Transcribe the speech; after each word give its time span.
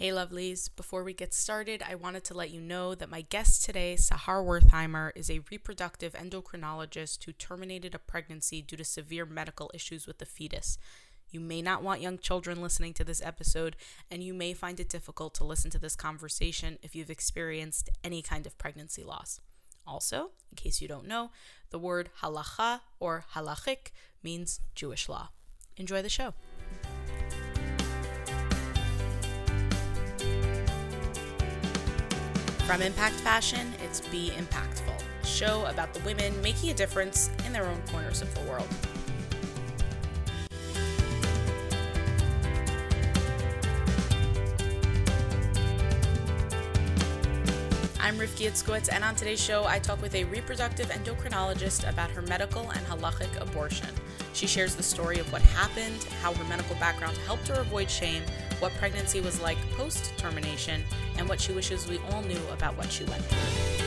Hey, 0.00 0.12
lovelies. 0.12 0.70
Before 0.74 1.04
we 1.04 1.12
get 1.12 1.34
started, 1.34 1.82
I 1.86 1.94
wanted 1.94 2.24
to 2.24 2.34
let 2.34 2.48
you 2.48 2.58
know 2.58 2.94
that 2.94 3.10
my 3.10 3.20
guest 3.20 3.66
today, 3.66 3.96
Sahar 3.98 4.42
Wertheimer, 4.42 5.10
is 5.14 5.28
a 5.30 5.42
reproductive 5.50 6.14
endocrinologist 6.14 7.22
who 7.24 7.32
terminated 7.32 7.94
a 7.94 7.98
pregnancy 7.98 8.62
due 8.62 8.78
to 8.78 8.84
severe 8.84 9.26
medical 9.26 9.70
issues 9.74 10.06
with 10.06 10.16
the 10.16 10.24
fetus. 10.24 10.78
You 11.28 11.40
may 11.40 11.60
not 11.60 11.82
want 11.82 12.00
young 12.00 12.16
children 12.16 12.62
listening 12.62 12.94
to 12.94 13.04
this 13.04 13.20
episode, 13.20 13.76
and 14.10 14.24
you 14.24 14.32
may 14.32 14.54
find 14.54 14.80
it 14.80 14.88
difficult 14.88 15.34
to 15.34 15.44
listen 15.44 15.70
to 15.72 15.78
this 15.78 15.96
conversation 15.96 16.78
if 16.80 16.96
you've 16.96 17.10
experienced 17.10 17.90
any 18.02 18.22
kind 18.22 18.46
of 18.46 18.56
pregnancy 18.56 19.04
loss. 19.04 19.38
Also, 19.86 20.30
in 20.50 20.56
case 20.56 20.80
you 20.80 20.88
don't 20.88 21.06
know, 21.06 21.30
the 21.68 21.78
word 21.78 22.08
halacha 22.22 22.80
or 23.00 23.26
halachic 23.34 23.90
means 24.22 24.60
Jewish 24.74 25.10
law. 25.10 25.28
Enjoy 25.76 26.00
the 26.00 26.08
show. 26.08 26.32
From 32.70 32.82
Impact 32.82 33.16
Fashion, 33.16 33.74
it's 33.84 34.00
Be 34.00 34.30
Impactful, 34.30 35.02
show 35.24 35.66
about 35.66 35.92
the 35.92 35.98
women 36.04 36.40
making 36.40 36.70
a 36.70 36.74
difference 36.74 37.28
in 37.44 37.52
their 37.52 37.66
own 37.66 37.82
corners 37.90 38.22
of 38.22 38.32
the 38.32 38.42
world. 38.42 38.68
I'm 47.98 48.16
Rifki 48.16 48.46
Itzkowitz, 48.46 48.88
and 48.92 49.02
on 49.02 49.16
today's 49.16 49.42
show, 49.42 49.64
I 49.64 49.80
talk 49.80 50.00
with 50.00 50.14
a 50.14 50.22
reproductive 50.22 50.90
endocrinologist 50.90 51.90
about 51.90 52.12
her 52.12 52.22
medical 52.22 52.70
and 52.70 52.86
halachic 52.86 53.40
abortion. 53.40 53.88
She 54.32 54.46
shares 54.46 54.74
the 54.74 54.82
story 54.82 55.18
of 55.18 55.30
what 55.32 55.42
happened, 55.42 56.04
how 56.22 56.32
her 56.32 56.44
medical 56.44 56.76
background 56.76 57.16
helped 57.26 57.48
her 57.48 57.60
avoid 57.60 57.90
shame, 57.90 58.22
what 58.60 58.72
pregnancy 58.74 59.20
was 59.20 59.40
like 59.40 59.58
post 59.72 60.16
termination, 60.16 60.82
and 61.18 61.28
what 61.28 61.40
she 61.40 61.52
wishes 61.52 61.88
we 61.88 61.98
all 62.10 62.22
knew 62.22 62.40
about 62.52 62.76
what 62.76 62.90
she 62.90 63.04
went 63.04 63.24
through. 63.24 63.86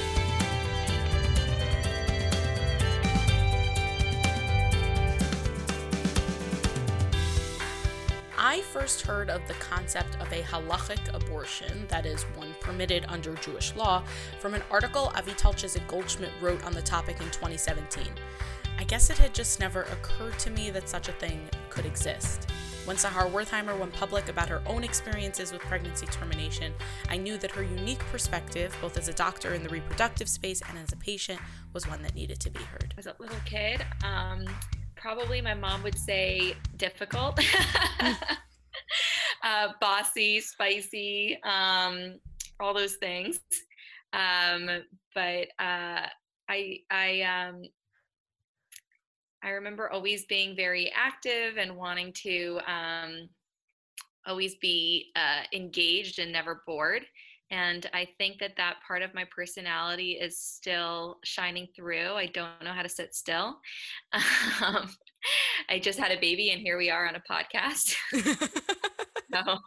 I 8.46 8.62
first 8.62 9.02
heard 9.02 9.30
of 9.32 9.42
the 9.48 9.56
concept 9.56 10.16
of 10.22 10.32
a 10.32 10.44
halachic 10.44 11.00
abortion, 11.16 11.88
that 11.88 12.06
is, 12.06 12.22
one 12.36 12.54
permitted 12.60 13.06
under 13.08 13.34
Jewish 13.36 13.74
law, 13.76 14.04
from 14.40 14.54
an 14.54 14.62
article 14.70 15.12
Avital 15.16 15.56
Chizhik 15.56 15.88
Goldschmidt 15.88 16.30
wrote 16.40 16.64
on 16.64 16.74
the 16.74 16.82
topic 16.82 17.20
in 17.20 17.28
2017. 17.28 18.06
I 18.84 18.86
guess 18.86 19.10
it 19.10 19.18
had 19.18 19.34
just 19.34 19.62
never 19.62 19.84
occurred 19.84 20.38
to 20.40 20.50
me 20.50 20.70
that 20.72 20.90
such 20.90 21.08
a 21.08 21.14
thing 21.14 21.40
could 21.70 21.86
exist. 21.86 22.52
When 22.84 22.98
Sahar 22.98 23.32
Wertheimer 23.32 23.80
went 23.80 23.94
public 23.94 24.28
about 24.28 24.50
her 24.50 24.62
own 24.66 24.84
experiences 24.84 25.54
with 25.54 25.62
pregnancy 25.62 26.06
termination, 26.08 26.74
I 27.08 27.16
knew 27.16 27.38
that 27.38 27.50
her 27.52 27.64
unique 27.64 28.00
perspective, 28.12 28.76
both 28.82 28.98
as 28.98 29.08
a 29.08 29.14
doctor 29.14 29.54
in 29.54 29.64
the 29.64 29.70
reproductive 29.70 30.28
space 30.28 30.62
and 30.68 30.78
as 30.78 30.92
a 30.92 30.98
patient, 30.98 31.40
was 31.72 31.88
one 31.88 32.02
that 32.02 32.14
needed 32.14 32.42
to 32.42 32.50
be 32.50 32.60
heard. 32.60 32.94
As 32.98 33.06
a 33.06 33.16
little 33.20 33.38
kid, 33.46 33.86
um, 34.04 34.44
probably 34.98 35.40
my 35.40 35.54
mom 35.54 35.82
would 35.84 35.98
say 35.98 36.54
difficult, 36.76 37.40
uh, 39.46 39.70
bossy, 39.80 40.42
spicy, 40.42 41.40
um, 41.44 42.20
all 42.60 42.74
those 42.74 42.96
things. 42.96 43.40
Um, 44.12 44.70
but 45.16 45.48
uh, 45.58 46.08
I, 46.50 46.80
I, 46.92 47.22
um, 47.22 47.64
I 49.44 49.50
remember 49.50 49.92
always 49.92 50.26
being 50.26 50.56
very 50.56 50.92
active 50.96 51.58
and 51.58 51.76
wanting 51.76 52.14
to 52.24 52.60
um, 52.66 53.30
always 54.26 54.56
be 54.56 55.12
uh, 55.16 55.44
engaged 55.54 56.20
and 56.20 56.32
never 56.32 56.64
bored. 56.66 57.04
And 57.52 57.88
I 57.94 58.08
think 58.18 58.40
that 58.40 58.56
that 58.58 58.78
part 58.88 59.04
of 59.04 59.14
my 59.14 59.26
personality 59.36 60.14
is 60.14 60.40
still 60.40 61.20
shining 61.24 61.68
through. 61.76 62.14
I 62.14 62.26
don't 62.28 62.64
know 62.64 62.72
how 62.72 62.82
to 62.82 62.90
sit 62.90 63.16
still. 63.16 63.60
Um, 64.62 64.90
I 65.70 65.80
just 65.80 65.98
had 65.98 66.12
a 66.12 66.20
baby, 66.20 66.52
and 66.52 66.62
here 66.62 66.78
we 66.78 66.90
are 66.90 67.08
on 67.08 67.16
a 67.16 67.22
podcast. 67.22 67.96
so 69.34 69.58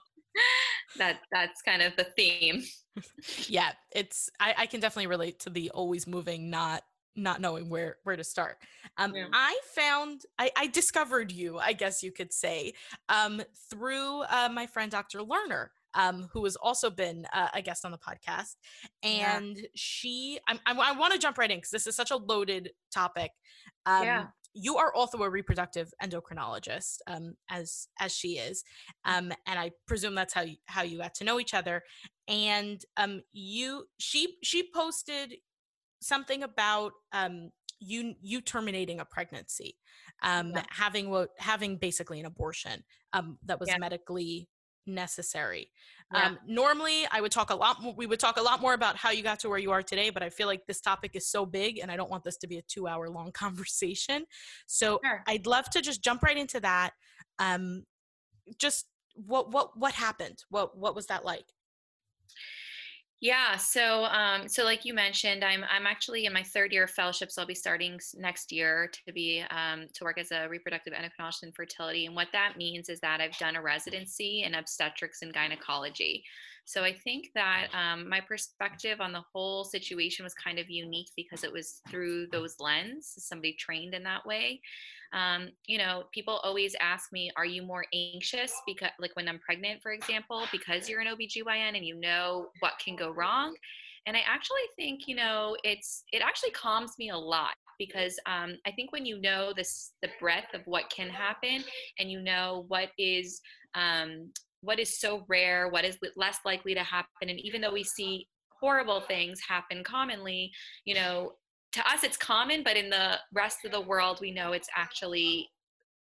that 0.99 1.21
that's 1.33 1.63
kind 1.63 1.83
of 1.83 1.97
the 1.97 2.05
theme. 2.17 2.63
Yeah, 3.47 3.73
it's 3.95 4.31
I, 4.41 4.55
I 4.57 4.67
can 4.67 4.81
definitely 4.81 5.09
relate 5.09 5.41
to 5.41 5.51
the 5.51 5.71
always 5.71 6.07
moving, 6.07 6.49
not 6.49 6.83
not 7.17 7.41
knowing 7.41 7.69
where 7.69 7.97
where 8.05 8.17
to 8.17 8.25
start. 8.25 8.59
Um, 8.99 9.15
yeah. 9.15 9.27
I 9.33 9.59
found 9.75 10.23
I, 10.39 10.51
I, 10.57 10.67
discovered 10.67 11.33
you, 11.33 11.59
I 11.59 11.73
guess 11.73 12.03
you 12.03 12.13
could 12.13 12.33
say, 12.33 12.75
um, 13.09 13.43
through 13.71 14.23
uh, 14.23 14.49
my 14.53 14.67
friend 14.67 14.91
Dr. 14.91 15.21
Lerner. 15.21 15.69
Um, 15.95 16.29
who 16.31 16.45
has 16.45 16.57
also 16.57 16.91
been 16.91 17.27
uh, 17.33 17.49
a 17.55 17.63
guest 17.63 17.87
on 17.87 17.91
the 17.91 17.97
podcast, 17.97 18.57
and 19.03 19.57
yeah. 19.57 19.67
she, 19.75 20.39
I'm, 20.47 20.61
I'm, 20.67 20.79
i 20.79 20.93
want 20.93 21.15
to 21.15 21.19
jump 21.19 21.39
right 21.39 21.51
in 21.51 21.57
because 21.57 21.71
this 21.71 21.87
is 21.87 21.97
such 21.97 22.11
a 22.11 22.17
loaded 22.17 22.73
topic. 22.93 23.31
Um, 23.87 24.05
yeah 24.05 24.27
you 24.57 24.79
are 24.79 24.93
also 24.95 25.19
a 25.19 25.29
reproductive 25.29 25.93
endocrinologist 26.03 26.99
um, 27.07 27.35
as 27.51 27.89
as 28.01 28.13
she 28.13 28.39
is 28.39 28.65
um, 29.05 29.31
and 29.47 29.59
i 29.59 29.71
presume 29.87 30.15
that's 30.15 30.33
how 30.33 30.41
you, 30.41 30.57
how 30.67 30.83
you 30.83 30.99
got 30.99 31.15
to 31.15 31.25
know 31.25 31.39
each 31.39 31.55
other 31.55 31.83
and 32.27 32.85
um, 32.97 33.21
you 33.33 33.85
she 33.99 34.37
she 34.43 34.69
posted 34.75 35.35
something 36.01 36.43
about 36.43 36.93
um, 37.13 37.51
you 37.81 38.15
you 38.21 38.41
terminating 38.41 39.01
a 39.01 39.05
pregnancy, 39.05 39.77
um, 40.23 40.51
yeah. 40.51 40.63
having 40.71 41.11
what 41.11 41.31
having 41.39 41.77
basically 41.77 42.21
an 42.21 42.27
abortion 42.27 42.85
um, 43.13 43.39
that 43.45 43.61
was 43.61 43.69
yeah. 43.69 43.79
medically 43.79 44.49
necessary. 44.87 45.71
Yeah. 46.15 46.27
Um, 46.27 46.39
normally, 46.47 47.07
I 47.11 47.21
would 47.21 47.33
talk 47.33 47.51
a 47.51 47.55
lot. 47.55 47.83
More, 47.83 47.95
we 47.97 48.07
would 48.07 48.21
talk 48.21 48.37
a 48.37 48.43
lot 48.43 48.61
more 48.61 48.75
about 48.75 48.97
how 48.97 49.11
you 49.11 49.23
got 49.23 49.41
to 49.41 49.49
where 49.49 49.59
you 49.59 49.73
are 49.73 49.83
today, 49.83 50.11
but 50.11 50.23
I 50.23 50.31
feel 50.31 50.47
like 50.47 50.67
this 50.67 50.81
topic 50.81 51.13
is 51.15 51.29
so 51.29 51.45
big, 51.45 51.79
and 51.79 51.91
I 51.91 51.97
don't 51.97 52.11
want 52.11 52.25
this 52.25 52.37
to 52.39 52.47
be 52.47 52.59
a 52.59 52.63
two-hour 52.63 53.09
long 53.09 53.33
conversation. 53.35 54.25
So 54.67 55.01
sure. 55.05 55.23
I'd 55.27 55.47
love 55.47 55.69
to 55.71 55.83
just 55.83 56.03
jump 56.03 56.23
right 56.23 56.37
into 56.37 56.61
that. 56.61 56.93
Um, 57.39 57.85
just 58.59 58.87
what 59.15 59.51
what 59.51 59.77
what 59.77 59.95
happened? 59.95 60.45
What 60.49 60.79
what 60.79 60.95
was 60.95 61.07
that 61.07 61.25
like? 61.25 61.47
Yeah, 63.21 63.57
so 63.57 64.05
um, 64.05 64.47
so 64.47 64.63
like 64.63 64.85
you 64.85 64.93
mentioned, 64.93 65.43
I'm 65.43 65.65
I'm 65.71 65.87
actually 65.87 66.27
in 66.27 66.35
my 66.35 66.43
third 66.43 66.71
year 66.71 66.85
of 66.85 66.91
fellowship, 66.91 67.33
so 67.33 67.41
I'll 67.41 67.49
be 67.49 67.55
starting 67.55 67.99
next 68.15 68.53
year 68.53 68.91
to 69.07 69.13
be 69.13 69.43
um, 69.51 69.87
to 69.95 70.05
work 70.05 70.19
as 70.19 70.33
a 70.33 70.47
reproductive 70.49 70.93
endocrinologist 70.93 71.43
in 71.43 71.53
fertility. 71.53 72.05
And 72.05 72.15
what 72.15 72.29
that 72.33 72.59
means 72.59 72.91
is 72.91 73.01
that 73.01 73.23
I've 73.23 73.37
done 73.39 73.57
a 73.57 73.63
residency 73.63 74.43
in 74.43 74.55
obstetrics 74.55 75.23
and 75.23 75.33
gynecology. 75.33 76.25
So 76.67 76.83
I 76.83 76.93
think 76.93 77.31
that 77.35 77.69
um, 77.73 78.09
my 78.09 78.21
perspective 78.21 79.01
on 79.01 79.13
the 79.13 79.23
whole 79.33 79.65
situation 79.65 80.25
was 80.25 80.35
kind 80.35 80.59
of 80.59 80.69
unique 80.69 81.11
because 81.17 81.45
it 81.45 81.53
was 81.53 81.81
through 81.89 82.27
those 82.33 82.57
lens, 82.59 83.15
somebody 83.19 83.55
trained 83.55 83.95
in 83.95 84.03
that 84.03 84.27
way. 84.27 84.61
Um, 85.13 85.51
you 85.67 85.79
know, 85.79 86.05
people 86.13 86.41
always 86.43 86.75
ask 86.81 87.13
me, 87.13 87.31
are 87.37 87.47
you 87.47 87.63
more 87.63 87.85
anxious 87.95 88.53
because 88.67 88.91
like 88.99 89.15
when 89.15 89.29
I'm 89.29 89.39
pregnant, 89.39 89.81
for 89.81 89.93
example, 89.93 90.45
because 90.51 90.89
you're 90.89 91.01
an 91.01 91.07
OBGYN 91.07 91.77
and 91.77 91.87
you 91.87 91.95
know 92.01 92.49
what 92.59 92.73
can 92.85 92.97
go 92.97 93.11
wrong? 93.11 93.55
And 94.07 94.17
I 94.17 94.21
actually 94.27 94.59
think, 94.75 95.07
you 95.07 95.15
know, 95.15 95.57
it's 95.63 96.03
it 96.13 96.21
actually 96.21 96.51
calms 96.51 96.93
me 96.99 97.11
a 97.11 97.17
lot 97.17 97.55
because 97.79 98.19
um, 98.27 98.57
I 98.67 98.73
think 98.73 98.93
when 98.93 99.07
you 99.07 99.21
know 99.21 99.53
this 99.55 99.93
the 100.03 100.09
breadth 100.19 100.53
of 100.55 100.63
what 100.65 100.91
can 100.91 101.09
happen 101.09 101.63
and 101.99 102.11
you 102.11 102.21
know 102.21 102.65
what 102.69 102.89
is 102.99 103.41
um, 103.75 104.31
what 104.67 104.81
is 104.81 104.99
so 104.99 105.25
rare, 105.29 105.69
what 105.69 105.85
is 105.85 105.97
less 106.17 106.39
likely 106.45 106.75
to 106.75 106.83
happen. 106.83 107.29
And 107.29 107.39
even 107.41 107.61
though 107.61 107.73
we 107.73 107.85
see 107.85 108.27
horrible 108.61 109.01
things 109.01 109.41
happen 109.47 109.85
commonly, 109.85 110.51
you 110.85 110.95
know, 110.95 111.33
to 111.73 111.81
us 111.89 112.03
it's 112.03 112.17
common, 112.17 112.65
but 112.65 112.77
in 112.77 112.91
the 112.91 113.19
rest 113.33 113.65
of 113.65 113.71
the 113.71 113.81
world, 113.81 114.19
we 114.21 114.33
know 114.33 114.53
it's 114.53 114.69
actually 114.77 115.49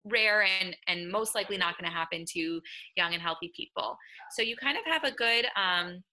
rare 0.05 0.47
and 0.61 0.75
and 0.87 1.11
most 1.11 1.35
likely 1.35 1.57
not 1.57 1.77
going 1.77 1.89
to 1.89 1.95
happen 1.95 2.23
to 2.33 2.61
young 2.95 3.13
and 3.13 3.21
healthy 3.21 3.51
people. 3.55 3.95
So 4.31 4.41
you 4.41 4.55
kind 4.55 4.77
of 4.77 4.83
have 4.91 5.03
a 5.03 5.15
good 5.15 5.45
um, 5.55 6.03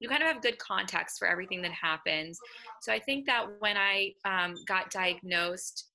you 0.00 0.08
kind 0.08 0.22
of 0.22 0.28
have 0.28 0.42
good 0.42 0.58
context 0.58 1.18
for 1.18 1.26
everything 1.26 1.62
that 1.62 1.70
happens. 1.70 2.38
So 2.82 2.92
I 2.92 2.98
think 2.98 3.24
that 3.26 3.46
when 3.60 3.76
I 3.78 4.12
um, 4.26 4.54
got 4.66 4.90
diagnosed 4.90 5.86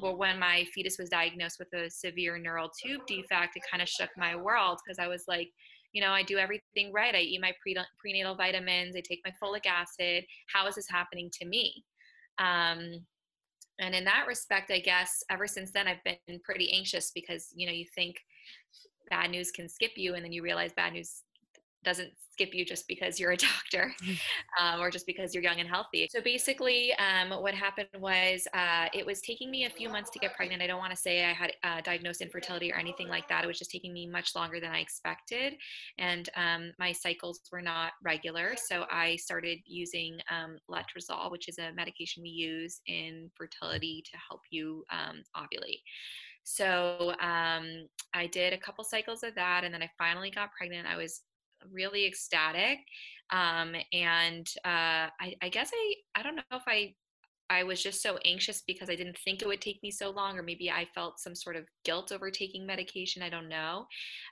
well, 0.00 0.16
when 0.16 0.38
my 0.38 0.64
fetus 0.74 0.98
was 0.98 1.08
diagnosed 1.08 1.58
with 1.58 1.72
a 1.74 1.90
severe 1.90 2.38
neural 2.38 2.70
tube 2.82 3.02
defect, 3.06 3.56
it 3.56 3.62
kind 3.70 3.82
of 3.82 3.88
shook 3.88 4.10
my 4.16 4.36
world 4.36 4.78
because 4.84 4.98
I 4.98 5.08
was 5.08 5.24
like, 5.28 5.48
you 5.92 6.00
know, 6.00 6.10
I 6.10 6.22
do 6.22 6.38
everything 6.38 6.92
right. 6.92 7.14
I 7.14 7.20
eat 7.20 7.40
my 7.40 7.52
prenatal 7.98 8.34
vitamins, 8.34 8.96
I 8.96 9.00
take 9.00 9.20
my 9.24 9.32
folic 9.42 9.66
acid. 9.66 10.24
How 10.52 10.66
is 10.66 10.74
this 10.74 10.88
happening 10.88 11.30
to 11.40 11.46
me? 11.46 11.84
Um, 12.38 13.04
and 13.78 13.94
in 13.94 14.04
that 14.04 14.26
respect, 14.26 14.70
I 14.70 14.78
guess 14.78 15.22
ever 15.30 15.46
since 15.46 15.70
then, 15.72 15.88
I've 15.88 16.02
been 16.04 16.40
pretty 16.44 16.72
anxious 16.72 17.10
because, 17.14 17.48
you 17.54 17.66
know, 17.66 17.72
you 17.72 17.86
think 17.94 18.16
bad 19.10 19.30
news 19.30 19.50
can 19.50 19.68
skip 19.68 19.92
you 19.96 20.14
and 20.14 20.24
then 20.24 20.32
you 20.32 20.42
realize 20.42 20.72
bad 20.72 20.92
news 20.92 21.22
doesn't 21.84 22.12
skip 22.32 22.54
you 22.54 22.64
just 22.64 22.88
because 22.88 23.20
you're 23.20 23.32
a 23.32 23.36
doctor 23.52 23.92
mm. 24.02 24.18
um, 24.60 24.80
or 24.80 24.90
just 24.90 25.06
because 25.06 25.34
you're 25.34 25.42
young 25.42 25.60
and 25.60 25.68
healthy. 25.68 26.08
So 26.10 26.20
basically, 26.20 26.92
um, 26.94 27.30
what 27.42 27.54
happened 27.54 27.88
was 27.98 28.46
uh, 28.54 28.86
it 28.94 29.04
was 29.04 29.20
taking 29.20 29.50
me 29.50 29.66
a 29.66 29.70
few 29.70 29.88
months 29.88 30.10
to 30.10 30.18
get 30.18 30.34
pregnant. 30.34 30.62
I 30.62 30.66
don't 30.66 30.78
want 30.78 30.92
to 30.92 30.96
say 30.96 31.24
I 31.24 31.32
had 31.32 31.52
uh, 31.62 31.80
diagnosed 31.82 32.20
infertility 32.20 32.72
or 32.72 32.76
anything 32.76 33.08
like 33.08 33.28
that. 33.28 33.44
It 33.44 33.46
was 33.46 33.58
just 33.58 33.70
taking 33.70 33.92
me 33.92 34.06
much 34.06 34.34
longer 34.34 34.60
than 34.60 34.70
I 34.70 34.78
expected. 34.78 35.54
And 35.98 36.28
um, 36.36 36.72
my 36.78 36.92
cycles 36.92 37.40
were 37.50 37.62
not 37.62 37.92
regular. 38.02 38.54
So 38.56 38.84
I 38.90 39.16
started 39.16 39.58
using 39.66 40.18
um, 40.30 40.56
letrozole, 40.70 41.30
which 41.30 41.48
is 41.48 41.58
a 41.58 41.72
medication 41.72 42.22
we 42.22 42.30
use 42.30 42.80
in 42.86 43.30
fertility 43.36 44.02
to 44.10 44.18
help 44.28 44.40
you 44.50 44.84
um, 44.90 45.22
ovulate. 45.36 45.80
So 46.44 47.14
um, 47.20 47.86
I 48.14 48.26
did 48.32 48.52
a 48.52 48.58
couple 48.58 48.82
cycles 48.84 49.22
of 49.22 49.34
that, 49.36 49.62
and 49.64 49.72
then 49.72 49.82
I 49.82 49.90
finally 49.96 50.30
got 50.30 50.52
pregnant. 50.52 50.88
I 50.88 50.96
was 50.96 51.22
really 51.70 52.06
ecstatic. 52.06 52.78
Um, 53.30 53.74
and 53.92 54.46
uh, 54.64 55.08
I, 55.20 55.34
I 55.40 55.48
guess 55.50 55.70
I, 55.74 55.94
I 56.14 56.22
don't 56.22 56.36
know 56.36 56.42
if 56.52 56.62
I 56.66 56.94
I 57.50 57.64
was 57.64 57.82
just 57.82 58.02
so 58.02 58.18
anxious 58.24 58.62
because 58.66 58.88
I 58.88 58.94
didn't 58.94 59.18
think 59.18 59.42
it 59.42 59.48
would 59.48 59.60
take 59.60 59.82
me 59.82 59.90
so 59.90 60.10
long, 60.10 60.38
or 60.38 60.42
maybe 60.42 60.70
I 60.70 60.86
felt 60.94 61.20
some 61.20 61.34
sort 61.34 61.56
of 61.56 61.64
guilt 61.84 62.10
over 62.10 62.30
taking 62.30 62.64
medication. 62.64 63.22
I 63.22 63.28
don't 63.28 63.48
know. 63.48 63.86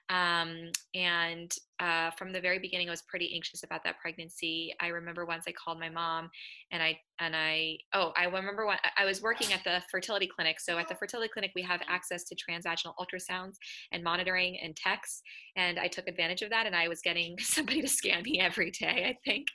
Um, 0.09 0.71
and 0.95 1.55
uh, 1.81 2.11
from 2.13 2.33
the 2.33 2.41
very 2.41 2.59
beginning, 2.59 2.89
I 2.89 2.91
was 2.91 3.03
pretty 3.03 3.35
anxious 3.35 3.63
about 3.63 3.83
that 3.85 3.99
pregnancy. 3.99 4.75
I 4.81 4.89
remember 4.89 5.25
once 5.25 5.45
I 5.49 5.53
called 5.53 5.81
my 5.81 5.89
mom, 5.89 6.31
and 6.71 6.83
I 6.83 6.99
and 7.19 7.35
I 7.35 7.79
oh 7.95 8.13
I 8.17 8.25
remember 8.25 8.67
when 8.67 8.77
I 8.99 9.05
was 9.05 9.23
working 9.23 9.53
at 9.53 9.65
the 9.65 9.83
fertility 9.91 10.27
clinic. 10.27 10.61
So 10.61 10.79
at 10.79 10.89
the 10.89 10.95
fertility 10.95 11.31
clinic, 11.33 11.53
we 11.55 11.63
have 11.63 11.81
access 11.89 12.25
to 12.25 12.37
transvaginal 12.37 12.93
ultrasounds 12.99 13.55
and 13.93 14.05
monitoring 14.05 14.59
and 14.63 14.77
texts, 14.77 15.23
and 15.57 15.79
I 15.79 15.89
took 15.89 16.07
advantage 16.07 16.43
of 16.43 16.51
that. 16.51 16.67
And 16.67 16.77
I 16.77 16.89
was 16.89 17.01
getting 17.01 17.39
somebody 17.41 17.81
to 17.83 17.89
scan 17.89 18.23
me 18.23 18.41
every 18.41 18.71
day, 18.71 19.07
I 19.07 19.19
think. 19.25 19.49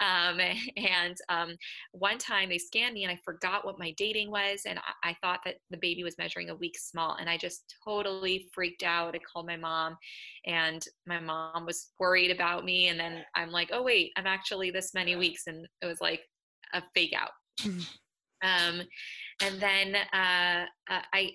Um, 0.00 0.40
and 0.76 1.16
um, 1.28 1.56
one 1.92 2.18
time 2.18 2.48
they 2.48 2.58
scanned 2.58 2.94
me 2.94 3.04
and 3.04 3.12
I 3.12 3.18
forgot 3.24 3.64
what 3.64 3.78
my 3.78 3.92
dating 3.92 4.30
was. 4.30 4.62
And 4.66 4.78
I, 4.78 5.10
I 5.10 5.16
thought 5.20 5.40
that 5.44 5.56
the 5.70 5.78
baby 5.78 6.04
was 6.04 6.18
measuring 6.18 6.50
a 6.50 6.54
week 6.54 6.76
small. 6.78 7.16
And 7.18 7.28
I 7.28 7.36
just 7.36 7.74
totally 7.84 8.48
freaked 8.52 8.82
out. 8.82 9.14
I 9.14 9.18
called 9.18 9.46
my 9.46 9.56
mom 9.56 9.96
and 10.46 10.84
my 11.06 11.20
mom 11.20 11.55
was 11.64 11.92
worried 11.98 12.30
about 12.30 12.64
me. 12.64 12.88
And 12.88 12.98
then 12.98 13.22
I'm 13.34 13.50
like, 13.50 13.70
oh, 13.72 13.82
wait, 13.82 14.12
I'm 14.16 14.26
actually 14.26 14.70
this 14.70 14.92
many 14.94 15.16
weeks. 15.16 15.44
And 15.46 15.66
it 15.80 15.86
was 15.86 16.00
like 16.00 16.20
a 16.74 16.82
fake 16.94 17.14
out. 17.16 17.30
um, 17.64 18.82
and 19.42 19.60
then 19.60 19.96
uh, 20.12 20.66
uh 20.90 21.02
I, 21.12 21.30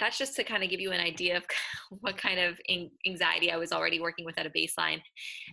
that's 0.00 0.18
just 0.18 0.34
to 0.36 0.44
kind 0.44 0.64
of 0.64 0.70
give 0.70 0.80
you 0.80 0.92
an 0.92 1.00
idea 1.00 1.36
of 1.36 1.44
what 2.00 2.16
kind 2.16 2.40
of 2.40 2.58
anxiety 3.06 3.50
I 3.50 3.56
was 3.56 3.72
already 3.72 4.00
working 4.00 4.24
with 4.24 4.38
at 4.38 4.46
a 4.46 4.50
baseline. 4.50 5.00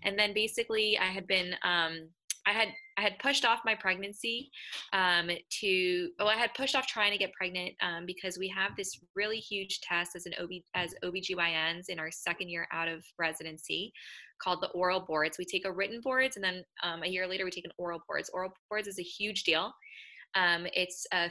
And 0.03 0.17
then 0.17 0.33
basically, 0.33 0.97
I 0.97 1.05
had 1.05 1.27
been 1.27 1.53
um, 1.63 2.09
I 2.47 2.51
had 2.51 2.69
I 2.97 3.01
had 3.01 3.19
pushed 3.19 3.45
off 3.45 3.59
my 3.65 3.75
pregnancy 3.75 4.49
um, 4.93 5.29
to 5.61 6.09
oh 6.19 6.27
I 6.27 6.35
had 6.35 6.53
pushed 6.53 6.75
off 6.75 6.88
trying 6.88 7.11
to 7.11 7.17
get 7.17 7.33
pregnant 7.33 7.73
um, 7.81 8.05
because 8.05 8.38
we 8.38 8.47
have 8.49 8.75
this 8.75 8.99
really 9.15 9.38
huge 9.38 9.81
test 9.81 10.15
as 10.15 10.25
an 10.25 10.33
OB 10.41 10.49
as 10.73 10.93
OBGYNs 11.03 11.89
in 11.89 11.99
our 11.99 12.11
second 12.11 12.49
year 12.49 12.67
out 12.71 12.88
of 12.88 13.03
residency 13.19 13.93
called 14.41 14.61
the 14.61 14.69
oral 14.69 14.99
boards. 14.99 15.38
We 15.38 15.45
take 15.45 15.65
a 15.65 15.71
written 15.71 16.01
boards 16.01 16.35
and 16.35 16.43
then 16.43 16.63
um, 16.83 17.03
a 17.03 17.07
year 17.07 17.27
later 17.27 17.45
we 17.45 17.51
take 17.51 17.65
an 17.65 17.71
oral 17.77 18.01
boards. 18.07 18.29
Oral 18.33 18.53
boards 18.69 18.87
is 18.87 18.99
a 18.99 19.03
huge 19.03 19.44
deal. 19.44 19.71
Um, 20.35 20.65
it's 20.73 21.05
a 21.13 21.29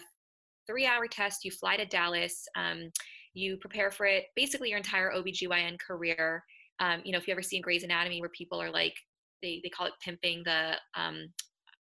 three 0.67 0.87
hour 0.87 1.07
test. 1.09 1.45
You 1.45 1.51
fly 1.51 1.77
to 1.77 1.87
Dallas. 1.87 2.47
Um, 2.57 2.91
you 3.35 3.57
prepare 3.57 3.91
for 3.91 4.07
it 4.07 4.27
basically 4.37 4.71
your 4.71 4.79
entire 4.79 5.13
OBGYN 5.13 5.79
career. 5.81 6.45
Um, 6.79 7.03
you 7.05 7.13
know, 7.13 7.19
if 7.19 7.27
you 7.27 7.33
ever 7.33 7.43
seen 7.43 7.63
Grey's 7.63 7.85
Anatomy 7.85 8.21
where 8.21 8.31
people 8.31 8.61
are 8.61 8.71
like 8.71 8.95
they, 9.43 9.61
they 9.63 9.69
call 9.69 9.87
it 9.87 9.93
pimping 10.03 10.43
the 10.45 10.75
um, 10.95 11.29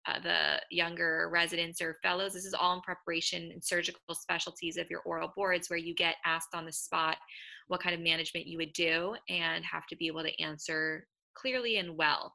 uh, 0.07 0.19
the 0.21 0.61
younger 0.71 1.29
residents 1.31 1.81
or 1.81 1.97
fellows. 2.01 2.33
This 2.33 2.45
is 2.45 2.53
all 2.53 2.73
in 2.73 2.81
preparation 2.81 3.51
and 3.51 3.63
surgical 3.63 4.00
specialties 4.13 4.77
of 4.77 4.89
your 4.89 5.01
oral 5.01 5.31
boards, 5.35 5.69
where 5.69 5.77
you 5.77 5.94
get 5.94 6.15
asked 6.25 6.56
on 6.56 6.65
the 6.65 6.71
spot 6.71 7.17
what 7.67 7.81
kind 7.81 7.94
of 7.94 8.01
management 8.01 8.47
you 8.47 8.57
would 8.57 8.73
do 8.73 9.15
and 9.29 9.63
have 9.65 9.85
to 9.88 9.95
be 9.95 10.07
able 10.07 10.23
to 10.23 10.41
answer 10.41 11.06
clearly 11.35 11.77
and 11.77 11.95
well. 11.95 12.33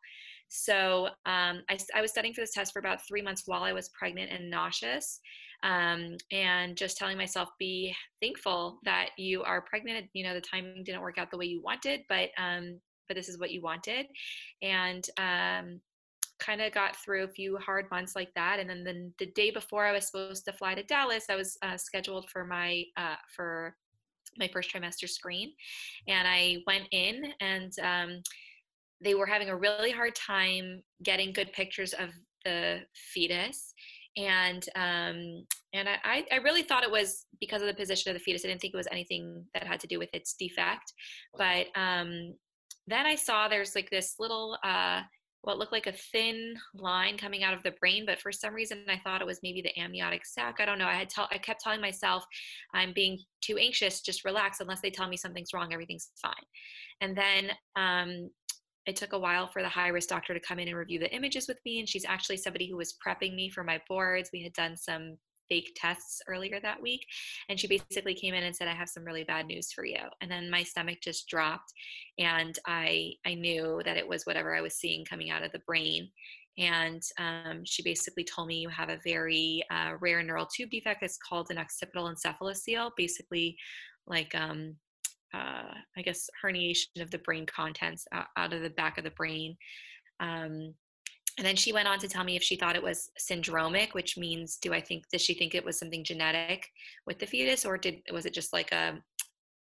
So 0.49 1.07
um, 1.27 1.63
I, 1.69 1.79
I, 1.95 2.01
was 2.01 2.13
studying 2.13 2.35
for 2.35 2.43
this 2.43 2.53
test 2.53 2.73
for 2.73 2.79
about 2.79 3.05
three 3.09 3.23
months 3.23 3.43
while 3.47 3.65
I 3.65 3.73
was 3.73 3.89
pregnant 3.89 4.31
and 4.31 4.51
nauseous, 4.51 5.19
um, 5.65 6.17
and 6.31 6.77
just 6.77 6.97
telling 6.97 7.17
myself, 7.17 7.49
be 7.59 7.95
thankful 8.23 8.79
that 8.85 9.09
you 9.17 9.43
are 9.43 9.63
pregnant. 9.63 10.07
You 10.13 10.25
know, 10.25 10.35
the 10.35 10.41
timing 10.41 10.85
didn't 10.85 11.01
work 11.01 11.19
out 11.19 11.31
the 11.31 11.39
way 11.39 11.47
you 11.47 11.63
wanted, 11.63 12.03
but 12.09 12.29
um, 12.39 12.79
but 13.09 13.17
this 13.17 13.29
is 13.29 13.39
what 13.39 13.51
you 13.51 13.63
wanted. 13.63 14.07
And 14.63 15.07
um, 15.19 15.81
kind 16.41 16.61
of 16.61 16.73
got 16.73 16.97
through 16.97 17.25
a 17.25 17.29
few 17.29 17.57
hard 17.59 17.87
months 17.93 18.17
like 18.17 18.35
that 18.35 18.59
and 18.59 18.69
then 18.69 18.83
the, 18.83 19.11
the 19.21 19.31
day 19.33 19.53
before 19.53 19.87
i 19.87 19.93
was 19.93 20.07
supposed 20.07 20.45
to 20.45 20.53
fly 20.53 20.75
to 20.75 20.83
dallas 20.83 21.27
i 21.31 21.37
was 21.37 21.57
uh, 21.63 21.77
scheduled 21.77 22.29
for 22.29 22.45
my 22.45 22.83
uh, 22.97 23.15
for 23.35 23.77
my 24.39 24.49
first 24.49 24.73
trimester 24.73 25.09
screen. 25.09 25.53
And 26.09 26.27
i 26.27 26.59
went 26.67 26.89
in 26.93 27.33
and 27.41 27.73
um, 27.83 28.23
they 29.03 29.15
were 29.15 29.27
having 29.27 29.49
a 29.49 29.57
really 29.57 29.91
hard 29.91 30.15
time 30.15 30.83
getting 31.03 31.33
good 31.33 31.53
pictures 31.53 31.93
of 31.95 32.11
the 32.45 32.81
fetus. 32.95 33.75
And 34.17 34.65
um, 34.77 35.45
and 35.73 35.89
I, 35.89 36.25
I 36.31 36.37
really 36.37 36.63
thought 36.63 36.85
it 36.85 36.91
was 36.91 37.27
because 37.41 37.63
of 37.63 37.67
the 37.67 37.75
position 37.75 38.11
of 38.11 38.15
the 38.15 38.23
fetus. 38.23 38.45
I 38.45 38.49
didn't 38.49 38.61
think 38.61 38.73
it 38.73 38.77
was 38.77 38.87
anything 38.93 39.45
that 39.55 39.67
had 39.67 39.81
to 39.81 39.89
do 39.89 39.99
with 39.99 40.09
its 40.13 40.35
defect, 40.35 40.93
but 41.37 41.67
um, 41.75 42.35
then 42.87 43.07
I 43.07 43.15
saw 43.15 43.49
there's 43.49 43.75
like 43.75 43.91
this 43.91 44.15
little, 44.19 44.59
uh, 44.63 45.03
what 45.43 45.59
looked 45.59 45.73
like 45.73 45.87
a 45.87 45.93
thin 45.93 46.55
line 46.75 47.19
coming 47.19 47.45
out 47.45 47.53
of 47.53 47.63
the 47.63 47.75
brain, 47.79 48.05
but 48.07 48.19
for 48.19 48.33
some 48.33 48.55
reason 48.55 48.85
I 48.89 48.99
thought 49.05 49.21
it 49.21 49.27
was 49.27 49.41
maybe 49.43 49.61
the 49.61 49.79
amniotic 49.79 50.25
sac. 50.25 50.57
I 50.59 50.65
don't 50.65 50.79
know. 50.79 50.87
I 50.87 50.95
had 50.95 51.11
tell, 51.11 51.29
I 51.31 51.39
kept 51.39 51.63
telling 51.63 51.83
myself 51.83 52.25
I'm 52.73 52.95
being 52.95 53.19
too 53.43 53.59
anxious. 53.59 54.01
Just 54.01 54.25
relax. 54.25 54.61
Unless 54.61 54.81
they 54.81 54.91
tell 54.91 55.09
me 55.09 55.19
something's 55.19 55.53
wrong, 55.53 55.73
everything's 55.73 56.11
fine. 56.21 56.33
And 57.03 57.17
then 57.17 57.51
um, 57.77 58.31
it 58.87 58.97
took 58.97 59.13
a 59.13 59.19
while 59.19 59.47
for 59.47 59.61
the 59.61 59.69
high 59.69 59.89
risk 59.89 60.09
doctor 60.09 60.33
to 60.33 60.41
come 60.41 60.59
in 60.59 60.69
and 60.69 60.77
review 60.77 60.99
the 60.99 61.15
images 61.15 61.47
with 61.47 61.59
me. 61.67 61.79
And 61.79 61.89
she's 61.89 62.07
actually 62.07 62.39
somebody 62.39 62.69
who 62.69 62.79
was 62.79 62.97
prepping 63.07 63.35
me 63.35 63.51
for 63.51 63.65
my 63.65 63.81
boards. 63.87 64.31
We 64.33 64.43
had 64.43 64.53
done 64.55 64.77
some 64.77 65.19
fake 65.49 65.77
tests 65.77 66.21
earlier 66.29 66.61
that 66.61 66.81
week. 66.81 67.07
And 67.49 67.59
she 67.59 67.67
basically 67.67 68.15
came 68.15 68.35
in 68.35 68.45
and 68.45 68.55
said, 68.55 68.69
I 68.69 68.75
have 68.75 68.89
some 68.89 69.05
really 69.05 69.25
bad 69.25 69.47
news 69.47 69.73
for 69.73 69.85
you. 69.85 70.01
And 70.21 70.31
then 70.31 70.51
my 70.51 70.63
stomach 70.63 70.99
just 71.03 71.29
dropped. 71.29 71.73
And 72.19 72.59
I, 72.67 73.13
I 73.27 73.35
knew 73.35 73.83
that 73.85 73.97
it 73.97 74.07
was 74.07 74.25
whatever 74.25 74.55
I 74.55 74.61
was 74.61 74.75
seeing 74.75 75.05
coming 75.05 75.31
out 75.31 75.43
of 75.43 75.53
the 75.53 75.63
brain. 75.67 76.09
And 76.57 77.03
um, 77.19 77.63
she 77.65 77.83
basically 77.83 78.25
told 78.25 78.49
me 78.49 78.57
you 78.57 78.69
have 78.69 78.89
a 78.89 79.01
very 79.05 79.65
uh, 79.71 79.95
rare 80.01 80.23
neural 80.23 80.47
tube 80.47 80.71
defect. 80.71 81.03
It's 81.03 81.19
called 81.19 81.51
an 81.51 81.59
occipital 81.59 82.09
encephalocele, 82.09 82.93
basically 82.97 83.57
like 84.07 84.35
um, 84.35 84.77
uh, 85.35 85.75
I 85.97 86.03
guess 86.03 86.29
herniation 86.45 87.01
of 87.01 87.11
the 87.11 87.19
brain 87.19 87.47
contents 87.47 88.07
out, 88.13 88.27
out, 88.37 88.53
of 88.53 88.63
the 88.63 88.71
back 88.71 88.99
of 88.99 89.05
the 89.05 89.11
brain. 89.11 89.57
Um, 90.21 90.75
and 91.37 91.47
then 91.47 91.57
she 91.57 91.73
went 91.73 91.89
on 91.89 91.99
to 91.99 92.09
tell 92.09 92.25
me 92.25 92.37
if 92.37 92.43
she 92.43 92.57
thought 92.57 92.77
it 92.77 92.83
was 92.83 93.11
syndromic, 93.19 93.93
which 93.93 94.17
means 94.17 94.57
do 94.57 94.73
I 94.73 94.81
think 94.81 95.09
does 95.09 95.23
she 95.23 95.35
think 95.35 95.55
it 95.55 95.65
was 95.65 95.79
something 95.79 96.05
genetic 96.05 96.69
with 97.07 97.19
the 97.19 97.27
fetus, 97.27 97.65
or 97.65 97.77
did 97.77 98.03
was 98.13 98.25
it 98.25 98.35
just 98.35 98.53
like 98.53 98.71
a 98.73 99.03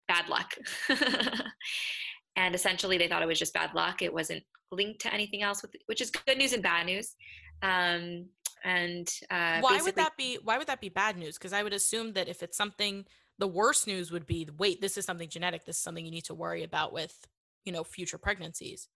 bad 0.08 0.28
luck? 0.28 0.56
and 2.36 2.56
essentially, 2.56 2.98
they 2.98 3.08
thought 3.08 3.22
it 3.22 3.28
was 3.28 3.40
just 3.40 3.54
bad 3.54 3.74
luck. 3.76 4.02
It 4.02 4.14
wasn't 4.14 4.44
linked 4.72 5.02
to 5.02 5.14
anything 5.14 5.44
else, 5.44 5.62
with, 5.62 5.72
which 5.86 6.02
is 6.02 6.10
good 6.10 6.38
news 6.38 6.54
and 6.54 6.64
bad 6.64 6.86
news. 6.88 7.16
Um, 7.62 8.26
and 8.64 9.08
uh, 9.30 9.60
why 9.62 9.82
would 9.84 9.96
that 9.96 10.18
be? 10.18 10.40
Why 10.44 10.58
would 10.58 10.68
that 10.68 10.82
be 10.82 10.90
bad 10.90 11.16
news? 11.18 11.38
Because 11.38 11.54
I 11.54 11.62
would 11.62 11.74
assume 11.74 12.14
that 12.14 12.28
if 12.28 12.42
it's 12.42 12.58
something, 12.58 13.06
the 13.38 13.48
worst 13.48 13.86
news 13.86 14.12
would 14.12 14.26
be, 14.26 14.48
wait, 14.58 14.82
this 14.82 14.98
is 14.98 15.06
something 15.06 15.30
genetic. 15.30 15.66
This 15.66 15.78
is 15.78 15.84
something 15.84 16.06
you 16.06 16.12
need 16.12 16.26
to 16.26 16.36
worry 16.36 16.64
about 16.64 16.92
with, 16.92 17.28
you 17.66 17.72
know, 17.72 17.84
future 17.84 18.18
pregnancies. 18.18 18.88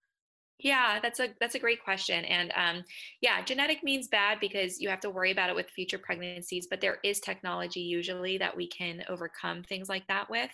Yeah, 0.60 1.00
that's 1.02 1.20
a 1.20 1.36
that's 1.42 1.56
a 1.56 1.60
great 1.60 1.84
question. 1.84 2.24
And 2.24 2.54
um, 2.56 2.84
yeah, 3.20 3.44
genetic 3.44 3.84
means 3.84 4.08
bad 4.08 4.40
because 4.40 4.80
you 4.80 4.88
have 4.88 5.02
to 5.02 5.10
worry 5.10 5.32
about 5.32 5.50
it 5.50 5.56
with 5.56 5.70
future 5.70 5.98
pregnancies. 5.98 6.68
But 6.70 6.80
there 6.80 7.00
is 7.04 7.20
technology 7.20 7.82
usually 7.82 8.38
that 8.38 8.56
we 8.56 8.70
can 8.70 9.04
overcome 9.10 9.64
things 9.64 9.90
like 9.90 10.08
that 10.08 10.30
with, 10.30 10.52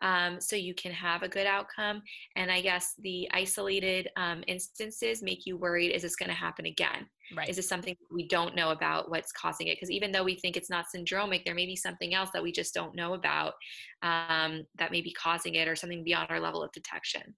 um, 0.00 0.40
so 0.40 0.54
you 0.54 0.74
can 0.74 0.92
have 0.92 1.24
a 1.24 1.28
good 1.28 1.46
outcome. 1.48 2.02
And 2.36 2.52
I 2.52 2.60
guess 2.60 2.94
the 3.00 3.28
isolated 3.32 4.08
um, 4.16 4.44
instances 4.46 5.24
make 5.24 5.44
you 5.44 5.56
worried: 5.56 5.90
is 5.90 6.02
this 6.02 6.14
going 6.14 6.30
to 6.30 6.36
happen 6.36 6.66
again? 6.66 7.08
Right. 7.36 7.48
Is 7.48 7.56
this 7.56 7.68
something 7.68 7.96
we 8.12 8.28
don't 8.28 8.54
know 8.54 8.70
about 8.70 9.10
what's 9.10 9.32
causing 9.32 9.66
it? 9.66 9.76
Because 9.76 9.90
even 9.90 10.12
though 10.12 10.24
we 10.24 10.36
think 10.36 10.56
it's 10.56 10.70
not 10.70 10.86
syndromic, 10.94 11.44
there 11.44 11.54
may 11.54 11.66
be 11.66 11.76
something 11.76 12.14
else 12.14 12.30
that 12.32 12.42
we 12.42 12.52
just 12.52 12.74
don't 12.74 12.94
know 12.94 13.14
about 13.14 13.54
um, 14.02 14.64
that 14.78 14.92
may 14.92 15.00
be 15.00 15.12
causing 15.12 15.56
it, 15.56 15.66
or 15.66 15.74
something 15.74 16.04
beyond 16.04 16.30
our 16.30 16.38
level 16.38 16.62
of 16.62 16.70
detection. 16.70 17.34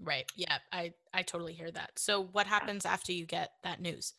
Right. 0.00 0.30
Yeah, 0.36 0.58
I 0.72 0.92
I 1.12 1.22
totally 1.22 1.54
hear 1.54 1.70
that. 1.72 1.98
So 1.98 2.22
what 2.32 2.46
happens 2.46 2.86
after 2.86 3.12
you 3.12 3.26
get 3.26 3.50
that 3.64 3.80
news? 3.80 4.14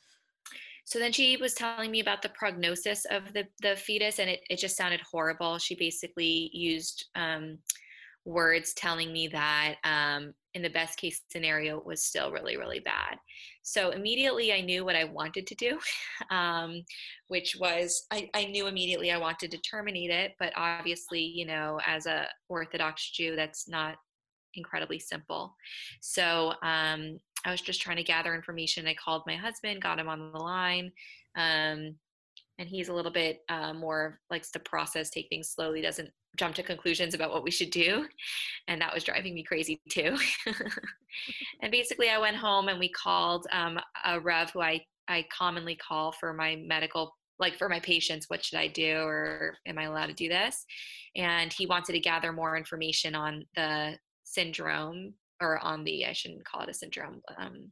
So 0.86 1.00
then 1.00 1.12
she 1.12 1.38
was 1.38 1.54
telling 1.54 1.92
me 1.92 2.00
about 2.00 2.22
the 2.22 2.30
prognosis 2.30 3.06
of 3.06 3.34
the 3.34 3.48
the 3.62 3.76
fetus 3.76 4.20
and 4.20 4.30
it 4.30 4.42
it 4.50 4.58
just 4.58 4.76
sounded 4.76 5.02
horrible. 5.02 5.58
She 5.58 5.76
basically 5.76 6.50
used 6.54 7.06
um 7.16 7.60
words 8.26 8.74
telling 8.74 9.12
me 9.14 9.28
that 9.28 9.76
um 9.84 10.34
in 10.54 10.62
the 10.62 10.70
best 10.70 11.00
case 11.00 11.22
scenario 11.32 11.82
was 11.86 12.04
still 12.04 12.32
really 12.32 12.58
really 12.58 12.80
bad 12.80 13.18
so 13.64 13.92
immediately 13.92 14.52
i 14.52 14.62
knew 14.62 14.84
what 14.84 14.96
i 14.96 15.04
wanted 15.06 15.48
to 15.48 15.56
do 15.56 15.80
um, 16.36 16.84
which 17.28 17.56
was 17.60 18.06
I, 18.12 18.30
I 18.36 18.46
knew 18.46 18.68
immediately 18.68 19.12
i 19.12 19.18
wanted 19.18 19.52
to 19.52 19.58
terminate 19.60 20.12
it 20.12 20.34
but 20.38 20.54
obviously 20.56 21.22
you 21.22 21.46
know 21.46 21.80
as 21.86 22.06
a 22.06 22.28
orthodox 22.50 23.10
jew 23.12 23.36
that's 23.36 23.68
not 23.68 23.96
incredibly 24.60 25.00
simple. 25.00 25.56
So 26.02 26.54
um, 26.62 27.20
i 27.46 27.52
was 27.52 27.62
just 27.62 27.82
trying 27.82 27.98
to 27.98 28.04
gather 28.04 28.36
information. 28.36 28.88
I 28.88 28.96
called 28.96 29.24
my 29.26 29.36
husband 29.36 29.82
got 29.82 30.00
him 30.00 30.10
on 30.10 30.32
the 30.32 30.40
line 30.40 30.92
um, 31.36 31.96
and 32.60 32.68
he's 32.68 32.90
a 32.90 32.94
little 32.94 33.12
bit 33.12 33.40
uh, 33.50 33.74
more 33.74 34.20
likes 34.30 34.52
to 34.52 34.60
process 34.60 35.10
take 35.10 35.30
things 35.30 35.50
slowly 35.50 35.82
doesn't 35.82 36.12
jump 36.38 36.54
to 36.56 36.64
conclusions 36.64 37.14
about 37.16 37.32
what 37.32 37.44
we 37.44 37.52
should 37.52 37.72
do 37.72 38.06
and 38.68 38.80
that 38.80 38.94
was 38.94 39.04
driving 39.04 39.34
me 39.34 39.44
crazy 39.44 39.82
too. 39.90 40.16
And 41.62 41.72
basically 41.72 42.10
i 42.10 42.20
went 42.20 42.38
home 42.38 42.68
and 42.70 42.80
we 42.80 42.90
called 42.90 43.48
um, 43.52 43.80
a 44.06 44.20
rav 44.20 44.52
who 44.52 44.62
i 44.62 44.80
i 45.08 45.26
commonly 45.36 45.76
call 45.76 46.12
for 46.12 46.34
my 46.34 46.56
medical 46.56 47.16
like 47.40 47.58
for 47.58 47.70
my 47.70 47.80
patients 47.80 48.30
what 48.30 48.44
should 48.44 48.60
i 48.60 48.68
do? 48.68 48.98
Or 48.98 49.58
am 49.66 49.78
i 49.80 49.84
allowed 49.84 50.08
to 50.08 50.14
do 50.14 50.30
this? 50.30 50.66
And 51.16 51.52
he 51.52 51.66
wanted 51.66 51.94
to 51.94 52.00
gather 52.00 52.32
more 52.32 52.58
information 52.58 53.16
on 53.16 53.46
the 53.56 53.98
syndrome 54.30 55.14
or 55.42 55.58
on 55.60 55.84
the 55.84 56.06
i 56.06 56.14
shouldn't 56.14 56.46
call 56.46 56.62
it 56.62 56.70
a 56.70 56.74
syndrome 56.74 57.22
um, 57.38 57.72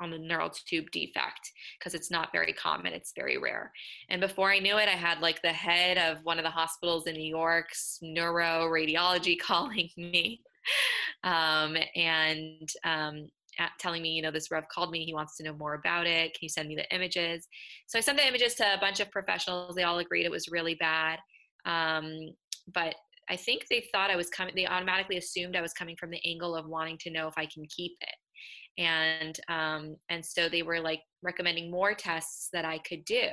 on 0.00 0.10
the 0.10 0.18
neural 0.18 0.50
tube 0.50 0.90
defect 0.92 1.52
because 1.78 1.94
it's 1.94 2.10
not 2.10 2.32
very 2.32 2.54
common 2.54 2.92
it's 2.92 3.12
very 3.14 3.36
rare. 3.36 3.70
And 4.08 4.20
before 4.20 4.50
i 4.50 4.58
knew 4.58 4.78
it 4.78 4.88
i 4.88 4.92
had 4.92 5.20
like 5.20 5.42
the 5.42 5.52
head 5.52 5.98
of 5.98 6.24
one 6.24 6.38
of 6.38 6.44
the 6.44 6.50
hospitals 6.50 7.06
in 7.06 7.14
new 7.14 7.28
york's 7.28 7.98
neuro 8.02 8.68
radiology 8.70 9.38
calling 9.40 9.90
me 9.96 10.40
um, 11.24 11.76
and 11.94 12.68
um, 12.84 13.28
telling 13.78 14.00
me 14.00 14.10
you 14.10 14.22
know 14.22 14.30
this 14.30 14.50
rav 14.50 14.64
called 14.68 14.90
me 14.90 15.04
he 15.04 15.12
wants 15.12 15.36
to 15.36 15.42
know 15.42 15.52
more 15.52 15.74
about 15.74 16.06
it 16.06 16.32
can 16.32 16.40
you 16.42 16.48
send 16.48 16.68
me 16.68 16.76
the 16.76 16.94
images? 16.94 17.46
So 17.86 17.98
i 17.98 18.02
sent 18.02 18.16
the 18.16 18.26
images 18.26 18.54
to 18.54 18.74
a 18.74 18.80
bunch 18.80 19.00
of 19.00 19.10
professionals 19.10 19.74
they 19.74 19.82
all 19.82 19.98
agreed 19.98 20.24
it 20.24 20.30
was 20.30 20.48
really 20.48 20.76
bad 20.76 21.18
um, 21.66 22.30
but 22.72 22.94
I 23.30 23.36
think 23.36 23.66
they 23.70 23.84
thought 23.92 24.10
I 24.10 24.16
was 24.16 24.28
coming, 24.28 24.54
they 24.56 24.66
automatically 24.66 25.16
assumed 25.16 25.56
I 25.56 25.62
was 25.62 25.72
coming 25.72 25.96
from 25.96 26.10
the 26.10 26.20
angle 26.28 26.56
of 26.56 26.66
wanting 26.66 26.98
to 26.98 27.10
know 27.10 27.28
if 27.28 27.34
I 27.36 27.46
can 27.46 27.64
keep 27.74 27.92
it. 28.00 28.82
And 28.82 29.38
um, 29.48 29.96
and 30.08 30.24
so 30.24 30.48
they 30.48 30.62
were 30.62 30.80
like 30.80 31.00
recommending 31.22 31.70
more 31.70 31.94
tests 31.94 32.48
that 32.52 32.64
i 32.64 32.78
could 32.78 33.04
do. 33.04 33.28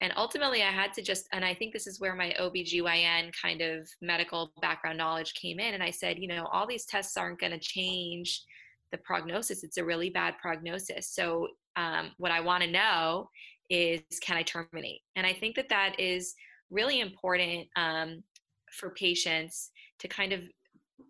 And 0.00 0.12
ultimately 0.16 0.62
i 0.62 0.70
had 0.70 0.92
to 0.94 1.02
just 1.02 1.26
and 1.32 1.44
i 1.44 1.54
think 1.54 1.72
this 1.72 1.86
is 1.86 2.00
where 2.00 2.14
my 2.14 2.34
obgyn 2.40 3.30
kind 3.40 3.62
of 3.62 3.88
medical 4.02 4.52
background 4.60 4.98
knowledge 4.98 5.32
came 5.34 5.58
in 5.58 5.72
and 5.72 5.82
i 5.82 5.90
said 5.90 6.18
you 6.18 6.28
know 6.28 6.46
all 6.52 6.66
these 6.66 6.84
tests 6.84 7.16
aren't 7.16 7.40
going 7.40 7.52
to 7.52 7.58
change 7.58 8.42
the 8.92 8.98
prognosis. 8.98 9.64
It's 9.64 9.78
a 9.78 9.84
really 9.84 10.10
bad 10.10 10.34
prognosis. 10.40 11.08
So 11.12 11.48
um, 11.76 12.12
what 12.18 12.30
i 12.30 12.40
want 12.40 12.62
to 12.62 12.70
know 12.70 13.28
is 13.68 14.00
can 14.22 14.36
i 14.36 14.42
terminate? 14.42 15.00
And 15.16 15.26
i 15.26 15.32
think 15.32 15.56
that 15.56 15.68
that 15.68 15.98
is 15.98 16.34
really 16.70 17.00
important 17.00 17.68
um, 17.76 18.22
for 18.70 18.90
patients 18.90 19.70
to 19.98 20.08
kind 20.08 20.32
of 20.32 20.40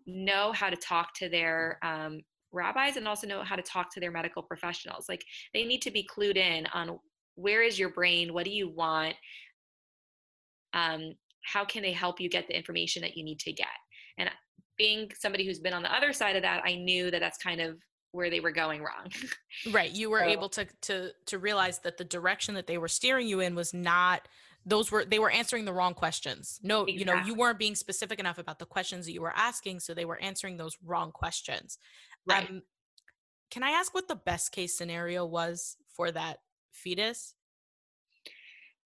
know 0.05 0.51
how 0.51 0.69
to 0.69 0.75
talk 0.75 1.13
to 1.15 1.29
their 1.29 1.79
um, 1.83 2.21
rabbis 2.51 2.97
and 2.97 3.07
also 3.07 3.27
know 3.27 3.43
how 3.43 3.55
to 3.55 3.61
talk 3.61 3.93
to 3.93 3.99
their 3.99 4.11
medical 4.11 4.41
professionals. 4.41 5.05
Like 5.09 5.23
they 5.53 5.63
need 5.63 5.81
to 5.83 5.91
be 5.91 6.07
clued 6.07 6.37
in 6.37 6.65
on 6.67 6.99
where 7.35 7.61
is 7.61 7.77
your 7.77 7.89
brain, 7.89 8.33
what 8.33 8.45
do 8.45 8.51
you 8.51 8.69
want, 8.69 9.15
um, 10.73 11.13
how 11.43 11.63
can 11.65 11.83
they 11.83 11.93
help 11.93 12.19
you 12.19 12.29
get 12.29 12.47
the 12.47 12.55
information 12.55 13.01
that 13.01 13.15
you 13.15 13.23
need 13.23 13.39
to 13.39 13.53
get. 13.53 13.67
And 14.17 14.29
being 14.77 15.09
somebody 15.17 15.45
who's 15.45 15.59
been 15.59 15.73
on 15.73 15.83
the 15.83 15.93
other 15.93 16.13
side 16.13 16.35
of 16.35 16.41
that, 16.43 16.61
I 16.65 16.75
knew 16.75 17.11
that 17.11 17.19
that's 17.19 17.37
kind 17.37 17.61
of 17.61 17.77
where 18.11 18.29
they 18.29 18.39
were 18.39 18.51
going 18.51 18.81
wrong. 18.81 19.11
right. 19.71 19.91
You 19.91 20.09
were 20.09 20.19
so, 20.19 20.29
able 20.29 20.49
to 20.49 20.67
to 20.83 21.11
to 21.27 21.37
realize 21.37 21.79
that 21.79 21.97
the 21.97 22.03
direction 22.03 22.55
that 22.55 22.67
they 22.67 22.77
were 22.77 22.87
steering 22.87 23.27
you 23.27 23.39
in 23.39 23.55
was 23.55 23.73
not 23.73 24.27
those 24.67 24.91
were 24.91 25.05
they 25.05 25.19
were 25.19 25.31
answering 25.31 25.65
the 25.65 25.73
wrong 25.73 25.93
questions. 25.93 26.59
No, 26.61 26.81
exactly. 26.81 26.99
you 26.99 27.05
know, 27.05 27.25
you 27.25 27.33
weren't 27.33 27.57
being 27.57 27.75
specific 27.75 28.19
enough 28.19 28.37
about 28.37 28.59
the 28.59 28.65
questions 28.65 29.05
that 29.05 29.13
you 29.13 29.21
were 29.21 29.33
asking, 29.35 29.79
so 29.79 29.93
they 29.93 30.05
were 30.05 30.19
answering 30.21 30.57
those 30.57 30.77
wrong 30.83 31.11
questions. 31.11 31.77
Right. 32.25 32.49
Um, 32.49 32.61
can 33.49 33.63
I 33.63 33.71
ask 33.71 33.93
what 33.93 34.09
the 34.09 34.15
best 34.15 34.51
case 34.51 34.77
scenario 34.77 35.25
was 35.25 35.77
for 35.95 36.11
that 36.11 36.39
fetus? 36.73 37.33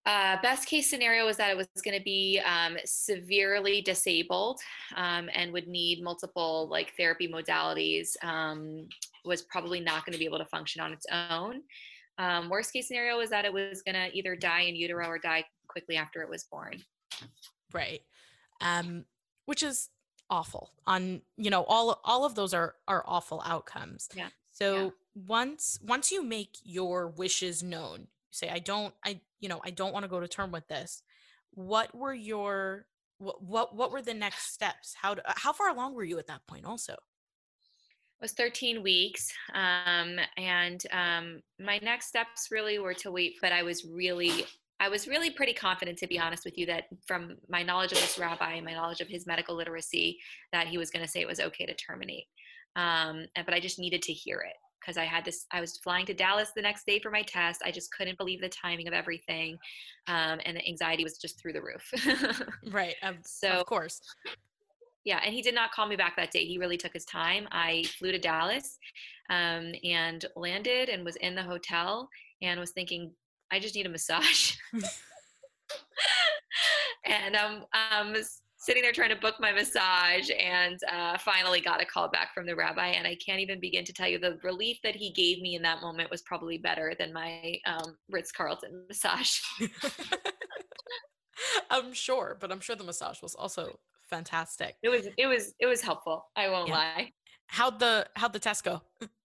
Uh, 0.06 0.38
best 0.42 0.68
case 0.68 0.90
scenario 0.90 1.26
was 1.26 1.38
that 1.38 1.52
it 1.52 1.58
was 1.58 1.68
going 1.84 1.98
to 1.98 2.04
be 2.04 2.40
um, 2.46 2.76
severely 2.86 3.82
disabled 3.82 4.60
um, 4.96 5.30
and 5.34 5.52
would 5.52 5.68
need 5.68 6.04
multiple 6.04 6.68
like 6.70 6.94
therapy 6.98 7.28
modalities. 7.28 8.12
Um, 8.24 8.88
was 9.26 9.44
probably 9.44 9.80
not 9.80 10.06
going 10.06 10.14
to 10.14 10.20
be 10.20 10.26
able 10.26 10.40
to 10.40 10.46
function 10.46 10.82
on 10.82 10.94
its 10.94 11.06
own. 11.12 11.62
Um, 12.18 12.50
worst 12.50 12.74
case 12.74 12.88
scenario 12.88 13.18
was 13.18 13.30
that 13.30 13.46
it 13.46 13.54
was 13.54 13.82
going 13.84 13.96
to 13.96 14.16
either 14.16 14.36
die 14.36 14.62
in 14.62 14.76
utero 14.76 15.08
or 15.08 15.18
die 15.18 15.44
quickly 15.72 15.98
after 15.98 16.22
it 16.22 16.30
was 16.30 16.44
born. 16.44 16.82
Right. 17.74 18.02
Um, 18.60 19.06
which 19.46 19.64
is 19.64 19.90
awful 20.32 20.72
on 20.88 21.22
you 21.36 21.50
know 21.50 21.66
all 21.68 22.00
all 22.06 22.24
of 22.24 22.36
those 22.36 22.54
are 22.54 22.76
are 22.88 23.04
awful 23.06 23.44
outcomes 23.46 24.08
yeah 24.16 24.30
so 24.54 24.76
yeah. 24.86 24.90
once 25.28 25.78
once 25.84 26.10
you 26.10 26.24
make 26.24 26.58
your 26.64 27.10
wishes 27.10 27.62
known 27.62 28.00
you 28.00 28.08
say 28.32 28.50
i 28.50 28.58
don't 28.58 28.94
i 29.06 29.20
you 29.42 29.50
know 29.50 29.60
i 29.66 29.70
don't 29.70 29.92
want 29.92 30.04
to 30.04 30.10
go 30.10 30.22
to 30.22 30.28
term 30.28 30.52
with 30.52 30.66
this 30.70 31.04
what 31.54 31.94
were 31.94 32.14
your 32.14 32.86
what 33.18 33.44
what, 33.44 33.76
what 33.76 33.92
were 33.92 34.02
the 34.02 34.14
next 34.14 34.54
steps 34.54 34.96
how 35.02 35.14
to, 35.14 35.22
how 35.28 35.52
far 35.52 35.70
along 35.70 35.94
were 35.94 36.06
you 36.06 36.18
at 36.18 36.28
that 36.28 36.48
point 36.48 36.66
also 36.66 36.94
it 36.94 38.22
was 38.22 38.32
13 38.32 38.82
weeks 38.82 39.34
um, 39.54 40.18
and 40.38 40.84
um, 40.92 41.42
my 41.60 41.78
next 41.84 42.08
steps 42.08 42.48
really 42.52 42.80
were 42.80 42.94
to 42.94 43.12
wait 43.12 43.36
but 43.42 43.52
i 43.52 43.64
was 43.64 43.84
really 43.84 44.46
I 44.82 44.90
was 44.90 45.08
really 45.08 45.30
pretty 45.30 45.54
confident, 45.54 46.00
to 46.00 46.08
be 46.08 46.20
honest 46.20 46.44
with 46.44 46.58
you, 46.58 46.66
that 46.66 46.86
from 47.06 47.38
my 47.48 47.62
knowledge 47.62 47.92
of 47.92 48.00
this 48.00 48.18
rabbi 48.18 48.54
and 48.54 48.66
my 48.66 48.74
knowledge 48.74 49.00
of 49.00 49.08
his 49.08 49.28
medical 49.28 49.56
literacy, 49.56 50.18
that 50.52 50.68
he 50.68 50.80
was 50.80 50.90
going 50.90 51.06
to 51.06 51.10
say 51.10 51.22
it 51.22 51.28
was 51.28 51.40
okay 51.40 51.68
to 51.68 51.76
terminate. 51.76 52.26
Um, 52.76 53.26
but 53.46 53.54
I 53.54 53.60
just 53.60 53.78
needed 53.78 54.02
to 54.02 54.12
hear 54.12 54.40
it 54.40 54.56
because 54.80 54.98
I 54.98 55.06
had 55.06 55.24
this. 55.24 55.46
I 55.52 55.62
was 55.62 55.78
flying 55.78 56.08
to 56.08 56.16
Dallas 56.16 56.50
the 56.56 56.64
next 56.64 56.88
day 56.88 57.00
for 57.00 57.12
my 57.12 57.22
test. 57.22 57.62
I 57.64 57.70
just 57.70 57.94
couldn't 57.96 58.18
believe 58.18 58.42
the 58.42 58.50
timing 58.50 58.88
of 58.88 58.94
everything, 58.94 59.56
um, 60.08 60.40
and 60.46 60.58
the 60.58 60.68
anxiety 60.68 61.04
was 61.04 61.20
just 61.20 61.40
through 61.40 61.54
the 61.54 61.62
roof. 61.62 62.42
right. 62.72 62.96
Um, 63.04 63.20
so 63.24 63.50
of 63.50 63.68
course. 63.68 64.02
Yeah, 65.04 65.20
and 65.24 65.34
he 65.34 65.42
did 65.42 65.56
not 65.56 65.72
call 65.72 65.88
me 65.88 65.96
back 65.96 66.16
that 66.18 66.32
day. 66.32 66.46
He 66.46 66.58
really 66.58 66.78
took 66.78 66.94
his 66.94 67.06
time. 67.06 67.48
I 67.52 67.84
flew 67.98 68.12
to 68.12 68.20
Dallas 68.20 68.78
um, 69.30 69.74
and 69.84 70.26
landed 70.36 70.90
and 70.90 71.04
was 71.04 71.16
in 71.18 71.36
the 71.36 71.44
hotel 71.44 72.08
and 72.42 72.60
was 72.60 72.72
thinking, 72.72 73.12
I 73.52 73.60
just 73.60 73.76
need 73.76 73.86
a 73.86 73.90
massage. 73.90 74.56
and 77.06 77.36
um, 77.36 77.66
I'm 77.74 78.16
sitting 78.58 78.84
there 78.84 78.92
trying 78.92 79.10
to 79.10 79.16
book 79.16 79.36
my 79.40 79.52
massage 79.52 80.30
and 80.40 80.80
uh, 80.92 81.18
finally 81.18 81.60
got 81.62 81.82
a 81.82 81.86
call 81.86 82.08
back 82.10 82.34
from 82.34 82.46
the 82.46 82.56
rabbi. 82.56 82.88
And 82.88 83.08
I 83.08 83.18
can't 83.24 83.40
even 83.40 83.60
begin 83.60 83.84
to 83.86 83.94
tell 83.94 84.08
you 84.08 84.20
the 84.20 84.38
relief 84.44 84.78
that 84.84 84.96
he 84.96 85.12
gave 85.12 85.42
me 85.42 85.56
in 85.56 85.64
that 85.64 85.82
moment 85.82 86.12
was 86.12 86.22
probably 86.22 86.58
better 86.60 86.94
than 86.98 87.12
my 87.12 87.58
um, 87.66 87.98
Ritz 88.10 88.32
Carlton 88.32 88.86
massage. 88.88 89.40
I'm 91.72 91.92
sure, 91.92 92.38
but 92.40 92.52
I'm 92.52 92.60
sure 92.60 92.76
the 92.76 92.84
massage 92.84 93.22
was 93.22 93.34
also 93.34 93.80
fantastic. 94.10 94.76
It 94.84 94.90
was, 94.90 95.08
it 95.18 95.26
was, 95.26 95.54
it 95.60 95.66
was 95.66 95.82
helpful. 95.82 96.26
I 96.36 96.50
won't 96.50 96.70
yeah. 96.70 96.76
lie. 96.76 97.12
How'd 97.48 97.80
the, 97.80 98.06
how'd 98.16 98.34
the 98.34 98.40
test 98.40 98.64
go? 98.64 98.82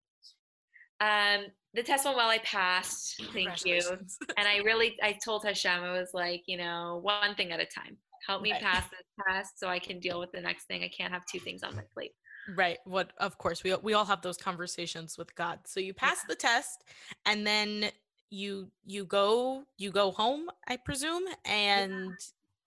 Um, 1.01 1.47
the 1.75 1.83
test 1.83 2.05
went 2.05 2.17
well. 2.17 2.29
I 2.29 2.39
passed. 2.39 3.23
Thank 3.33 3.65
you. 3.65 3.81
And 4.39 4.47
I 4.49 4.59
really, 4.59 4.97
I 5.03 5.13
told 5.13 5.45
Hashem, 5.45 5.83
I 5.83 5.93
was 5.93 6.11
like, 6.15 6.43
you 6.47 6.57
know, 6.57 7.01
one 7.03 7.35
thing 7.35 7.53
at 7.53 7.61
a 7.61 7.67
time. 7.67 7.97
Help 8.27 8.43
me 8.43 8.53
right. 8.53 8.61
pass 8.61 8.85
this 8.91 9.07
test 9.29 9.61
so 9.61 9.69
I 9.69 9.79
can 9.79 10.01
deal 10.01 10.19
with 10.19 10.33
the 10.33 10.41
next 10.41 10.65
thing. 10.65 10.83
I 10.83 10.89
can't 10.89 11.13
have 11.13 11.25
two 11.27 11.39
things 11.39 11.63
on 11.63 11.77
my 11.77 11.83
plate. 11.95 12.13
Right. 12.55 12.79
What? 12.85 13.13
Of 13.19 13.39
course, 13.39 13.63
we 13.65 13.75
we 13.83 13.95
all 13.95 14.05
have 14.05 14.23
those 14.23 14.37
conversations 14.37 15.17
with 15.19 15.35
God. 15.35 15.61
So 15.67 15.81
you 15.81 15.95
pass 15.95 16.19
yeah. 16.23 16.29
the 16.29 16.35
test, 16.37 16.85
and 17.25 17.47
then 17.47 17.91
you 18.31 18.71
you 18.85 19.05
go 19.05 19.65
you 19.79 19.91
go 19.91 20.11
home, 20.11 20.47
I 20.69 20.77
presume. 20.77 21.25
And 21.45 22.15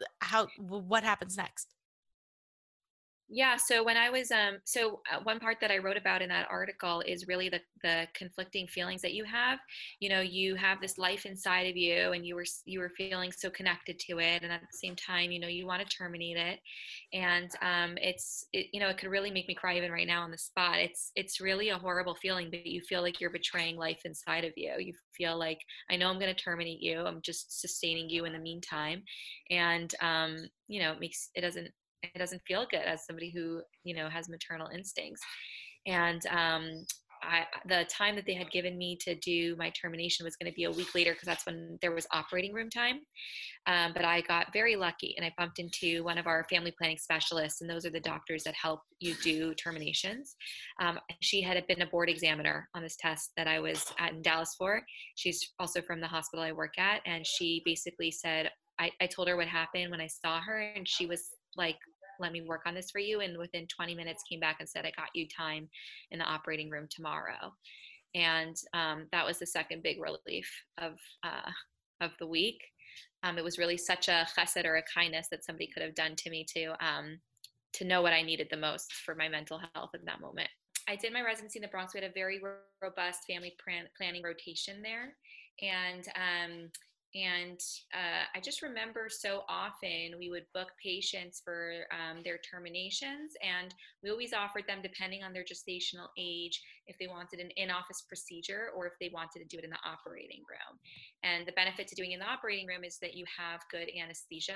yeah. 0.02 0.08
how? 0.22 0.48
What 0.58 1.04
happens 1.04 1.38
next? 1.38 1.76
Yeah. 3.32 3.58
So 3.58 3.84
when 3.84 3.96
I 3.96 4.10
was, 4.10 4.32
um, 4.32 4.58
so 4.66 5.02
uh, 5.12 5.20
one 5.22 5.40
part 5.40 5.58
that 5.62 5.70
I 5.70 5.78
wrote 5.78 5.98
about 5.98 6.24
in 6.24 6.30
that 6.30 6.48
article 6.50 7.02
is 7.02 7.28
really 7.28 7.48
the 7.48 7.62
the 7.84 8.08
conflicting 8.16 8.68
feelings 8.68 9.04
that 9.04 9.14
you 9.14 9.24
have. 9.24 9.60
You 10.00 10.10
know, 10.10 10.22
you 10.22 10.56
have 10.56 10.82
this 10.82 10.98
life 10.98 11.28
inside 11.28 11.68
of 11.70 11.78
you, 11.78 12.12
and 12.12 12.26
you 12.26 12.34
were 12.34 12.46
you 12.66 12.80
were 12.80 12.90
feeling 12.90 13.32
so 13.32 13.52
connected 13.52 14.00
to 14.08 14.18
it, 14.20 14.42
and 14.42 14.52
at 14.52 14.62
the 14.62 14.78
same 14.78 14.96
time, 14.96 15.30
you 15.32 15.40
know, 15.40 15.48
you 15.48 15.68
want 15.68 15.88
to 15.88 15.96
terminate 15.96 16.38
it, 16.38 16.60
and 17.14 17.52
um, 17.62 18.00
it's 18.02 18.48
it, 18.52 18.68
you 18.74 18.80
know, 18.80 18.90
it 18.90 18.98
could 18.98 19.12
really 19.12 19.30
make 19.30 19.48
me 19.48 19.54
cry 19.54 19.78
even 19.78 19.92
right 19.92 20.08
now 20.08 20.24
on 20.24 20.32
the 20.32 20.38
spot. 20.40 20.80
It's 20.80 21.12
it's 21.16 21.40
really 21.40 21.70
a 21.70 21.78
horrible 21.78 22.16
feeling, 22.16 22.50
but 22.50 22.66
you 22.66 22.82
feel 22.82 23.04
like 23.04 23.22
you're 23.22 23.30
betraying 23.30 23.78
life 23.78 24.02
inside 24.06 24.44
of 24.44 24.54
you. 24.58 24.74
You 24.80 24.94
feel 25.16 25.38
like 25.38 25.60
I 25.92 25.98
know 25.98 26.10
I'm 26.10 26.20
going 26.20 26.34
to 26.36 26.44
terminate 26.44 26.82
you. 26.82 27.02
I'm 27.02 27.22
just 27.22 27.62
sustaining 27.62 28.10
you 28.10 28.26
in 28.26 28.34
the 28.34 28.40
meantime, 28.40 29.04
and 29.52 29.94
um, 30.02 30.38
you 30.68 30.80
know, 30.82 30.94
it 30.94 31.00
makes 31.00 31.30
it 31.36 31.42
doesn't 31.42 31.70
it 32.04 32.18
doesn't 32.18 32.42
feel 32.48 32.66
good 32.70 32.82
as 32.82 33.06
somebody 33.06 33.32
who 33.32 33.62
you 33.84 33.96
know 33.96 34.10
has 34.10 34.30
maternal 34.30 34.68
instincts 34.74 35.22
and 35.88 36.22
um, 36.28 36.86
I, 37.22 37.46
the 37.68 37.86
time 37.86 38.16
that 38.16 38.26
they 38.26 38.34
had 38.34 38.52
given 38.52 38.78
me 38.78 38.98
to 39.02 39.16
do 39.16 39.56
my 39.58 39.72
termination 39.72 40.24
was 40.24 40.36
going 40.36 40.52
to 40.52 40.56
be 40.56 40.64
a 40.64 40.72
week 40.72 40.96
later 40.96 41.12
because 41.12 41.26
that's 41.26 41.46
when 41.46 41.78
there 41.82 41.92
was 41.92 42.08
operating 42.12 42.54
room 42.54 42.70
time. 42.70 43.00
Um, 43.68 43.92
but 43.94 44.06
I 44.06 44.22
got 44.22 44.54
very 44.54 44.76
lucky 44.76 45.16
and 45.18 45.26
I 45.26 45.34
bumped 45.38 45.60
into 45.60 46.04
one 46.04 46.18
of 46.18 46.28
our 46.28 46.46
family 46.50 46.74
planning 46.78 46.98
specialists, 46.98 47.62
and 47.62 47.70
those 47.70 47.86
are 47.86 47.90
the 47.90 48.00
doctors 48.00 48.44
that 48.44 48.56
help 48.56 48.82
you 49.00 49.16
do 49.24 49.54
terminations. 49.56 50.36
Um, 50.82 51.00
she 51.22 51.42
had 51.42 51.62
been 51.68 51.82
a 51.82 51.88
board 51.88 52.10
examiner 52.10 52.70
on 52.74 52.84
this 52.84 52.96
test 52.96 53.32
that 53.38 53.48
I 53.48 53.60
was 53.60 53.86
at 54.00 54.14
in 54.14 54.22
Dallas 54.22 54.56
for. 54.58 54.82
She's 55.16 55.54
also 55.60 55.82
from 55.82 56.02
the 56.02 56.08
hospital 56.08 56.44
I 56.44 56.52
work 56.52 56.78
at, 56.78 57.02
and 57.06 57.26
she 57.26 57.62
basically 57.66 58.12
said, 58.12 58.50
I, 58.80 58.92
I 59.02 59.08
told 59.08 59.28
her 59.28 59.38
what 59.38 59.48
happened 59.48 59.92
when 59.92 60.02
I 60.02 60.08
saw 60.08 60.40
her, 60.42 60.60
and 60.76 60.88
she 60.88 61.06
was 61.06 61.30
like 61.56 61.78
let 62.20 62.32
me 62.32 62.42
work 62.42 62.64
on 62.66 62.76
this 62.76 62.92
for 62.92 63.00
you 63.00 63.22
and 63.22 63.38
within 63.38 63.66
20 63.68 63.96
minutes 63.96 64.24
came 64.30 64.40
back 64.40 64.58
and 64.60 64.68
said 64.68 64.86
i 64.86 64.92
got 64.98 65.08
you 65.14 65.26
time 65.28 65.70
in 66.12 66.20
the 66.20 66.26
operating 66.26 66.70
room 66.70 66.88
tomorrow. 66.90 67.54
And 68.16 68.56
um, 68.74 69.06
that 69.12 69.26
was 69.26 69.38
the 69.38 69.46
second 69.46 69.84
big 69.84 70.02
relief 70.02 70.52
of 70.80 70.94
uh, 71.24 71.52
of 72.02 72.12
the 72.20 72.26
week. 72.26 72.60
Um, 73.24 73.38
it 73.38 73.44
was 73.44 73.58
really 73.58 73.78
such 73.78 74.08
a 74.08 74.26
chesed 74.36 74.66
or 74.66 74.78
a 74.78 74.84
kindness 74.94 75.28
that 75.30 75.46
somebody 75.46 75.68
could 75.68 75.84
have 75.84 75.94
done 75.94 76.16
to 76.16 76.30
me 76.30 76.46
to 76.56 76.74
um, 76.86 77.20
to 77.74 77.86
know 77.86 78.02
what 78.02 78.14
i 78.14 78.24
needed 78.24 78.48
the 78.50 78.58
most 78.58 78.92
for 78.94 79.14
my 79.14 79.30
mental 79.30 79.62
health 79.76 79.92
in 79.94 80.04
that 80.06 80.22
moment. 80.22 80.50
I 80.88 80.96
did 80.96 81.14
my 81.14 81.22
residency 81.22 81.60
in 81.60 81.62
the 81.62 81.68
bronx. 81.68 81.94
We 81.94 82.02
had 82.02 82.10
a 82.10 82.14
very 82.14 82.42
robust 82.82 83.20
family 83.28 83.54
plan- 83.64 83.90
planning 83.96 84.24
rotation 84.24 84.82
there. 84.82 85.16
And 85.62 86.08
um, 86.16 86.72
and 87.16 87.60
uh, 87.94 88.26
I 88.36 88.40
just 88.40 88.62
remember 88.62 89.08
so 89.10 89.42
often 89.50 90.14
we 90.20 90.30
would 90.30 90.46
book 90.54 90.70
patients 90.84 91.42
for 91.44 91.86
um, 91.92 92.22
their 92.24 92.38
terminations, 92.38 93.34
and 93.42 93.74
we 94.04 94.12
always 94.12 94.34
offered 94.34 94.66
them, 94.68 94.80
depending 94.84 95.24
on 95.24 95.34
their 95.34 95.44
gestational 95.44 96.08
age, 96.18 96.62
if 96.88 96.98
they 97.00 97.08
wanted 97.08 97.40
an 97.40 97.50
in 97.58 97.72
office 97.72 98.04
procedure 98.08 98.70
or 98.76 98.86
if 98.86 98.94
they 99.02 99.10
wanted 99.14 99.40
to 99.40 99.46
do 99.46 99.58
it 99.58 99.64
in 99.64 99.72
the 99.72 99.84
operating 99.84 100.44
room. 100.50 100.78
And 101.24 101.48
the 101.48 101.54
benefit 101.54 101.88
to 101.88 101.96
doing 101.96 102.12
in 102.12 102.20
the 102.20 102.26
operating 102.26 102.68
room 102.68 102.84
is 102.84 102.98
that 103.00 103.16
you 103.16 103.26
have 103.38 103.62
good 103.72 103.90
anesthesia 103.90 104.54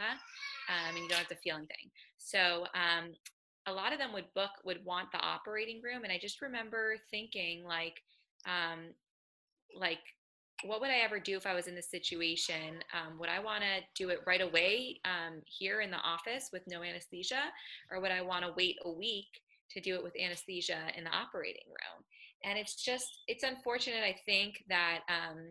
um, 0.70 0.96
and 0.96 0.98
you 0.98 1.10
don't 1.10 1.20
have 1.20 1.28
to 1.30 1.36
feel 1.36 1.56
anything. 1.56 1.90
So, 2.18 2.66
um, 2.76 3.14
a 3.66 3.72
lot 3.72 3.94
of 3.94 4.00
them 4.00 4.12
would 4.14 4.26
book, 4.36 4.52
would 4.66 4.84
want 4.84 5.10
the 5.14 5.20
operating 5.20 5.82
room. 5.82 6.04
And 6.04 6.12
I 6.12 6.20
just 6.22 6.42
remember 6.42 6.98
thinking, 7.10 7.64
like, 7.64 7.96
um, 8.46 8.92
like 9.74 10.04
what 10.66 10.82
would 10.82 10.90
I 10.90 11.00
ever 11.00 11.20
do 11.20 11.38
if 11.38 11.46
I 11.46 11.54
was 11.54 11.68
in 11.68 11.76
this 11.76 11.90
situation? 11.90 12.84
Um, 12.94 13.20
would 13.20 13.30
I 13.30 13.40
want 13.40 13.62
to 13.62 13.82
do 13.96 14.10
it 14.10 14.20
right 14.26 14.42
away 14.42 15.00
um, 15.06 15.42
here 15.46 15.82
in 15.82 15.92
the 15.92 15.98
office 15.98 16.50
with 16.52 16.64
no 16.68 16.84
anesthesia, 16.84 17.42
or 17.92 18.02
would 18.02 18.12
I 18.12 18.22
want 18.22 18.46
to 18.46 18.54
wait 18.56 18.78
a 18.86 18.92
week 18.92 19.28
to 19.72 19.82
do 19.82 19.96
it 19.96 20.04
with 20.04 20.14
anesthesia 20.20 20.80
in 20.98 21.04
the 21.04 21.12
operating 21.12 21.68
room? 21.68 22.04
And 22.46 22.60
it's 22.60 22.76
just, 22.76 23.08
it's 23.28 23.44
unfortunate, 23.44 24.04
I 24.04 24.16
think, 24.26 24.64
that 24.68 25.02
um, 25.08 25.48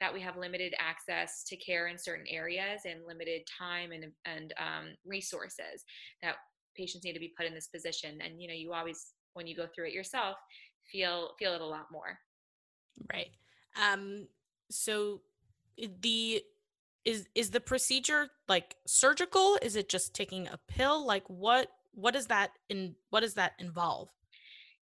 that 0.00 0.12
we 0.12 0.20
have 0.20 0.36
limited 0.36 0.74
access 0.78 1.42
to 1.44 1.56
care 1.56 1.88
in 1.88 1.98
certain 1.98 2.26
areas 2.28 2.82
and 2.84 3.06
limited 3.06 3.42
time 3.58 3.92
and 3.92 4.04
and 4.24 4.52
um, 4.58 4.94
resources 5.04 5.84
that 6.22 6.36
patients 6.76 7.04
need 7.04 7.14
to 7.14 7.20
be 7.20 7.32
put 7.36 7.46
in 7.46 7.54
this 7.54 7.68
position. 7.68 8.18
And 8.22 8.40
you 8.40 8.48
know, 8.48 8.54
you 8.54 8.72
always, 8.72 9.12
when 9.34 9.46
you 9.46 9.56
go 9.56 9.66
through 9.74 9.88
it 9.88 9.94
yourself, 9.94 10.36
feel 10.92 11.30
feel 11.38 11.54
it 11.54 11.60
a 11.60 11.66
lot 11.66 11.86
more. 11.90 12.18
Right. 13.12 13.30
Um, 13.80 14.26
so 14.70 15.20
the 16.00 16.42
is 17.04 17.28
is 17.34 17.50
the 17.50 17.60
procedure 17.60 18.28
like 18.48 18.76
surgical 18.86 19.58
is 19.62 19.76
it 19.76 19.88
just 19.88 20.14
taking 20.14 20.48
a 20.48 20.58
pill 20.68 21.06
like 21.06 21.24
what 21.28 21.68
what 21.92 22.14
does 22.14 22.26
that 22.26 22.50
in 22.68 22.94
what 23.10 23.20
does 23.20 23.34
that 23.34 23.52
involve 23.58 24.08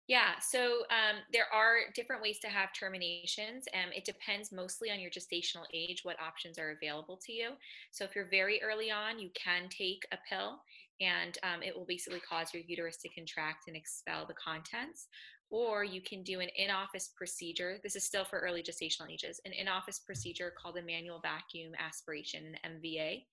yeah, 0.08 0.38
so 0.40 0.85
um, 0.88 1.20
there 1.35 1.44
are 1.52 1.92
different 1.94 2.23
ways 2.23 2.38
to 2.38 2.49
have 2.49 2.73
terminations. 2.73 3.66
and 3.75 3.92
it 3.94 4.06
depends 4.06 4.50
mostly 4.50 4.90
on 4.90 5.00
your 5.00 5.11
gestational 5.11 5.66
age, 5.75 6.00
what 6.02 6.18
options 6.18 6.58
are 6.58 6.70
available 6.70 7.20
to 7.26 7.32
you. 7.32 7.50
So 7.90 8.04
if 8.04 8.16
you're 8.16 8.30
very 8.30 8.58
early 8.62 8.90
on, 8.90 9.18
you 9.18 9.28
can 9.35 9.68
take 9.68 10.06
a 10.11 10.16
pill 10.26 10.61
and 11.00 11.37
um, 11.42 11.62
it 11.62 11.76
will 11.76 11.85
basically 11.85 12.20
cause 12.20 12.54
your 12.54 12.62
uterus 12.66 12.97
to 12.99 13.08
contract 13.11 13.68
and 13.68 13.76
expel 13.76 14.26
the 14.26 14.35
contents 14.35 15.08
or 15.50 15.82
you 15.84 16.00
can 16.00 16.22
do 16.22 16.40
an 16.40 16.48
in-office 16.56 17.10
procedure. 17.16 17.78
This 17.82 17.96
is 17.96 18.04
still 18.04 18.24
for 18.24 18.38
early 18.40 18.62
gestational 18.62 19.10
ages, 19.10 19.40
an 19.44 19.52
in-office 19.52 20.00
procedure 20.00 20.52
called 20.60 20.76
a 20.76 20.82
manual 20.82 21.20
vacuum 21.20 21.72
aspiration, 21.78 22.54
MVA. 22.66 23.24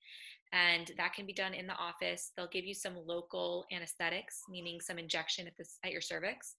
And 0.53 0.91
that 0.97 1.13
can 1.13 1.25
be 1.25 1.33
done 1.33 1.53
in 1.53 1.67
the 1.67 1.75
office. 1.75 2.31
They'll 2.35 2.47
give 2.47 2.65
you 2.65 2.73
some 2.73 2.95
local 3.05 3.65
anesthetics, 3.71 4.43
meaning 4.49 4.79
some 4.79 4.97
injection 4.97 5.47
at, 5.47 5.57
this, 5.57 5.79
at 5.83 5.91
your 5.91 6.01
cervix, 6.01 6.55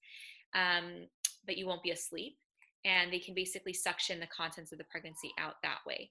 um, 0.55 1.07
but 1.47 1.57
you 1.57 1.67
won't 1.67 1.83
be 1.83 1.93
asleep. 1.93 2.37
And 2.85 3.13
they 3.13 3.19
can 3.19 3.35
basically 3.35 3.73
suction 3.73 4.21
the 4.21 4.27
contents 4.27 4.73
of 4.73 4.79
the 4.79 4.85
pregnancy 4.85 5.33
out 5.39 5.55
that 5.63 5.79
way. 5.87 6.11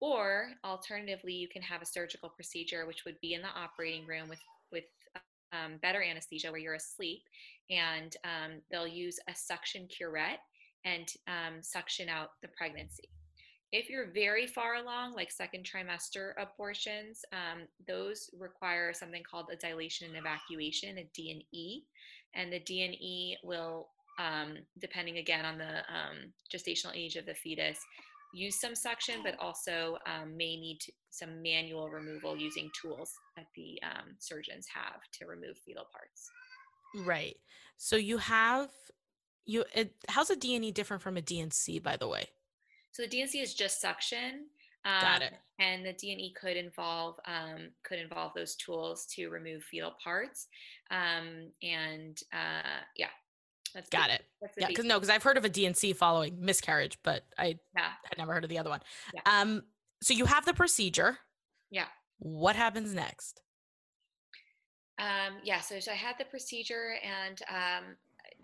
Or 0.00 0.50
alternatively, 0.64 1.32
you 1.32 1.48
can 1.48 1.62
have 1.62 1.82
a 1.82 1.86
surgical 1.86 2.28
procedure, 2.28 2.86
which 2.86 3.04
would 3.04 3.20
be 3.20 3.34
in 3.34 3.42
the 3.42 3.48
operating 3.48 4.06
room 4.06 4.28
with, 4.28 4.40
with 4.72 4.84
um, 5.52 5.78
better 5.82 6.02
anesthesia 6.02 6.50
where 6.50 6.60
you're 6.60 6.74
asleep, 6.74 7.22
and 7.70 8.16
um, 8.24 8.60
they'll 8.70 8.86
use 8.86 9.18
a 9.28 9.34
suction 9.34 9.88
curette 9.88 10.40
and 10.84 11.12
um, 11.26 11.62
suction 11.62 12.08
out 12.08 12.30
the 12.42 12.48
pregnancy. 12.48 13.08
If 13.70 13.90
you're 13.90 14.10
very 14.12 14.46
far 14.46 14.76
along, 14.76 15.12
like 15.12 15.30
second 15.30 15.66
trimester 15.66 16.32
abortions, 16.38 17.20
um, 17.32 17.64
those 17.86 18.30
require 18.38 18.94
something 18.94 19.22
called 19.30 19.50
a 19.52 19.56
dilation 19.56 20.08
and 20.08 20.16
evacuation, 20.16 20.96
a 20.98 21.08
D&E, 21.14 21.82
and 22.34 22.50
the 22.50 22.60
D&E 22.60 23.36
will, 23.44 23.88
um, 24.18 24.56
depending 24.80 25.18
again 25.18 25.44
on 25.44 25.58
the 25.58 25.78
um, 25.92 26.32
gestational 26.50 26.96
age 26.96 27.16
of 27.16 27.26
the 27.26 27.34
fetus, 27.34 27.78
use 28.32 28.58
some 28.58 28.74
suction, 28.74 29.16
but 29.22 29.38
also 29.38 29.98
um, 30.06 30.34
may 30.34 30.56
need 30.56 30.78
to, 30.80 30.92
some 31.10 31.42
manual 31.42 31.90
removal 31.90 32.38
using 32.38 32.70
tools 32.80 33.12
that 33.36 33.46
the 33.54 33.78
surgeons 34.18 34.66
have 34.72 35.00
to 35.12 35.26
remove 35.26 35.58
fetal 35.58 35.86
parts. 35.92 36.30
Right. 36.94 37.36
So 37.76 37.96
you 37.96 38.18
have 38.18 38.70
you. 39.44 39.64
It, 39.74 39.94
how's 40.08 40.30
a 40.30 40.36
D&E 40.36 40.72
different 40.72 41.02
from 41.02 41.16
a 41.16 41.22
D&C, 41.22 41.78
by 41.78 41.96
the 41.96 42.08
way? 42.08 42.26
So 42.92 43.02
the 43.02 43.08
D&C 43.08 43.40
is 43.40 43.54
just 43.54 43.80
suction. 43.80 44.46
Um, 44.84 45.00
Got 45.00 45.22
it. 45.22 45.34
And 45.58 45.84
the 45.84 45.92
D&E 45.92 46.34
could 46.40 46.56
involve 46.56 47.16
um, 47.26 47.70
could 47.84 47.98
involve 47.98 48.32
those 48.34 48.54
tools 48.56 49.06
to 49.16 49.28
remove 49.28 49.62
fetal 49.64 49.94
parts. 50.02 50.46
Um, 50.90 51.50
and 51.62 52.18
uh, 52.32 52.82
yeah, 52.96 53.08
that's 53.74 53.90
got 53.90 54.08
the, 54.08 54.14
it. 54.14 54.24
yeah, 54.56 54.68
because 54.68 54.84
no, 54.84 54.94
because 54.94 55.10
I've 55.10 55.22
heard 55.22 55.36
of 55.36 55.44
a 55.44 55.48
D&C 55.48 55.92
following 55.92 56.36
miscarriage, 56.40 56.98
but 57.02 57.24
I 57.36 57.58
yeah. 57.76 57.90
had 58.04 58.18
never 58.18 58.32
heard 58.32 58.44
of 58.44 58.50
the 58.50 58.58
other 58.58 58.70
one. 58.70 58.80
Yeah. 59.14 59.20
Um, 59.26 59.62
so 60.02 60.14
you 60.14 60.26
have 60.26 60.44
the 60.44 60.54
procedure. 60.54 61.18
Yeah. 61.70 61.86
What 62.18 62.56
happens 62.56 62.94
next? 62.94 63.40
Um, 64.98 65.34
yeah, 65.44 65.60
so, 65.60 65.78
so 65.80 65.92
I 65.92 65.94
had 65.94 66.16
the 66.18 66.24
procedure 66.24 66.94
and 67.04 67.40
um, 67.50 67.84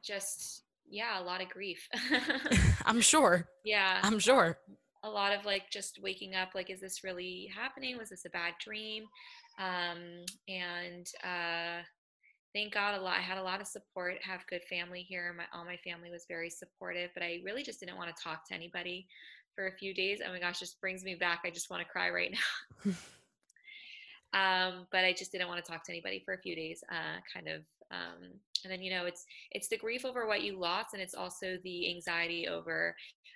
just 0.02 0.64
yeah, 0.88 1.20
a 1.20 1.24
lot 1.24 1.42
of 1.42 1.48
grief. 1.48 1.88
I'm 2.86 3.00
sure. 3.00 3.48
Yeah. 3.64 4.00
I'm 4.02 4.18
sure. 4.18 4.58
A 5.02 5.08
lot 5.08 5.32
of 5.32 5.44
like 5.44 5.70
just 5.70 6.00
waking 6.02 6.34
up, 6.34 6.50
like, 6.54 6.70
is 6.70 6.80
this 6.80 7.04
really 7.04 7.50
happening? 7.54 7.98
Was 7.98 8.10
this 8.10 8.24
a 8.24 8.30
bad 8.30 8.54
dream? 8.62 9.04
Um, 9.58 10.24
and 10.48 11.06
uh, 11.22 11.82
thank 12.54 12.72
God 12.72 12.98
a 12.98 13.02
lot. 13.02 13.18
I 13.18 13.22
had 13.22 13.38
a 13.38 13.42
lot 13.42 13.60
of 13.60 13.66
support. 13.66 14.14
Have 14.22 14.46
good 14.48 14.62
family 14.68 15.02
here. 15.02 15.34
My 15.36 15.44
all 15.52 15.64
my 15.64 15.76
family 15.78 16.10
was 16.10 16.24
very 16.28 16.50
supportive, 16.50 17.10
but 17.14 17.22
I 17.22 17.40
really 17.44 17.62
just 17.62 17.80
didn't 17.80 17.96
want 17.96 18.14
to 18.14 18.22
talk 18.22 18.46
to 18.48 18.54
anybody 18.54 19.06
for 19.54 19.66
a 19.66 19.72
few 19.72 19.94
days. 19.94 20.20
Oh 20.26 20.32
my 20.32 20.40
gosh, 20.40 20.60
this 20.60 20.74
brings 20.80 21.04
me 21.04 21.14
back. 21.14 21.42
I 21.44 21.50
just 21.50 21.70
want 21.70 21.82
to 21.82 21.88
cry 21.88 22.10
right 22.10 22.32
now. 22.32 22.92
um, 24.34 24.86
but 24.92 25.04
I 25.04 25.12
just 25.12 25.32
didn't 25.32 25.48
want 25.48 25.64
to 25.64 25.70
talk 25.70 25.84
to 25.84 25.92
anybody 25.92 26.22
for 26.24 26.34
a 26.34 26.38
few 26.38 26.54
days. 26.54 26.82
Uh, 26.90 27.20
kind 27.32 27.48
of, 27.48 27.62
um, 27.90 28.30
and 28.64 28.72
then 28.72 28.82
you 28.82 28.90
know, 28.90 29.06
it's 29.06 29.24
it's 29.52 29.68
the 29.68 29.78
grief 29.78 30.04
over 30.04 30.26
what 30.26 30.42
you 30.42 30.58
lost, 30.58 30.92
and 30.92 31.02
it's 31.02 31.14
also 31.14 31.58
the 31.64 31.90
anxiety 31.94 32.48
over, 32.48 32.94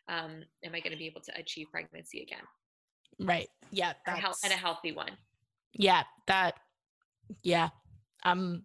um, 0.08 0.42
am 0.64 0.74
I 0.74 0.80
going 0.80 0.92
to 0.92 0.98
be 0.98 1.06
able 1.06 1.20
to 1.22 1.32
achieve 1.38 1.68
pregnancy 1.70 2.22
again? 2.22 2.44
Right. 3.18 3.48
Yeah. 3.70 3.94
That's... 4.06 4.44
And 4.44 4.52
a 4.52 4.56
healthy 4.56 4.92
one. 4.92 5.10
Yeah. 5.74 6.02
That. 6.26 6.54
Yeah. 7.42 7.70
Um 8.24 8.64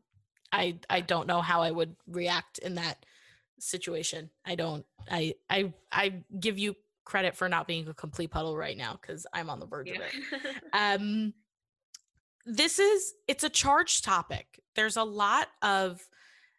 I 0.52 0.80
I 0.89 1.02
don't 1.02 1.28
know 1.28 1.41
how 1.41 1.62
I 1.62 1.72
would 1.72 1.96
react 2.08 2.60
in 2.60 2.76
that 2.76 3.06
situation. 3.60 4.30
I 4.46 4.56
don't 4.56 4.86
I 5.10 5.36
I 5.50 5.74
I 5.91 6.22
give 6.39 6.58
you 6.58 6.76
credit 7.06 7.36
for 7.36 7.50
not 7.50 7.67
being 7.67 7.88
a 7.88 7.93
complete 7.93 8.32
puddle 8.32 8.56
right 8.56 8.78
now 8.78 8.98
cuz 9.02 9.26
I'm 9.34 9.50
on 9.50 9.60
the 9.60 9.65
verge 9.65 9.89
yeah. 9.89 9.96
of 9.96 10.02
it. 10.02 10.63
um 10.74 11.34
this 12.45 12.79
is 12.79 13.13
it's 13.27 13.43
a 13.43 13.49
charged 13.49 14.03
topic. 14.03 14.62
There's 14.75 14.97
a 14.97 15.03
lot 15.03 15.47
of 15.62 16.08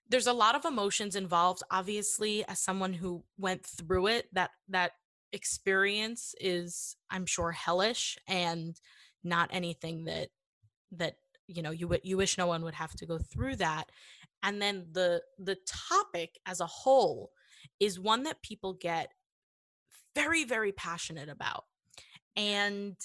there's 0.09 0.27
a 0.27 0.33
lot 0.33 0.55
of 0.55 0.64
emotions 0.64 1.16
involved 1.16 1.62
obviously 1.70 2.47
as 2.47 2.59
someone 2.59 2.92
who 2.92 3.25
went 3.38 3.64
through 3.64 4.09
it 4.09 4.29
that 4.33 4.51
that 4.68 4.92
experience 5.33 6.35
is 6.40 6.97
I'm 7.11 7.27
sure 7.27 7.53
hellish 7.53 8.16
and 8.29 8.79
not 9.25 9.51
anything 9.53 10.05
that 10.05 10.29
that 10.92 11.16
you 11.49 11.62
know 11.62 11.70
you 11.70 11.97
you 12.03 12.16
wish 12.16 12.38
no 12.38 12.47
one 12.47 12.62
would 12.62 12.75
have 12.75 12.92
to 12.94 13.07
go 13.07 13.18
through 13.18 13.57
that 13.57 13.90
and 14.42 14.62
then 14.62 14.87
the 14.92 15.23
the 15.38 15.57
topic 15.66 16.38
as 16.47 16.61
a 16.61 16.66
whole 16.66 17.33
is 17.81 17.99
one 17.99 18.23
that 18.25 18.42
people 18.42 18.75
get 18.75 19.12
very 20.14 20.44
very 20.44 20.70
passionate 20.73 21.29
about 21.29 21.64
and 22.37 22.97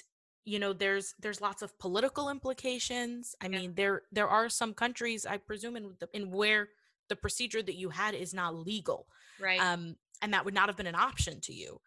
you 0.45 0.59
know 0.59 0.73
there's 0.73 1.13
there's 1.19 1.41
lots 1.41 1.61
of 1.61 1.77
political 1.79 2.29
implications 2.29 3.35
i 3.41 3.47
yeah. 3.47 3.59
mean 3.59 3.73
there 3.75 4.03
there 4.11 4.27
are 4.27 4.49
some 4.49 4.73
countries 4.73 5.25
i 5.25 5.37
presume 5.37 5.75
in 5.75 5.93
the, 5.99 6.09
in 6.13 6.31
where 6.31 6.69
the 7.09 7.15
procedure 7.15 7.61
that 7.61 7.75
you 7.75 7.89
had 7.89 8.13
is 8.13 8.33
not 8.33 8.55
legal 8.55 9.07
right 9.39 9.59
um 9.59 9.95
and 10.21 10.33
that 10.33 10.45
would 10.45 10.53
not 10.53 10.67
have 10.67 10.77
been 10.77 10.87
an 10.87 10.95
option 10.95 11.39
to 11.41 11.53
you 11.53 11.79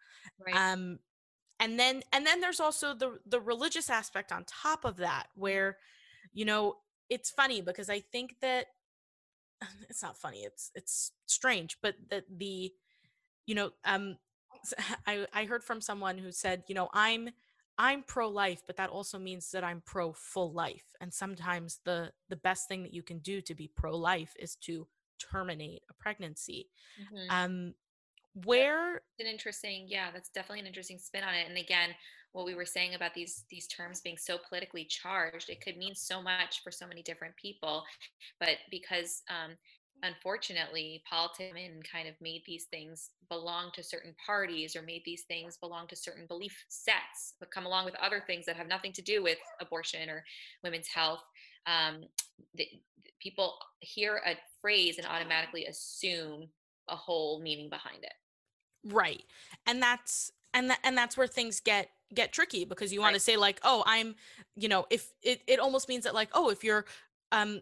right. 0.45 0.55
um 0.55 0.99
and 1.59 1.79
then 1.79 2.03
and 2.11 2.25
then 2.25 2.41
there's 2.41 2.59
also 2.59 2.93
the 2.93 3.19
the 3.25 3.39
religious 3.39 3.89
aspect 3.89 4.31
on 4.31 4.43
top 4.45 4.85
of 4.85 4.97
that 4.97 5.27
where 5.35 5.77
you 6.33 6.45
know 6.45 6.75
it's 7.09 7.31
funny 7.31 7.61
because 7.61 7.89
i 7.89 7.99
think 7.99 8.35
that 8.41 8.67
it's 9.89 10.03
not 10.03 10.17
funny 10.17 10.39
it's 10.39 10.71
it's 10.75 11.11
strange 11.25 11.77
but 11.81 11.95
that 12.09 12.23
the 12.29 12.71
you 13.45 13.55
know 13.55 13.71
um 13.85 14.17
i 15.07 15.25
i 15.33 15.45
heard 15.45 15.63
from 15.63 15.81
someone 15.81 16.17
who 16.17 16.31
said 16.31 16.63
you 16.67 16.75
know 16.75 16.89
i'm 16.93 17.29
i'm 17.77 18.03
pro 18.03 18.29
life 18.29 18.61
but 18.67 18.77
that 18.77 18.89
also 18.89 19.17
means 19.17 19.51
that 19.51 19.63
i'm 19.63 19.81
pro 19.85 20.13
full 20.13 20.51
life 20.51 20.95
and 21.01 21.13
sometimes 21.13 21.79
the 21.85 22.11
the 22.29 22.35
best 22.35 22.67
thing 22.67 22.83
that 22.83 22.93
you 22.93 23.03
can 23.03 23.19
do 23.19 23.41
to 23.41 23.55
be 23.55 23.69
pro 23.75 23.95
life 23.95 24.33
is 24.39 24.55
to 24.55 24.87
terminate 25.19 25.81
a 25.89 25.93
pregnancy 25.93 26.69
mm-hmm. 27.01 27.31
um 27.31 27.73
where 28.45 29.01
an 29.19 29.27
interesting 29.27 29.85
yeah 29.87 30.07
that's 30.11 30.29
definitely 30.29 30.59
an 30.59 30.67
interesting 30.67 30.97
spin 30.97 31.23
on 31.23 31.33
it 31.33 31.47
and 31.47 31.57
again 31.57 31.89
what 32.31 32.45
we 32.45 32.55
were 32.55 32.65
saying 32.65 32.95
about 32.95 33.13
these 33.13 33.45
these 33.49 33.67
terms 33.67 34.01
being 34.01 34.17
so 34.17 34.37
politically 34.49 34.85
charged 34.85 35.49
it 35.49 35.61
could 35.61 35.77
mean 35.77 35.93
so 35.93 36.21
much 36.21 36.61
for 36.63 36.71
so 36.71 36.87
many 36.87 37.03
different 37.03 37.35
people 37.35 37.83
but 38.39 38.49
because 38.71 39.21
um, 39.29 39.51
unfortunately 40.03 41.01
politics 41.09 41.57
kind 41.91 42.07
of 42.07 42.13
made 42.21 42.43
these 42.45 42.65
things 42.65 43.11
belong 43.29 43.71
to 43.73 43.81
certain 43.81 44.13
parties 44.23 44.75
or 44.75 44.81
made 44.81 45.01
these 45.05 45.23
things 45.23 45.57
belong 45.57 45.87
to 45.87 45.95
certain 45.95 46.25
belief 46.27 46.65
sets 46.67 47.33
but 47.39 47.49
come 47.49 47.65
along 47.65 47.85
with 47.85 47.95
other 47.95 48.21
things 48.27 48.45
that 48.45 48.55
have 48.55 48.67
nothing 48.67 48.91
to 48.91 49.01
do 49.01 49.23
with 49.23 49.37
abortion 49.61 50.09
or 50.09 50.23
women's 50.63 50.87
health 50.87 51.23
um, 51.65 52.01
the, 52.55 52.67
people 53.19 53.55
hear 53.79 54.21
a 54.27 54.35
phrase 54.61 54.97
and 54.97 55.07
automatically 55.07 55.65
assume 55.65 56.47
a 56.89 56.95
whole 56.95 57.41
meaning 57.41 57.69
behind 57.69 58.03
it 58.03 58.93
right 58.93 59.23
and 59.65 59.81
that's 59.81 60.33
and 60.53 60.69
that 60.69 60.79
and 60.83 60.97
that's 60.97 61.17
where 61.17 61.27
things 61.27 61.61
get 61.61 61.89
get 62.13 62.33
tricky 62.33 62.65
because 62.65 62.91
you 62.91 62.99
want 62.99 63.13
right. 63.13 63.19
to 63.19 63.19
say 63.19 63.37
like 63.37 63.59
oh 63.63 63.83
i'm 63.87 64.15
you 64.55 64.67
know 64.67 64.85
if 64.89 65.13
it, 65.23 65.41
it 65.47 65.59
almost 65.59 65.87
means 65.87 66.03
that 66.03 66.13
like 66.13 66.29
oh 66.33 66.49
if 66.49 66.63
you're 66.63 66.85
um 67.31 67.61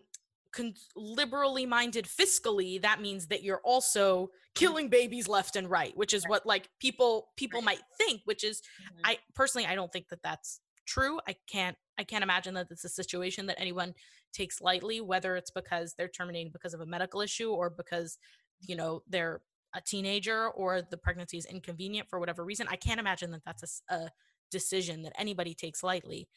con- 0.51 0.73
liberally 0.95 1.65
minded 1.65 2.05
fiscally 2.05 2.81
that 2.81 3.01
means 3.01 3.27
that 3.27 3.43
you're 3.43 3.61
also 3.63 4.23
mm-hmm. 4.25 4.27
killing 4.55 4.89
babies 4.89 5.27
left 5.27 5.55
and 5.55 5.69
right 5.69 5.95
which 5.95 6.13
is 6.13 6.27
what 6.27 6.45
like 6.45 6.69
people 6.79 7.29
people 7.37 7.61
might 7.61 7.81
think 7.97 8.21
which 8.25 8.43
is 8.43 8.61
mm-hmm. 8.61 9.01
i 9.05 9.17
personally 9.33 9.67
i 9.67 9.75
don't 9.75 9.91
think 9.91 10.07
that 10.09 10.21
that's 10.23 10.59
true. 10.85 11.19
I 11.27 11.35
can't 11.49 11.77
i 11.97 12.03
can't 12.03 12.23
imagine 12.23 12.53
that 12.55 12.67
it's 12.69 12.83
a 12.83 12.89
situation 12.89 13.45
that 13.47 13.59
anyone 13.59 13.93
takes 14.33 14.61
lightly 14.61 15.01
whether 15.01 15.35
it's 15.35 15.51
because 15.51 15.93
they're 15.97 16.07
terminating 16.07 16.51
because 16.51 16.73
of 16.73 16.81
a 16.81 16.85
medical 16.85 17.21
issue 17.21 17.51
or 17.51 17.69
because 17.69 18.17
you 18.61 18.75
know 18.75 19.01
they're 19.07 19.41
a 19.73 19.81
teenager 19.81 20.49
or 20.49 20.81
the 20.81 20.97
pregnancy 20.97 21.37
is 21.37 21.45
inconvenient 21.45 22.09
for 22.09 22.19
whatever 22.19 22.43
reason. 22.43 22.67
I 22.69 22.75
can't 22.75 22.99
imagine 22.99 23.31
that 23.31 23.45
that's 23.45 23.81
a, 23.89 23.95
a 23.95 24.11
decision 24.49 25.03
that 25.03 25.13
anybody 25.17 25.53
takes 25.53 25.81
lightly. 25.83 26.27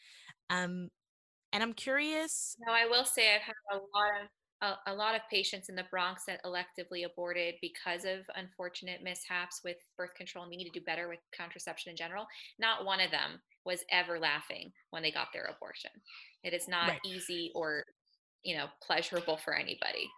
Um 0.49 0.89
and 1.55 1.63
i'm 1.63 1.73
curious 1.73 2.57
now 2.67 2.73
i 2.73 2.85
will 2.85 3.05
say 3.05 3.33
i've 3.33 3.41
had 3.41 3.55
a 3.71 3.75
lot 3.75 4.21
of 4.21 4.27
a, 4.61 4.73
a, 4.87 4.93
lot 4.93 5.15
of 5.15 5.21
patients 5.29 5.67
in 5.67 5.75
the 5.75 5.83
Bronx 5.91 6.23
that 6.25 6.41
electively 6.45 7.05
aborted 7.05 7.55
because 7.61 8.05
of 8.05 8.19
unfortunate 8.35 9.03
mishaps 9.03 9.59
with 9.65 9.75
birth 9.97 10.15
control, 10.15 10.43
and 10.43 10.49
we 10.49 10.55
need 10.55 10.71
to 10.71 10.79
do 10.79 10.85
better 10.85 11.09
with 11.09 11.19
contraception 11.37 11.91
in 11.91 11.97
general. 11.97 12.25
Not 12.57 12.85
one 12.85 13.01
of 13.01 13.11
them 13.11 13.41
was 13.65 13.83
ever 13.91 14.17
laughing 14.17 14.71
when 14.91 15.03
they 15.03 15.11
got 15.11 15.27
their 15.33 15.53
abortion. 15.53 15.91
It 16.43 16.53
is 16.53 16.69
not 16.69 16.87
right. 16.87 16.99
easy 17.05 17.51
or, 17.53 17.83
you 18.43 18.55
know, 18.55 18.67
pleasurable 18.81 19.35
for 19.35 19.53
anybody 19.53 20.09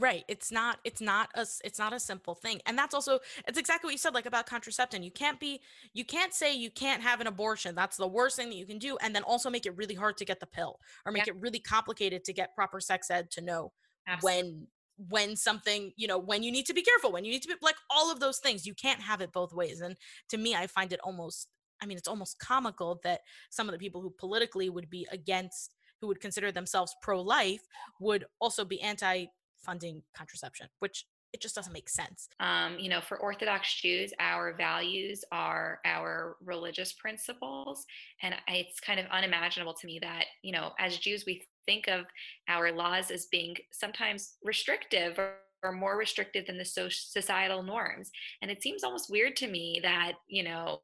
right 0.00 0.24
it's 0.28 0.50
not 0.50 0.78
it's 0.84 1.00
not 1.00 1.28
a 1.34 1.46
it's 1.64 1.78
not 1.78 1.92
a 1.92 2.00
simple 2.00 2.34
thing 2.34 2.60
and 2.66 2.76
that's 2.76 2.94
also 2.94 3.18
it's 3.46 3.58
exactly 3.58 3.88
what 3.88 3.92
you 3.92 3.98
said 3.98 4.14
like 4.14 4.26
about 4.26 4.46
contraception 4.46 5.02
you 5.02 5.10
can't 5.10 5.38
be 5.38 5.60
you 5.92 6.04
can't 6.04 6.32
say 6.32 6.54
you 6.54 6.70
can't 6.70 7.02
have 7.02 7.20
an 7.20 7.26
abortion 7.26 7.74
that's 7.74 7.96
the 7.96 8.06
worst 8.06 8.36
thing 8.36 8.48
that 8.48 8.56
you 8.56 8.66
can 8.66 8.78
do 8.78 8.96
and 9.02 9.14
then 9.14 9.22
also 9.22 9.50
make 9.50 9.66
it 9.66 9.76
really 9.76 9.94
hard 9.94 10.16
to 10.16 10.24
get 10.24 10.40
the 10.40 10.46
pill 10.46 10.78
or 11.04 11.12
make 11.12 11.26
yeah. 11.26 11.32
it 11.32 11.40
really 11.40 11.60
complicated 11.60 12.24
to 12.24 12.32
get 12.32 12.54
proper 12.54 12.80
sex 12.80 13.10
ed 13.10 13.30
to 13.30 13.40
know 13.40 13.72
Absolutely. 14.08 14.42
when 14.42 14.66
when 15.08 15.36
something 15.36 15.92
you 15.96 16.06
know 16.06 16.18
when 16.18 16.42
you 16.42 16.50
need 16.50 16.66
to 16.66 16.74
be 16.74 16.82
careful 16.82 17.12
when 17.12 17.24
you 17.24 17.30
need 17.30 17.42
to 17.42 17.48
be 17.48 17.54
like 17.62 17.76
all 17.90 18.10
of 18.10 18.20
those 18.20 18.38
things 18.38 18.66
you 18.66 18.74
can't 18.74 19.00
have 19.00 19.20
it 19.20 19.32
both 19.32 19.52
ways 19.52 19.80
and 19.80 19.96
to 20.28 20.36
me 20.36 20.54
i 20.54 20.66
find 20.66 20.92
it 20.92 21.00
almost 21.04 21.48
i 21.82 21.86
mean 21.86 21.96
it's 21.96 22.08
almost 22.08 22.38
comical 22.38 23.00
that 23.02 23.20
some 23.50 23.68
of 23.68 23.72
the 23.72 23.78
people 23.78 24.02
who 24.02 24.12
politically 24.18 24.68
would 24.68 24.90
be 24.90 25.06
against 25.10 25.74
who 26.00 26.06
would 26.06 26.20
consider 26.20 26.50
themselves 26.50 26.94
pro-life 27.02 27.60
would 27.98 28.24
also 28.40 28.64
be 28.64 28.80
anti 28.80 29.26
funding 29.62 30.02
contraception, 30.14 30.68
which 30.78 31.04
it 31.32 31.40
just 31.40 31.54
doesn't 31.54 31.72
make 31.72 31.88
sense. 31.88 32.28
Um, 32.40 32.78
you 32.78 32.88
know, 32.88 33.00
for 33.00 33.18
Orthodox 33.18 33.80
Jews, 33.80 34.12
our 34.18 34.52
values 34.54 35.24
are 35.30 35.78
our 35.84 36.36
religious 36.44 36.92
principles. 36.92 37.84
And 38.22 38.34
it's 38.48 38.80
kind 38.80 38.98
of 38.98 39.06
unimaginable 39.06 39.74
to 39.74 39.86
me 39.86 39.98
that, 40.02 40.24
you 40.42 40.52
know, 40.52 40.72
as 40.78 40.98
Jews, 40.98 41.24
we 41.26 41.46
think 41.66 41.88
of 41.88 42.06
our 42.48 42.72
laws 42.72 43.10
as 43.10 43.26
being 43.26 43.54
sometimes 43.72 44.36
restrictive 44.42 45.18
or, 45.18 45.34
or 45.62 45.72
more 45.72 45.96
restrictive 45.96 46.46
than 46.46 46.58
the 46.58 46.64
societal 46.64 47.62
norms. 47.62 48.10
And 48.42 48.50
it 48.50 48.62
seems 48.62 48.82
almost 48.82 49.10
weird 49.10 49.36
to 49.36 49.48
me 49.48 49.80
that, 49.82 50.14
you 50.26 50.42
know, 50.42 50.80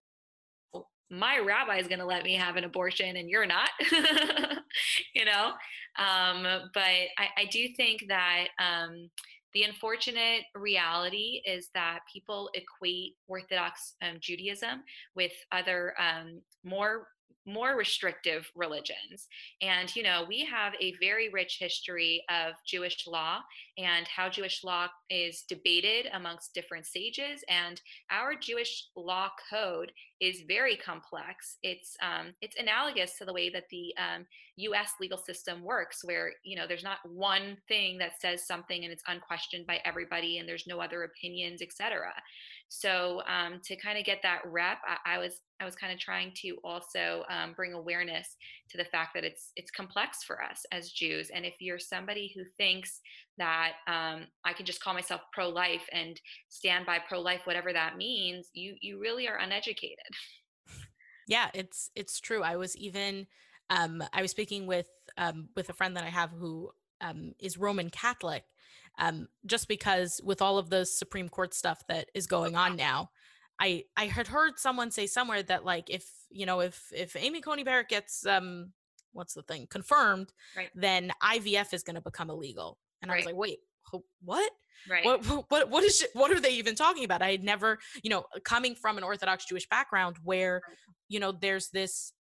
my 1.10 1.38
rabbi 1.38 1.78
is 1.78 1.86
going 1.86 2.00
to 2.00 2.04
let 2.04 2.24
me 2.24 2.34
have 2.34 2.56
an 2.56 2.64
abortion 2.64 3.16
and 3.16 3.30
you're 3.30 3.46
not 3.46 3.70
you 5.14 5.24
know? 5.24 5.52
Um, 5.98 6.42
but 6.74 6.82
I, 7.18 7.28
I, 7.38 7.44
do 7.50 7.68
think 7.76 8.04
that 8.08 8.48
um, 8.58 9.08
the 9.54 9.62
unfortunate 9.62 10.42
reality 10.54 11.40
is 11.46 11.70
that 11.72 12.00
people 12.12 12.50
equate 12.52 13.14
orthodox 13.28 13.94
um, 14.02 14.18
judaism 14.20 14.82
with 15.14 15.32
other 15.52 15.94
um, 15.98 16.42
more 16.64 17.08
more 17.46 17.76
restrictive 17.76 18.50
religions. 18.54 19.28
And, 19.62 19.94
you 19.94 20.02
know, 20.02 20.24
we 20.28 20.44
have 20.44 20.74
a 20.80 20.94
very 21.00 21.28
rich 21.28 21.58
history 21.60 22.22
of 22.28 22.54
Jewish 22.66 23.06
law 23.06 23.40
and 23.78 24.06
how 24.08 24.28
Jewish 24.28 24.64
law 24.64 24.88
is 25.10 25.44
debated 25.48 26.08
amongst 26.12 26.54
different 26.54 26.86
sages. 26.86 27.44
And 27.48 27.80
our 28.10 28.34
Jewish 28.34 28.88
law 28.96 29.30
code 29.50 29.92
is 30.20 30.42
very 30.48 30.76
complex. 30.76 31.58
It's 31.62 31.96
um, 32.00 32.32
it's 32.40 32.58
analogous 32.58 33.18
to 33.18 33.24
the 33.24 33.32
way 33.32 33.50
that 33.50 33.68
the 33.70 33.94
um, 33.98 34.26
U.S. 34.56 34.92
legal 35.00 35.18
system 35.18 35.62
works, 35.62 36.02
where 36.04 36.32
you 36.42 36.56
know 36.56 36.66
there's 36.66 36.84
not 36.84 36.98
one 37.04 37.58
thing 37.68 37.98
that 37.98 38.20
says 38.20 38.46
something 38.46 38.84
and 38.84 38.92
it's 38.92 39.02
unquestioned 39.06 39.66
by 39.66 39.80
everybody, 39.84 40.38
and 40.38 40.48
there's 40.48 40.66
no 40.66 40.80
other 40.80 41.02
opinions, 41.04 41.60
etc. 41.60 42.12
So 42.68 43.22
um, 43.28 43.60
to 43.64 43.76
kind 43.76 43.98
of 43.98 44.04
get 44.04 44.20
that 44.22 44.40
rep, 44.44 44.78
I, 44.86 45.14
I, 45.14 45.18
was 45.18 45.40
I 45.60 45.64
was 45.64 45.76
kind 45.76 45.92
of 45.92 45.98
trying 45.98 46.32
to 46.42 46.56
also 46.64 47.24
um, 47.30 47.52
bring 47.54 47.72
awareness 47.74 48.36
to 48.70 48.76
the 48.76 48.84
fact 48.84 49.10
that 49.14 49.24
it's 49.24 49.52
it's 49.56 49.70
complex 49.70 50.24
for 50.24 50.42
us 50.42 50.64
as 50.72 50.90
Jews. 50.90 51.30
And 51.32 51.44
if 51.46 51.54
you're 51.60 51.78
somebody 51.78 52.32
who 52.34 52.42
thinks 52.56 53.00
that 53.38 53.72
um, 53.86 54.26
I 54.44 54.52
can 54.52 54.66
just 54.66 54.82
call 54.82 54.94
myself 54.94 55.20
pro-life 55.32 55.86
and 55.92 56.20
stand 56.48 56.86
by 56.86 56.98
pro-life, 56.98 57.42
whatever 57.44 57.72
that 57.72 57.96
means, 57.96 58.50
you 58.52 58.74
you 58.80 59.00
really 59.00 59.28
are 59.28 59.38
uneducated. 59.38 59.98
Yeah, 61.28 61.50
it's 61.54 61.90
it's 61.94 62.20
true. 62.20 62.42
I 62.42 62.56
was 62.56 62.76
even 62.76 63.26
um, 63.70 64.02
I 64.12 64.22
was 64.22 64.30
speaking 64.30 64.66
with 64.66 64.88
um, 65.16 65.48
with 65.54 65.68
a 65.68 65.72
friend 65.72 65.96
that 65.96 66.04
I 66.04 66.10
have 66.10 66.30
who 66.30 66.70
um, 67.00 67.34
is 67.38 67.58
Roman 67.58 67.90
Catholic, 67.90 68.44
um, 68.98 69.28
just 69.44 69.68
because 69.68 70.20
with 70.24 70.40
all 70.42 70.58
of 70.58 70.70
the 70.70 70.84
Supreme 70.84 71.28
Court 71.28 71.54
stuff 71.54 71.82
that 71.88 72.08
is 72.14 72.26
going 72.26 72.56
on 72.56 72.76
now, 72.76 73.10
I 73.60 73.84
I 73.96 74.06
had 74.06 74.26
heard 74.26 74.58
someone 74.58 74.90
say 74.90 75.06
somewhere 75.06 75.42
that 75.44 75.64
like 75.64 75.90
if 75.90 76.08
you 76.30 76.46
know 76.46 76.60
if 76.60 76.90
if 76.94 77.16
Amy 77.16 77.40
Coney 77.40 77.64
Barrett 77.64 77.88
gets 77.88 78.26
um 78.26 78.72
what's 79.12 79.34
the 79.34 79.42
thing 79.42 79.66
confirmed, 79.70 80.32
right. 80.56 80.68
then 80.74 81.10
IVF 81.22 81.72
is 81.72 81.82
going 81.82 81.94
to 81.94 82.02
become 82.02 82.28
illegal, 82.28 82.78
and 83.00 83.10
right. 83.10 83.16
I 83.16 83.18
was 83.18 83.26
like, 83.26 83.36
wait, 83.36 83.58
what? 84.22 84.52
Right. 84.88 85.04
What, 85.04 85.46
what, 85.50 85.70
what 85.70 85.84
is, 85.84 86.06
what 86.12 86.30
are 86.30 86.40
they 86.40 86.52
even 86.52 86.74
talking 86.74 87.04
about? 87.04 87.22
I 87.22 87.30
had 87.30 87.42
never, 87.42 87.78
you 88.02 88.10
know, 88.10 88.24
coming 88.44 88.74
from 88.74 88.98
an 88.98 89.04
Orthodox 89.04 89.44
Jewish 89.46 89.68
background 89.68 90.16
where, 90.22 90.60
you 91.08 91.18
know, 91.18 91.32
there's 91.32 91.70
this, 91.70 92.12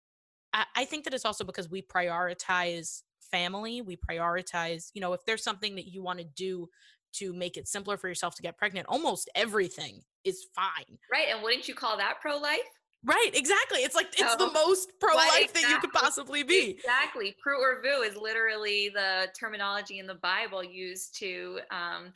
I, 0.53 0.65
I 0.77 0.85
think 0.85 1.05
that 1.05 1.15
it's 1.15 1.25
also 1.25 1.45
because 1.45 1.69
we 1.69 1.83
prioritize 1.83 3.03
family 3.35 3.83
we 3.83 3.97
prioritize 3.97 4.91
you 4.95 5.01
know 5.01 5.13
if 5.13 5.25
there's 5.27 5.43
something 5.43 5.75
that 5.75 5.87
you 5.87 6.03
want 6.03 6.19
to 6.21 6.25
do 6.25 6.69
to 7.13 7.33
make 7.33 7.57
it 7.57 7.67
simpler 7.67 7.97
for 7.97 8.07
yourself 8.07 8.35
to 8.37 8.43
get 8.43 8.57
pregnant 8.57 8.87
almost 8.89 9.29
everything 9.35 10.01
is 10.25 10.47
fine 10.55 10.99
right 11.11 11.27
and 11.33 11.43
wouldn't 11.43 11.67
you 11.67 11.75
call 11.75 11.97
that 11.97 12.15
pro-life 12.21 12.61
Right, 13.07 13.33
exactly. 13.35 13.81
It's 13.81 13.95
like 13.95 14.09
it's 14.19 14.33
so, 14.33 14.47
the 14.47 14.53
most 14.53 14.91
pro-life 14.99 15.51
exactly, 15.51 15.61
that 15.61 15.71
you 15.71 15.79
could 15.79 15.93
possibly 15.93 16.43
be. 16.43 16.71
Exactly. 16.71 17.37
Pru 17.47 17.61
urvu 17.61 18.09
is 18.09 18.17
literally 18.17 18.89
the 18.95 19.29
terminology 19.39 19.99
in 19.99 20.07
the 20.07 20.15
Bible 20.15 20.65
used 20.65 21.15
to 21.19 21.59
um, 21.71 22.15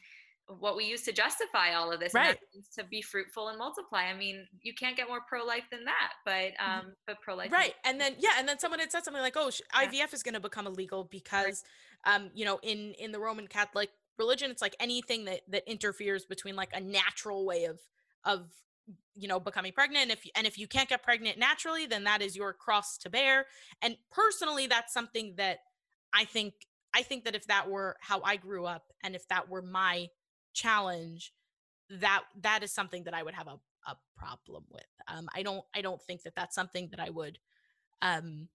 what 0.58 0.76
we 0.76 0.84
use 0.84 1.02
to 1.02 1.12
justify 1.12 1.74
all 1.74 1.92
of 1.92 2.00
this 2.00 2.14
right 2.14 2.38
to 2.74 2.82
be 2.84 3.02
fruitful 3.02 3.48
and 3.48 3.58
multiply 3.58 4.04
i 4.04 4.16
mean 4.16 4.46
you 4.62 4.72
can't 4.72 4.96
get 4.96 5.06
more 5.06 5.20
pro-life 5.28 5.64
than 5.70 5.84
that 5.84 6.12
but 6.24 6.32
mm-hmm. 6.32 6.80
um 6.80 6.92
but 7.06 7.20
pro-life 7.20 7.52
right 7.52 7.74
and 7.84 8.00
then 8.00 8.14
yeah 8.18 8.32
and 8.38 8.48
then 8.48 8.58
someone 8.58 8.80
had 8.80 8.90
said 8.90 9.04
something 9.04 9.22
like 9.22 9.36
oh 9.36 9.48
ivf 9.48 9.92
yeah. 9.92 10.06
is 10.12 10.22
going 10.22 10.34
to 10.34 10.40
become 10.40 10.66
illegal 10.66 11.04
because 11.10 11.62
right. 12.06 12.14
um 12.14 12.30
you 12.34 12.44
know 12.44 12.58
in 12.62 12.94
in 12.98 13.12
the 13.12 13.18
roman 13.18 13.46
catholic 13.46 13.90
religion 14.18 14.50
it's 14.50 14.62
like 14.62 14.74
anything 14.80 15.26
that 15.26 15.40
that 15.48 15.68
interferes 15.70 16.24
between 16.24 16.56
like 16.56 16.70
a 16.72 16.80
natural 16.80 17.44
way 17.44 17.64
of 17.64 17.78
of 18.24 18.48
you 19.14 19.28
know 19.28 19.38
becoming 19.38 19.72
pregnant 19.72 20.04
and 20.04 20.12
if 20.12 20.24
and 20.34 20.46
if 20.46 20.58
you 20.58 20.66
can't 20.66 20.88
get 20.88 21.02
pregnant 21.02 21.38
naturally 21.38 21.86
then 21.86 22.04
that 22.04 22.22
is 22.22 22.34
your 22.34 22.52
cross 22.52 22.96
to 22.96 23.10
bear 23.10 23.46
and 23.82 23.96
personally 24.10 24.66
that's 24.66 24.92
something 24.92 25.34
that 25.36 25.58
i 26.14 26.24
think 26.24 26.54
i 26.94 27.02
think 27.02 27.24
that 27.24 27.34
if 27.34 27.46
that 27.46 27.68
were 27.68 27.96
how 28.00 28.22
i 28.22 28.36
grew 28.36 28.64
up 28.64 28.92
and 29.02 29.14
if 29.14 29.28
that 29.28 29.48
were 29.48 29.62
my 29.62 30.08
challenge 30.58 31.32
that 31.90 32.22
that 32.40 32.62
is 32.62 32.72
something 32.72 33.04
that 33.04 33.14
i 33.14 33.22
would 33.22 33.34
have 33.34 33.46
a, 33.46 33.58
a 33.90 33.96
problem 34.16 34.64
with 34.70 34.86
um 35.08 35.28
i 35.34 35.42
don't 35.42 35.64
i 35.74 35.80
don't 35.80 36.02
think 36.02 36.22
that 36.22 36.34
that's 36.34 36.54
something 36.54 36.88
that 36.90 37.00
i 37.00 37.10
would 37.10 37.38
um 38.02 38.48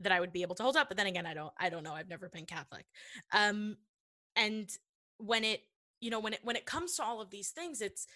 that 0.00 0.12
i 0.12 0.20
would 0.20 0.32
be 0.32 0.42
able 0.42 0.54
to 0.54 0.62
hold 0.62 0.76
up 0.76 0.88
but 0.88 0.96
then 0.96 1.06
again 1.06 1.26
i 1.26 1.34
don't 1.34 1.52
i 1.58 1.68
don't 1.68 1.82
know 1.82 1.94
i've 1.94 2.08
never 2.08 2.28
been 2.28 2.46
catholic 2.46 2.84
um 3.32 3.76
and 4.36 4.70
when 5.18 5.44
it 5.44 5.62
you 6.00 6.10
know 6.10 6.20
when 6.20 6.32
it 6.32 6.40
when 6.42 6.56
it 6.56 6.66
comes 6.66 6.96
to 6.96 7.02
all 7.02 7.20
of 7.20 7.30
these 7.30 7.50
things 7.50 7.80
it's 7.80 8.06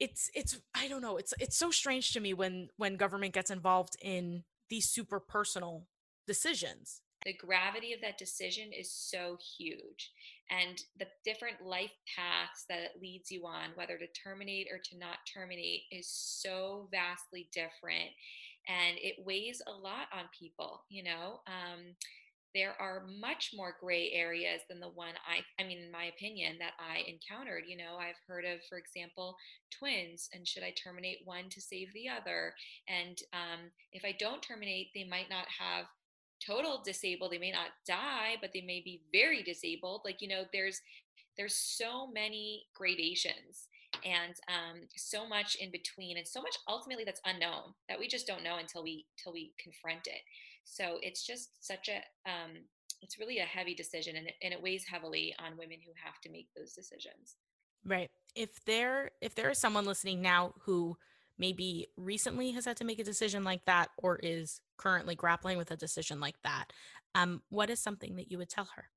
it's 0.00 0.30
it's 0.34 0.58
i 0.74 0.88
don't 0.88 1.02
know 1.02 1.16
it's 1.16 1.34
it's 1.38 1.56
so 1.56 1.70
strange 1.70 2.12
to 2.12 2.20
me 2.20 2.34
when 2.34 2.68
when 2.76 2.96
government 2.96 3.34
gets 3.34 3.50
involved 3.50 3.96
in 4.02 4.42
these 4.70 4.88
super 4.88 5.20
personal 5.20 5.86
decisions 6.26 7.00
the 7.24 7.34
gravity 7.34 7.92
of 7.92 8.00
that 8.00 8.18
decision 8.18 8.70
is 8.72 8.90
so 8.92 9.36
huge 9.58 10.12
and 10.50 10.82
the 10.98 11.06
different 11.24 11.56
life 11.64 11.92
paths 12.16 12.64
that 12.68 12.80
it 12.80 13.00
leads 13.00 13.30
you 13.30 13.46
on 13.46 13.70
whether 13.74 13.98
to 13.98 14.06
terminate 14.08 14.68
or 14.72 14.78
to 14.78 14.98
not 14.98 15.18
terminate 15.32 15.82
is 15.90 16.08
so 16.08 16.88
vastly 16.90 17.48
different 17.52 18.10
and 18.68 18.96
it 18.98 19.16
weighs 19.24 19.60
a 19.66 19.70
lot 19.70 20.06
on 20.12 20.24
people 20.38 20.82
you 20.88 21.02
know 21.02 21.40
um, 21.46 21.94
there 22.54 22.74
are 22.80 23.06
much 23.20 23.52
more 23.54 23.76
gray 23.80 24.10
areas 24.12 24.62
than 24.68 24.80
the 24.80 24.88
one 24.88 25.14
I, 25.28 25.62
I 25.62 25.66
mean, 25.66 25.78
in 25.78 25.92
my 25.92 26.04
opinion, 26.04 26.56
that 26.58 26.72
I 26.78 27.04
encountered. 27.06 27.64
You 27.66 27.76
know, 27.76 27.96
I've 28.00 28.18
heard 28.26 28.44
of, 28.44 28.60
for 28.68 28.78
example, 28.78 29.36
twins, 29.78 30.28
and 30.32 30.48
should 30.48 30.62
I 30.62 30.72
terminate 30.72 31.18
one 31.24 31.50
to 31.50 31.60
save 31.60 31.92
the 31.92 32.08
other? 32.08 32.54
And 32.88 33.18
um, 33.32 33.70
if 33.92 34.04
I 34.04 34.16
don't 34.18 34.42
terminate, 34.42 34.88
they 34.94 35.04
might 35.04 35.28
not 35.28 35.46
have 35.58 35.86
total 36.44 36.82
disabled 36.84 37.32
they 37.32 37.38
may 37.38 37.50
not 37.50 37.70
die 37.86 38.36
but 38.40 38.50
they 38.52 38.60
may 38.60 38.80
be 38.80 39.02
very 39.12 39.42
disabled 39.42 40.02
like 40.04 40.20
you 40.20 40.28
know 40.28 40.44
there's 40.52 40.80
there's 41.36 41.54
so 41.54 42.06
many 42.08 42.64
gradations 42.74 43.68
and 44.04 44.34
um, 44.48 44.80
so 44.96 45.26
much 45.26 45.56
in 45.56 45.70
between 45.70 46.18
and 46.18 46.26
so 46.26 46.42
much 46.42 46.56
ultimately 46.68 47.04
that's 47.04 47.20
unknown 47.24 47.74
that 47.88 47.98
we 47.98 48.06
just 48.06 48.26
don't 48.26 48.44
know 48.44 48.56
until 48.58 48.82
we 48.82 49.06
till 49.22 49.32
we 49.32 49.52
confront 49.58 50.06
it. 50.06 50.20
So 50.64 50.98
it's 51.02 51.26
just 51.26 51.50
such 51.60 51.88
a 51.88 51.96
um, 52.28 52.50
it's 53.02 53.18
really 53.18 53.38
a 53.38 53.44
heavy 53.44 53.74
decision 53.74 54.16
and 54.16 54.26
it, 54.26 54.34
and 54.42 54.52
it 54.52 54.62
weighs 54.62 54.84
heavily 54.84 55.34
on 55.38 55.56
women 55.56 55.78
who 55.84 55.92
have 56.02 56.20
to 56.22 56.30
make 56.30 56.48
those 56.56 56.72
decisions. 56.72 57.36
Right. 57.84 58.10
If 58.34 58.64
there 58.64 59.12
if 59.20 59.34
there 59.34 59.50
is 59.50 59.58
someone 59.58 59.84
listening 59.84 60.20
now 60.20 60.54
who 60.62 60.96
maybe 61.38 61.88
recently 61.96 62.50
has 62.52 62.64
had 62.64 62.76
to 62.76 62.84
make 62.84 62.98
a 62.98 63.04
decision 63.04 63.44
like 63.44 63.64
that 63.66 63.88
or 63.98 64.18
is 64.22 64.60
currently 64.76 65.14
grappling 65.14 65.58
with 65.58 65.70
a 65.70 65.76
decision 65.76 66.20
like 66.20 66.36
that 66.42 66.72
um, 67.14 67.42
what 67.48 67.70
is 67.70 67.80
something 67.80 68.16
that 68.16 68.30
you 68.30 68.38
would 68.38 68.50
tell 68.50 68.68
her? 68.76 68.90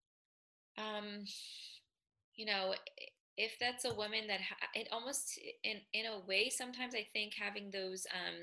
Um, 0.78 1.26
you 2.36 2.46
know 2.46 2.74
if 3.38 3.58
that's 3.60 3.86
a 3.86 3.94
woman 3.94 4.28
that 4.28 4.42
ha- 4.42 4.68
it 4.74 4.88
almost 4.92 5.40
in 5.64 5.78
in 5.94 6.06
a 6.06 6.26
way 6.28 6.50
sometimes 6.50 6.94
i 6.96 7.06
think 7.14 7.34
having 7.34 7.72
those 7.72 8.06
um, 8.14 8.36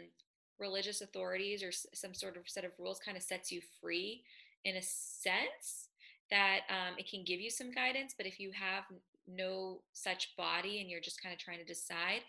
religious 0.58 1.00
authorities 1.00 1.62
or 1.62 1.68
s- 1.68 1.86
some 1.94 2.14
sort 2.14 2.36
of 2.36 2.48
set 2.48 2.64
of 2.64 2.72
rules 2.78 2.98
kind 2.98 3.16
of 3.16 3.22
sets 3.22 3.50
you 3.52 3.60
free 3.80 4.22
in 4.64 4.76
a 4.76 4.82
sense 4.82 5.88
that 6.30 6.60
um, 6.68 6.94
it 6.98 7.08
can 7.08 7.24
give 7.24 7.40
you 7.40 7.50
some 7.50 7.70
guidance 7.70 8.14
but 8.16 8.26
if 8.26 8.38
you 8.38 8.50
have 8.52 8.84
no 9.26 9.80
such 9.92 10.34
body 10.36 10.80
and 10.80 10.90
you're 10.90 11.00
just 11.00 11.22
kind 11.22 11.32
of 11.32 11.38
trying 11.38 11.58
to 11.58 11.64
decide 11.64 12.20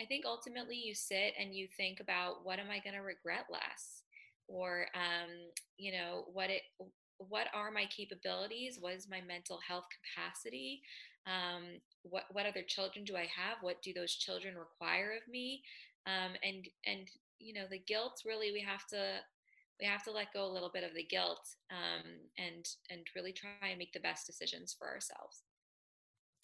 I 0.00 0.04
think 0.04 0.24
ultimately 0.26 0.76
you 0.76 0.94
sit 0.94 1.32
and 1.40 1.54
you 1.54 1.68
think 1.76 2.00
about 2.00 2.44
what 2.44 2.58
am 2.58 2.70
I 2.70 2.80
going 2.80 2.94
to 2.96 3.02
regret 3.02 3.46
less, 3.50 4.02
or 4.48 4.86
um, 4.94 5.30
you 5.78 5.92
know 5.92 6.24
what 6.32 6.50
it 6.50 6.62
what 7.18 7.46
are 7.54 7.70
my 7.70 7.86
capabilities? 7.86 8.76
What 8.78 8.92
is 8.92 9.08
my 9.08 9.20
mental 9.26 9.58
health 9.66 9.86
capacity? 9.96 10.82
Um, 11.26 11.80
what 12.02 12.24
what 12.32 12.46
other 12.46 12.62
children 12.66 13.04
do 13.04 13.16
i 13.16 13.26
have? 13.34 13.58
What 13.62 13.82
do 13.82 13.92
those 13.92 14.14
children 14.14 14.54
require 14.56 15.12
of 15.16 15.26
me? 15.30 15.62
Um, 16.06 16.32
and 16.42 16.66
and 16.86 17.08
you 17.38 17.54
know 17.54 17.66
the 17.70 17.82
guilt 17.86 18.22
really 18.24 18.52
we 18.52 18.60
have 18.60 18.86
to 18.88 19.20
we 19.80 19.86
have 19.86 20.02
to 20.04 20.10
let 20.12 20.32
go 20.32 20.46
a 20.46 20.52
little 20.52 20.70
bit 20.72 20.84
of 20.84 20.94
the 20.94 21.04
guilt 21.04 21.44
um, 21.70 22.04
and 22.38 22.66
and 22.90 23.06
really 23.14 23.32
try 23.32 23.68
and 23.68 23.78
make 23.78 23.92
the 23.92 24.00
best 24.00 24.26
decisions 24.26 24.74
for 24.78 24.88
ourselves 24.88 25.42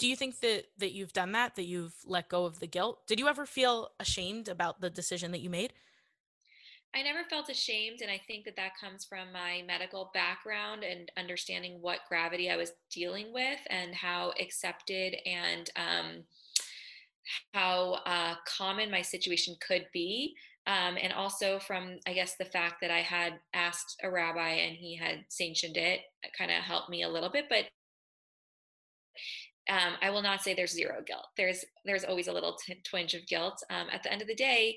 do 0.03 0.09
you 0.09 0.17
think 0.17 0.41
that 0.41 0.65
that 0.79 0.91
you've 0.91 1.13
done 1.13 1.31
that 1.31 1.55
that 1.55 1.63
you've 1.63 1.95
let 2.05 2.29
go 2.29 2.45
of 2.45 2.59
the 2.59 2.67
guilt? 2.67 3.07
Did 3.07 3.21
you 3.21 3.29
ever 3.29 3.47
feel 3.47 3.93
ashamed 4.01 4.49
about 4.49 4.81
the 4.81 4.91
decision 4.91 5.31
that 5.31 5.39
you 5.39 5.49
made? 5.49 5.75
I 6.93 7.03
never 7.03 7.23
felt 7.31 7.49
ashamed 7.49 8.01
and 8.03 8.11
i 8.11 8.21
think 8.27 8.45
that 8.45 8.57
that 8.57 8.73
comes 8.79 9.05
from 9.05 9.33
my 9.33 9.63
medical 9.67 10.11
background 10.13 10.83
and 10.83 11.11
understanding 11.17 11.79
what 11.81 12.01
gravity 12.09 12.51
i 12.51 12.57
was 12.57 12.73
dealing 12.91 13.33
with 13.33 13.61
and 13.71 13.95
how 13.95 14.33
accepted 14.39 15.17
and 15.25 15.71
um, 15.77 16.25
how 17.55 17.99
uh, 18.05 18.35
common 18.45 18.91
my 18.91 19.01
situation 19.01 19.57
could 19.67 19.87
be 19.91 20.35
um, 20.67 20.99
and 21.01 21.15
also 21.15 21.59
from 21.61 21.97
i 22.07 22.13
guess 22.13 22.35
the 22.37 22.45
fact 22.45 22.75
that 22.83 22.91
i 22.91 23.01
had 23.01 23.35
asked 23.55 23.99
a 24.03 24.11
rabbi 24.11 24.51
and 24.51 24.77
he 24.77 24.95
had 24.95 25.25
sanctioned 25.29 25.79
it, 25.79 26.01
it 26.23 26.33
kind 26.37 26.51
of 26.51 26.59
helped 26.59 26.91
me 26.91 27.05
a 27.05 27.09
little 27.09 27.31
bit 27.31 27.47
but 27.49 27.65
um, 29.71 29.95
I 30.01 30.11
will 30.11 30.23
not 30.23 30.43
say 30.43 30.55
there's 30.55 30.73
zero 30.73 31.03
guilt. 31.07 31.27
There's 31.37 31.65
there's 31.85 32.05
always 32.05 32.27
a 32.27 32.33
little 32.33 32.57
t- 32.57 32.81
twinge 32.85 33.15
of 33.15 33.27
guilt. 33.27 33.63
Um, 33.71 33.87
at 33.93 34.03
the 34.03 34.13
end 34.13 34.23
of 34.23 34.29
the 34.29 34.35
day, 34.35 34.77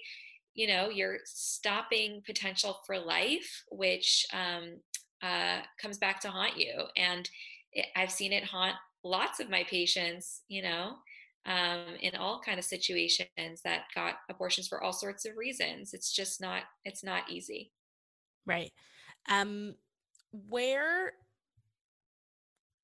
you 0.54 0.68
know, 0.68 0.90
you're 0.90 1.18
stopping 1.26 2.22
potential 2.26 2.80
for 2.86 3.00
life, 3.00 3.64
which 3.72 4.26
um, 4.34 4.80
uh, 5.24 5.62
comes 5.82 5.98
back 5.98 6.20
to 6.22 6.30
haunt 6.30 6.58
you. 6.58 6.84
And 6.96 7.28
it, 7.74 7.88
I've 7.96 8.12
seen 8.12 8.32
it 8.32 8.44
haunt 8.44 8.76
lots 9.04 9.40
of 9.40 9.50
my 9.50 9.64
patients. 9.64 10.42
You 10.48 10.62
know, 10.62 10.94
um, 11.48 11.96
in 12.02 12.16
all 12.16 12.42
kind 12.44 12.60
of 12.60 12.66
situations 12.66 13.62
that 13.64 13.84
got 13.96 14.16
abortions 14.30 14.68
for 14.68 14.84
all 14.84 14.94
sorts 14.94 15.26
of 15.26 15.36
reasons. 15.36 15.94
It's 15.94 16.14
just 16.14 16.42
not. 16.42 16.64
It's 16.84 17.04
not 17.04 17.30
easy. 17.30 17.72
Right. 18.46 18.72
Um, 19.30 19.76
where 20.32 21.14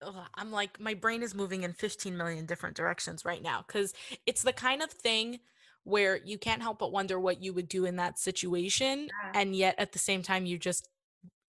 ugh, 0.01 0.27
I'm 0.35 0.51
like, 0.51 0.79
my 0.79 0.93
brain 0.93 1.23
is 1.23 1.35
moving 1.35 1.63
in 1.63 1.73
15 1.73 2.15
million 2.15 2.45
different 2.45 2.75
directions 2.75 3.25
right 3.25 3.41
now 3.41 3.63
because 3.65 3.93
it's 4.25 4.41
the 4.43 4.53
kind 4.53 4.81
of 4.81 4.91
thing 4.91 5.39
where 5.83 6.17
you 6.17 6.37
can't 6.37 6.61
help 6.61 6.79
but 6.79 6.91
wonder 6.91 7.19
what 7.19 7.41
you 7.41 7.53
would 7.53 7.67
do 7.67 7.85
in 7.85 7.95
that 7.95 8.19
situation. 8.19 9.07
Yeah. 9.07 9.41
And 9.41 9.55
yet 9.55 9.75
at 9.77 9.91
the 9.91 9.99
same 9.99 10.21
time, 10.21 10.45
you 10.45 10.57
just 10.57 10.87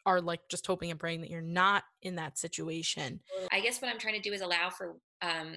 are 0.04 0.20
like 0.20 0.40
just 0.48 0.66
hoping 0.66 0.90
and 0.90 0.98
praying 0.98 1.20
that 1.20 1.30
you're 1.30 1.40
not 1.40 1.84
in 2.02 2.16
that 2.16 2.38
situation. 2.38 3.20
I 3.50 3.60
guess 3.60 3.80
what 3.80 3.90
I'm 3.90 3.98
trying 3.98 4.20
to 4.20 4.28
do 4.28 4.32
is 4.32 4.40
allow 4.40 4.70
for 4.70 4.96
um 5.20 5.56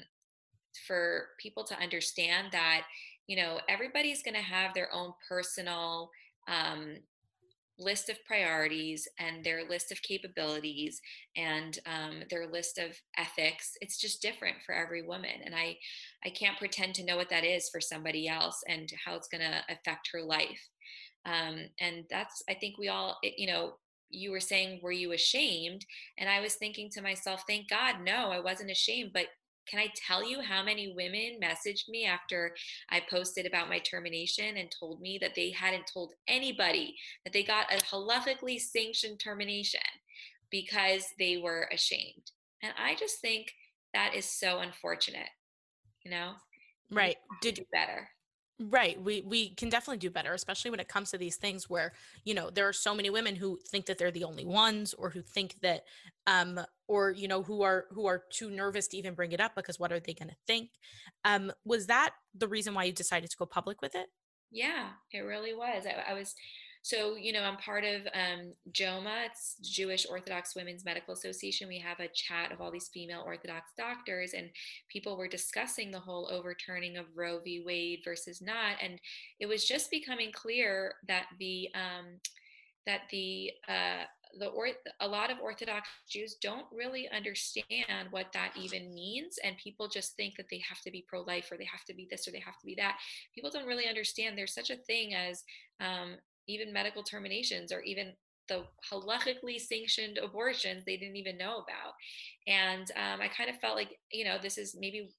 for 0.85 1.29
people 1.39 1.63
to 1.63 1.79
understand 1.79 2.49
that 2.51 2.83
you 3.27 3.37
know 3.37 3.59
everybody's 3.69 4.21
going 4.21 4.35
to 4.35 4.41
have 4.41 4.73
their 4.73 4.93
own 4.93 5.13
personal 5.27 6.11
um 6.47 6.97
list 7.77 8.09
of 8.09 8.23
priorities 8.25 9.07
and 9.19 9.43
their 9.43 9.67
list 9.67 9.91
of 9.91 10.01
capabilities 10.01 11.01
and 11.35 11.79
um, 11.85 12.21
their 12.29 12.47
list 12.47 12.77
of 12.77 12.97
ethics 13.17 13.73
it's 13.81 13.99
just 13.99 14.21
different 14.21 14.55
for 14.65 14.73
every 14.73 15.01
woman 15.01 15.41
and 15.43 15.53
i 15.53 15.75
i 16.25 16.29
can't 16.29 16.57
pretend 16.57 16.93
to 16.95 17.03
know 17.03 17.17
what 17.17 17.29
that 17.29 17.43
is 17.43 17.69
for 17.69 17.81
somebody 17.81 18.27
else 18.27 18.63
and 18.67 18.89
how 19.05 19.15
it's 19.15 19.27
going 19.27 19.41
to 19.41 19.61
affect 19.69 20.09
her 20.13 20.21
life. 20.21 20.69
Um, 21.25 21.65
and 21.79 22.05
that's 22.09 22.43
i 22.49 22.53
think 22.53 22.77
we 22.77 22.87
all 22.87 23.17
you 23.23 23.47
know 23.47 23.73
you 24.09 24.31
were 24.31 24.39
saying 24.39 24.79
were 24.83 24.91
you 24.91 25.11
ashamed? 25.11 25.85
And 26.17 26.29
i 26.29 26.39
was 26.39 26.55
thinking 26.55 26.89
to 26.91 27.01
myself 27.01 27.43
thank 27.47 27.69
god 27.69 27.95
no 28.03 28.31
i 28.31 28.39
wasn't 28.39 28.71
ashamed 28.71 29.11
but 29.13 29.27
can 29.69 29.79
I 29.79 29.87
tell 29.95 30.27
you 30.27 30.41
how 30.41 30.63
many 30.63 30.93
women 30.95 31.39
messaged 31.41 31.89
me 31.89 32.05
after 32.05 32.55
I 32.89 33.01
posted 33.09 33.45
about 33.45 33.69
my 33.69 33.79
termination 33.79 34.57
and 34.57 34.69
told 34.71 35.01
me 35.01 35.17
that 35.21 35.35
they 35.35 35.51
hadn't 35.51 35.89
told 35.91 36.13
anybody 36.27 36.95
that 37.23 37.33
they 37.33 37.43
got 37.43 37.73
a 37.73 37.77
halachically 37.77 38.59
sanctioned 38.59 39.19
termination 39.19 39.79
because 40.51 41.05
they 41.19 41.37
were 41.37 41.69
ashamed? 41.73 42.31
And 42.61 42.73
I 42.77 42.95
just 42.95 43.19
think 43.19 43.53
that 43.93 44.13
is 44.15 44.25
so 44.25 44.59
unfortunate, 44.59 45.29
you 46.03 46.11
know? 46.11 46.33
Right. 46.91 47.17
Did 47.41 47.55
do 47.55 47.63
better? 47.71 48.09
Right. 48.57 49.01
We 49.01 49.21
we 49.21 49.53
can 49.53 49.67
definitely 49.67 49.97
do 49.97 50.09
better, 50.09 50.33
especially 50.33 50.71
when 50.71 50.79
it 50.79 50.87
comes 50.87 51.11
to 51.11 51.17
these 51.17 51.35
things 51.35 51.69
where, 51.69 51.91
you 52.23 52.33
know, 52.33 52.49
there 52.49 52.65
are 52.69 52.71
so 52.73 52.95
many 52.95 53.09
women 53.09 53.35
who 53.35 53.59
think 53.67 53.85
that 53.87 53.97
they're 53.97 54.11
the 54.11 54.23
only 54.23 54.45
ones 54.45 54.93
or 54.93 55.09
who 55.09 55.21
think 55.21 55.59
that 55.59 55.83
um 56.25 56.61
or 56.87 57.11
you 57.11 57.27
know 57.27 57.43
who 57.43 57.63
are 57.63 57.87
who 57.91 58.05
are 58.05 58.23
too 58.31 58.49
nervous 58.49 58.87
to 58.87 58.97
even 58.97 59.13
bring 59.13 59.33
it 59.33 59.41
up 59.41 59.55
because 59.55 59.77
what 59.77 59.91
are 59.91 59.99
they 59.99 60.13
going 60.13 60.29
to 60.29 60.37
think? 60.47 60.69
Um 61.25 61.51
was 61.65 61.87
that 61.87 62.15
the 62.33 62.47
reason 62.47 62.73
why 62.73 62.85
you 62.85 62.93
decided 62.93 63.29
to 63.29 63.37
go 63.37 63.45
public 63.45 63.81
with 63.81 63.93
it? 63.93 64.07
Yeah, 64.51 64.93
it 65.11 65.19
really 65.21 65.53
was. 65.53 65.85
I, 65.85 65.91
I 66.11 66.13
was 66.13 66.35
so, 66.85 67.15
you 67.15 67.33
know, 67.33 67.41
I'm 67.41 67.57
part 67.57 67.83
of 67.83 68.01
um, 68.13 68.53
JOWMA, 68.71 69.25
it's 69.25 69.55
Jewish 69.63 70.05
Orthodox 70.07 70.55
Women's 70.55 70.85
Medical 70.85 71.15
Association. 71.15 71.67
We 71.67 71.79
have 71.79 71.99
a 71.99 72.09
chat 72.13 72.51
of 72.51 72.61
all 72.61 72.69
these 72.69 72.89
female 72.93 73.23
Orthodox 73.25 73.71
doctors, 73.75 74.33
and 74.33 74.51
people 74.87 75.17
were 75.17 75.27
discussing 75.27 75.89
the 75.89 75.99
whole 75.99 76.29
overturning 76.31 76.97
of 76.97 77.07
Roe 77.15 77.39
v. 77.43 77.63
Wade 77.65 78.01
versus 78.05 78.39
not. 78.39 78.75
And 78.83 78.99
it 79.39 79.47
was 79.47 79.65
just 79.65 79.89
becoming 79.89 80.31
clear 80.31 80.93
that 81.07 81.25
the 81.39 81.69
um, 81.73 82.19
that 82.85 83.01
the 83.09 83.49
uh, 83.67 84.03
the 84.37 84.51
a 84.99 85.07
lot 85.07 85.31
of 85.31 85.39
Orthodox 85.39 85.89
Jews 86.07 86.35
don't 86.39 86.67
really 86.71 87.09
understand 87.09 88.11
what 88.11 88.27
that 88.33 88.51
even 88.55 88.93
means, 88.93 89.39
and 89.43 89.57
people 89.57 89.87
just 89.87 90.15
think 90.17 90.35
that 90.37 90.49
they 90.51 90.61
have 90.69 90.81
to 90.81 90.91
be 90.91 91.03
pro-life 91.09 91.51
or 91.51 91.57
they 91.57 91.65
have 91.65 91.83
to 91.85 91.95
be 91.95 92.07
this 92.11 92.27
or 92.27 92.31
they 92.31 92.43
have 92.45 92.59
to 92.59 92.65
be 92.67 92.75
that. 92.75 92.99
People 93.33 93.49
don't 93.49 93.65
really 93.65 93.87
understand 93.87 94.37
there's 94.37 94.53
such 94.53 94.69
a 94.69 94.75
thing 94.75 95.15
as 95.15 95.43
um, 95.79 96.17
even 96.47 96.73
medical 96.73 97.03
terminations 97.03 97.71
or 97.71 97.81
even 97.81 98.13
the 98.47 98.63
halachically 98.91 99.59
sanctioned 99.59 100.17
abortions 100.17 100.83
they 100.85 100.97
didn't 100.97 101.15
even 101.15 101.37
know 101.37 101.63
about. 101.63 101.93
And 102.47 102.89
um, 102.95 103.21
I 103.21 103.27
kind 103.27 103.49
of 103.49 103.57
felt 103.57 103.75
like, 103.75 103.97
you 104.11 104.25
know, 104.25 104.37
this 104.41 104.57
is 104.57 104.75
maybe 104.79 105.09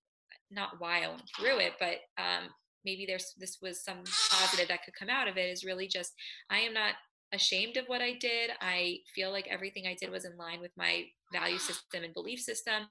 not 0.50 0.78
why 0.78 1.02
I 1.02 1.08
went 1.08 1.22
through 1.36 1.58
it, 1.58 1.72
but 1.80 1.96
um, 2.18 2.50
maybe 2.84 3.04
there's 3.06 3.34
this 3.38 3.58
was 3.60 3.82
some 3.82 4.04
positive 4.30 4.68
that 4.68 4.84
could 4.84 4.94
come 4.98 5.10
out 5.10 5.28
of 5.28 5.36
it 5.36 5.50
is 5.50 5.64
really 5.64 5.88
just 5.88 6.12
I 6.50 6.60
am 6.60 6.72
not 6.72 6.94
ashamed 7.32 7.76
of 7.76 7.86
what 7.86 8.00
I 8.00 8.14
did. 8.14 8.50
I 8.60 8.98
feel 9.14 9.32
like 9.32 9.48
everything 9.50 9.86
I 9.86 9.96
did 10.00 10.10
was 10.10 10.24
in 10.24 10.36
line 10.36 10.60
with 10.60 10.70
my 10.76 11.04
value 11.32 11.58
system 11.58 12.04
and 12.04 12.14
belief 12.14 12.40
system. 12.40 12.84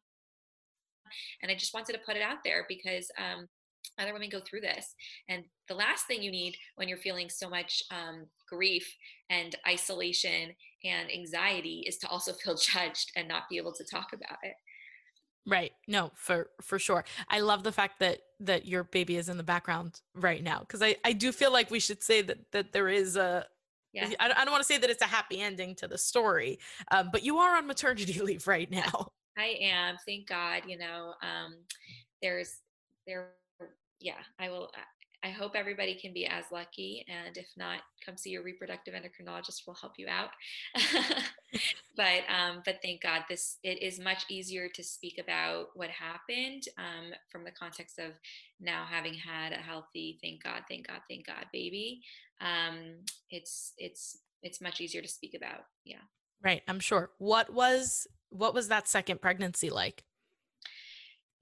And 1.41 1.51
I 1.51 1.55
just 1.55 1.73
wanted 1.73 1.93
to 1.93 2.01
put 2.05 2.17
it 2.17 2.21
out 2.21 2.39
there 2.43 2.65
because 2.67 3.09
um, 3.17 3.47
other 3.99 4.13
women 4.13 4.29
go 4.29 4.41
through 4.41 4.61
this. 4.61 4.93
And 5.29 5.43
the 5.67 5.75
last 5.75 6.07
thing 6.07 6.21
you 6.21 6.31
need 6.31 6.55
when 6.75 6.87
you're 6.87 6.97
feeling 6.97 7.29
so 7.29 7.49
much 7.49 7.83
um, 7.91 8.25
grief 8.49 8.87
and 9.29 9.55
isolation 9.67 10.53
and 10.83 11.11
anxiety 11.11 11.83
is 11.87 11.97
to 11.97 12.07
also 12.07 12.33
feel 12.43 12.55
judged 12.55 13.11
and 13.15 13.27
not 13.27 13.43
be 13.49 13.57
able 13.57 13.73
to 13.73 13.83
talk 13.83 14.07
about 14.13 14.39
it. 14.43 14.55
Right. 15.47 15.73
No, 15.87 16.11
for 16.15 16.49
for 16.61 16.79
sure. 16.79 17.05
I 17.29 17.39
love 17.39 17.63
the 17.63 17.71
fact 17.71 17.99
that 17.99 18.19
that 18.39 18.65
your 18.65 18.83
baby 18.83 19.17
is 19.17 19.29
in 19.29 19.37
the 19.37 19.43
background 19.43 20.01
right 20.15 20.43
now 20.43 20.61
because 20.61 20.81
I 20.81 20.95
I 21.05 21.13
do 21.13 21.31
feel 21.31 21.53
like 21.53 21.69
we 21.69 21.79
should 21.79 22.01
say 22.01 22.23
that 22.23 22.39
that 22.51 22.73
there 22.73 22.89
is 22.89 23.15
a 23.15 23.45
yeah. 23.93 24.09
I, 24.19 24.25
I 24.25 24.43
don't 24.43 24.51
want 24.51 24.63
to 24.63 24.67
say 24.67 24.79
that 24.79 24.89
it's 24.89 25.03
a 25.03 25.07
happy 25.07 25.39
ending 25.39 25.75
to 25.75 25.87
the 25.87 25.97
story, 25.97 26.59
um, 26.91 27.09
but 27.11 27.23
you 27.23 27.37
are 27.37 27.55
on 27.55 27.67
maternity 27.67 28.19
leave 28.23 28.47
right 28.47 28.69
now. 28.69 29.11
I 29.37 29.57
am. 29.61 29.97
Thank 30.05 30.27
God. 30.27 30.63
You 30.67 30.79
know, 30.79 31.13
um, 31.21 31.55
there's 32.21 32.57
there 33.05 33.29
yeah, 33.99 34.21
I 34.39 34.49
will. 34.49 34.69
I 35.23 35.29
hope 35.29 35.53
everybody 35.55 35.95
can 35.95 36.13
be 36.13 36.27
as 36.27 36.45
lucky, 36.51 37.03
and 37.07 37.35
if 37.35 37.47
not, 37.57 37.79
come 38.05 38.15
see 38.15 38.29
your 38.29 38.43
reproductive 38.43 38.93
endocrinologist. 38.93 39.61
We'll 39.65 39.75
help 39.75 39.93
you 39.97 40.07
out. 40.07 40.29
but 41.97 42.21
um, 42.29 42.61
but 42.63 42.75
thank 42.83 43.01
God, 43.01 43.23
this 43.27 43.57
it 43.63 43.81
is 43.81 43.99
much 43.99 44.25
easier 44.29 44.69
to 44.69 44.83
speak 44.83 45.17
about 45.19 45.69
what 45.73 45.89
happened 45.89 46.63
um, 46.77 47.11
from 47.31 47.43
the 47.43 47.51
context 47.51 47.97
of 47.97 48.11
now 48.59 48.85
having 48.89 49.15
had 49.15 49.51
a 49.51 49.55
healthy, 49.55 50.19
thank 50.21 50.43
God, 50.43 50.61
thank 50.69 50.87
God, 50.87 50.99
thank 51.09 51.25
God, 51.25 51.45
baby. 51.51 52.01
Um, 52.39 53.05
it's 53.31 53.73
it's 53.77 54.19
it's 54.43 54.61
much 54.61 54.79
easier 54.79 55.01
to 55.01 55.07
speak 55.07 55.33
about. 55.35 55.65
Yeah. 55.85 56.03
Right. 56.43 56.61
I'm 56.67 56.79
sure. 56.79 57.09
What 57.17 57.51
was 57.51 58.07
what 58.29 58.53
was 58.53 58.67
that 58.67 58.87
second 58.87 59.21
pregnancy 59.21 59.69
like? 59.69 60.03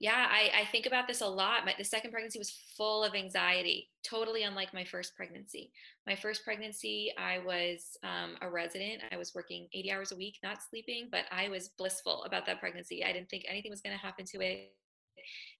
Yeah, 0.04 0.26
I, 0.30 0.50
I 0.60 0.64
think 0.66 0.84
about 0.84 1.08
this 1.08 1.22
a 1.22 1.26
lot. 1.26 1.64
My, 1.64 1.74
the 1.78 1.82
second 1.82 2.10
pregnancy 2.10 2.38
was 2.38 2.60
full 2.76 3.02
of 3.02 3.14
anxiety, 3.14 3.88
totally 4.06 4.42
unlike 4.42 4.74
my 4.74 4.84
first 4.84 5.16
pregnancy. 5.16 5.72
My 6.06 6.14
first 6.14 6.44
pregnancy, 6.44 7.10
I 7.16 7.38
was 7.38 7.96
um, 8.02 8.36
a 8.42 8.50
resident. 8.50 9.00
I 9.10 9.16
was 9.16 9.34
working 9.34 9.66
80 9.72 9.92
hours 9.92 10.12
a 10.12 10.16
week, 10.16 10.34
not 10.42 10.58
sleeping, 10.62 11.08
but 11.10 11.24
I 11.32 11.48
was 11.48 11.70
blissful 11.78 12.22
about 12.24 12.44
that 12.44 12.60
pregnancy. 12.60 13.02
I 13.02 13.14
didn't 13.14 13.30
think 13.30 13.44
anything 13.48 13.70
was 13.70 13.80
going 13.80 13.96
to 13.96 14.06
happen 14.06 14.26
to 14.26 14.40
it. 14.42 14.74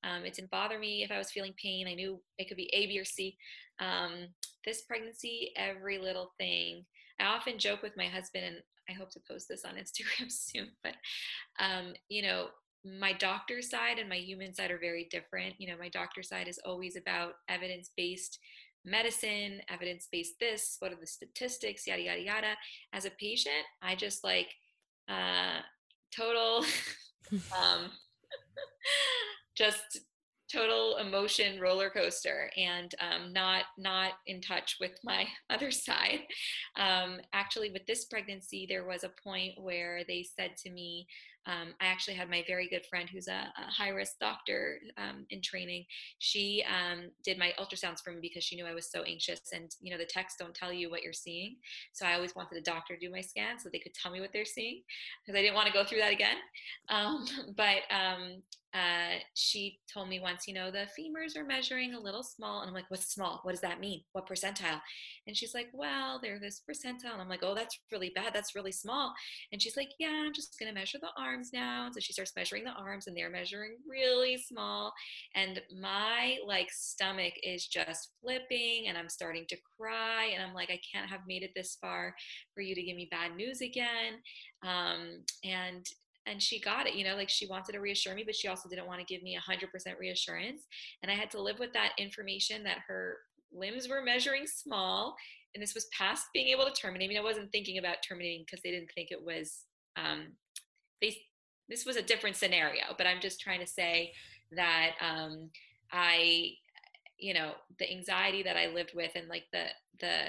Um, 0.04 0.26
it 0.26 0.34
didn't 0.34 0.50
bother 0.50 0.78
me 0.78 1.02
if 1.02 1.10
I 1.10 1.16
was 1.16 1.30
feeling 1.30 1.54
pain. 1.56 1.88
I 1.88 1.94
knew 1.94 2.20
it 2.36 2.46
could 2.46 2.58
be 2.58 2.68
A, 2.74 2.86
B, 2.86 3.00
or 3.00 3.06
C. 3.06 3.38
Um, 3.80 4.26
this 4.66 4.82
pregnancy, 4.82 5.52
every 5.56 5.96
little 5.96 6.32
thing. 6.36 6.84
I 7.18 7.24
often 7.24 7.58
joke 7.58 7.82
with 7.82 7.96
my 7.96 8.08
husband, 8.08 8.44
and 8.44 8.56
I 8.90 8.92
hope 8.92 9.08
to 9.12 9.20
post 9.26 9.48
this 9.48 9.64
on 9.64 9.74
Instagram 9.76 10.30
soon. 10.30 10.68
But 10.82 10.96
um, 11.58 11.94
you 12.10 12.20
know, 12.20 12.48
my 12.84 13.12
doctor 13.12 13.62
side 13.62 13.98
and 13.98 14.08
my 14.08 14.16
human 14.16 14.54
side 14.54 14.70
are 14.70 14.78
very 14.78 15.08
different. 15.10 15.54
You 15.58 15.68
know, 15.68 15.78
my 15.78 15.88
doctor 15.88 16.22
side 16.22 16.48
is 16.48 16.60
always 16.64 16.96
about 16.96 17.34
evidence 17.48 17.90
based 17.96 18.38
medicine, 18.84 19.60
evidence 19.68 20.08
based 20.12 20.38
this, 20.38 20.76
what 20.80 20.92
are 20.92 21.00
the 21.00 21.06
statistics, 21.06 21.86
yada, 21.86 22.02
yada, 22.02 22.20
yada. 22.20 22.54
As 22.92 23.06
a 23.06 23.10
patient, 23.10 23.64
I 23.82 23.94
just 23.94 24.22
like 24.22 24.48
uh, 25.08 25.60
total, 26.14 26.64
um, 27.32 27.90
just 29.56 30.00
total 30.52 30.98
emotion 30.98 31.58
roller 31.58 31.90
coaster 31.90 32.50
and 32.56 32.94
um, 33.00 33.32
not 33.32 33.64
not 33.78 34.12
in 34.26 34.40
touch 34.40 34.76
with 34.80 34.92
my 35.02 35.26
other 35.50 35.70
side 35.70 36.20
um, 36.76 37.18
actually 37.32 37.70
with 37.70 37.84
this 37.86 38.04
pregnancy 38.04 38.66
there 38.68 38.86
was 38.86 39.04
a 39.04 39.12
point 39.22 39.52
where 39.56 40.02
they 40.06 40.22
said 40.22 40.56
to 40.56 40.70
me 40.70 41.06
um, 41.46 41.74
I 41.80 41.86
actually 41.86 42.14
had 42.14 42.30
my 42.30 42.44
very 42.46 42.68
good 42.68 42.86
friend 42.86 43.08
who's 43.08 43.28
a, 43.28 43.52
a 43.56 43.70
high 43.70 43.90
risk 43.90 44.18
doctor 44.20 44.78
um, 44.96 45.26
in 45.30 45.42
training. 45.42 45.84
She 46.18 46.64
um, 46.68 47.10
did 47.22 47.38
my 47.38 47.52
ultrasounds 47.58 48.00
for 48.02 48.12
me 48.12 48.18
because 48.20 48.44
she 48.44 48.56
knew 48.56 48.66
I 48.66 48.74
was 48.74 48.90
so 48.90 49.02
anxious. 49.02 49.40
And, 49.52 49.70
you 49.80 49.90
know, 49.90 49.98
the 49.98 50.06
texts 50.06 50.38
don't 50.38 50.54
tell 50.54 50.72
you 50.72 50.90
what 50.90 51.02
you're 51.02 51.12
seeing. 51.12 51.56
So 51.92 52.06
I 52.06 52.14
always 52.14 52.34
wanted 52.34 52.58
a 52.58 52.62
doctor 52.62 52.94
to 52.94 53.00
do 53.00 53.12
my 53.12 53.20
scan 53.20 53.58
so 53.58 53.68
they 53.68 53.78
could 53.78 53.94
tell 53.94 54.10
me 54.10 54.20
what 54.20 54.32
they're 54.32 54.44
seeing 54.44 54.82
because 55.24 55.38
I 55.38 55.42
didn't 55.42 55.54
want 55.54 55.66
to 55.66 55.72
go 55.72 55.84
through 55.84 55.98
that 55.98 56.12
again. 56.12 56.36
Um, 56.88 57.26
but 57.56 57.82
um, 57.90 58.42
uh, 58.74 59.18
she 59.34 59.78
told 59.92 60.08
me 60.08 60.18
once, 60.18 60.48
you 60.48 60.54
know, 60.54 60.68
the 60.68 60.88
femurs 60.98 61.36
are 61.36 61.44
measuring 61.44 61.94
a 61.94 62.00
little 62.00 62.24
small. 62.24 62.60
And 62.60 62.68
I'm 62.68 62.74
like, 62.74 62.90
what's 62.90 63.14
small? 63.14 63.38
What 63.44 63.52
does 63.52 63.60
that 63.60 63.78
mean? 63.78 64.02
What 64.12 64.28
percentile? 64.28 64.80
And 65.28 65.36
she's 65.36 65.54
like, 65.54 65.68
well, 65.72 66.18
they're 66.20 66.40
this 66.40 66.60
percentile. 66.68 67.12
And 67.12 67.22
I'm 67.22 67.28
like, 67.28 67.44
oh, 67.44 67.54
that's 67.54 67.78
really 67.92 68.10
bad. 68.16 68.32
That's 68.34 68.56
really 68.56 68.72
small. 68.72 69.14
And 69.52 69.62
she's 69.62 69.76
like, 69.76 69.90
yeah, 70.00 70.24
I'm 70.26 70.32
just 70.34 70.58
going 70.58 70.68
to 70.68 70.78
measure 70.78 70.98
the 71.00 71.08
arms 71.16 71.50
now. 71.52 71.86
And 71.86 71.94
so 71.94 72.00
she 72.00 72.12
starts 72.12 72.32
measuring 72.36 72.64
the 72.64 72.70
arms 72.70 73.06
and 73.06 73.16
they're 73.16 73.30
measuring 73.30 73.76
really 73.88 74.38
small. 74.38 74.92
And 75.36 75.62
my 75.80 76.38
like 76.44 76.70
stomach 76.72 77.34
is 77.44 77.68
just 77.68 78.10
flipping 78.20 78.86
and 78.88 78.98
I'm 78.98 79.08
starting 79.08 79.44
to 79.50 79.56
cry. 79.78 80.32
And 80.34 80.42
I'm 80.42 80.54
like, 80.54 80.70
I 80.70 80.80
can't 80.92 81.08
have 81.08 81.20
made 81.28 81.44
it 81.44 81.52
this 81.54 81.78
far 81.80 82.12
for 82.54 82.60
you 82.60 82.74
to 82.74 82.82
give 82.82 82.96
me 82.96 83.06
bad 83.08 83.36
news 83.36 83.60
again. 83.60 84.14
Um, 84.64 85.22
and 85.44 85.86
and 86.26 86.42
she 86.42 86.60
got 86.60 86.86
it 86.86 86.94
you 86.94 87.04
know 87.04 87.16
like 87.16 87.28
she 87.28 87.46
wanted 87.46 87.72
to 87.72 87.80
reassure 87.80 88.14
me 88.14 88.22
but 88.24 88.34
she 88.34 88.48
also 88.48 88.68
didn't 88.68 88.86
want 88.86 89.00
to 89.00 89.06
give 89.06 89.22
me 89.22 89.36
100% 89.36 89.98
reassurance 89.98 90.62
and 91.02 91.10
i 91.10 91.14
had 91.14 91.30
to 91.30 91.40
live 91.40 91.58
with 91.58 91.72
that 91.72 91.92
information 91.98 92.62
that 92.62 92.78
her 92.86 93.18
limbs 93.52 93.88
were 93.88 94.02
measuring 94.02 94.46
small 94.46 95.16
and 95.54 95.62
this 95.62 95.74
was 95.74 95.86
past 95.96 96.26
being 96.32 96.48
able 96.48 96.64
to 96.64 96.72
terminate 96.72 97.06
i 97.06 97.08
mean 97.08 97.18
i 97.18 97.22
wasn't 97.22 97.50
thinking 97.52 97.78
about 97.78 97.96
terminating 98.06 98.44
because 98.44 98.62
they 98.62 98.70
didn't 98.70 98.90
think 98.94 99.10
it 99.10 99.24
was 99.24 99.64
um, 99.96 100.26
they 101.00 101.16
this 101.68 101.86
was 101.86 101.96
a 101.96 102.02
different 102.02 102.36
scenario 102.36 102.82
but 102.98 103.06
i'm 103.06 103.20
just 103.20 103.40
trying 103.40 103.60
to 103.60 103.66
say 103.66 104.12
that 104.52 104.92
um, 105.00 105.50
i 105.92 106.50
you 107.18 107.32
know 107.32 107.52
the 107.78 107.90
anxiety 107.90 108.42
that 108.42 108.56
i 108.56 108.66
lived 108.66 108.92
with 108.94 109.12
and 109.14 109.28
like 109.28 109.44
the 109.52 109.64
the 110.00 110.26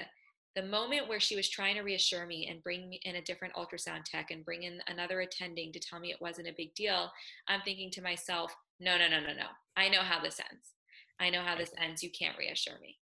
the 0.55 0.63
moment 0.63 1.07
where 1.07 1.19
she 1.19 1.35
was 1.35 1.49
trying 1.49 1.75
to 1.75 1.81
reassure 1.81 2.25
me 2.25 2.47
and 2.49 2.63
bring 2.63 2.89
me 2.89 2.99
in 3.03 3.17
a 3.17 3.21
different 3.21 3.53
ultrasound 3.55 4.03
tech 4.05 4.31
and 4.31 4.45
bring 4.45 4.63
in 4.63 4.79
another 4.87 5.19
attending 5.21 5.73
to 5.73 5.79
tell 5.79 5.99
me 5.99 6.11
it 6.11 6.21
wasn't 6.21 6.47
a 6.47 6.53
big 6.57 6.73
deal, 6.75 7.11
I'm 7.47 7.61
thinking 7.61 7.91
to 7.91 8.01
myself, 8.01 8.55
no, 8.79 8.97
no, 8.97 9.07
no, 9.09 9.19
no, 9.19 9.33
no. 9.33 9.47
I 9.75 9.89
know 9.89 10.01
how 10.01 10.21
this 10.21 10.39
ends. 10.39 10.71
I 11.19 11.29
know 11.29 11.41
how 11.41 11.57
this 11.57 11.71
ends. 11.77 12.03
You 12.03 12.09
can't 12.09 12.37
reassure 12.37 12.79
me. 12.81 12.97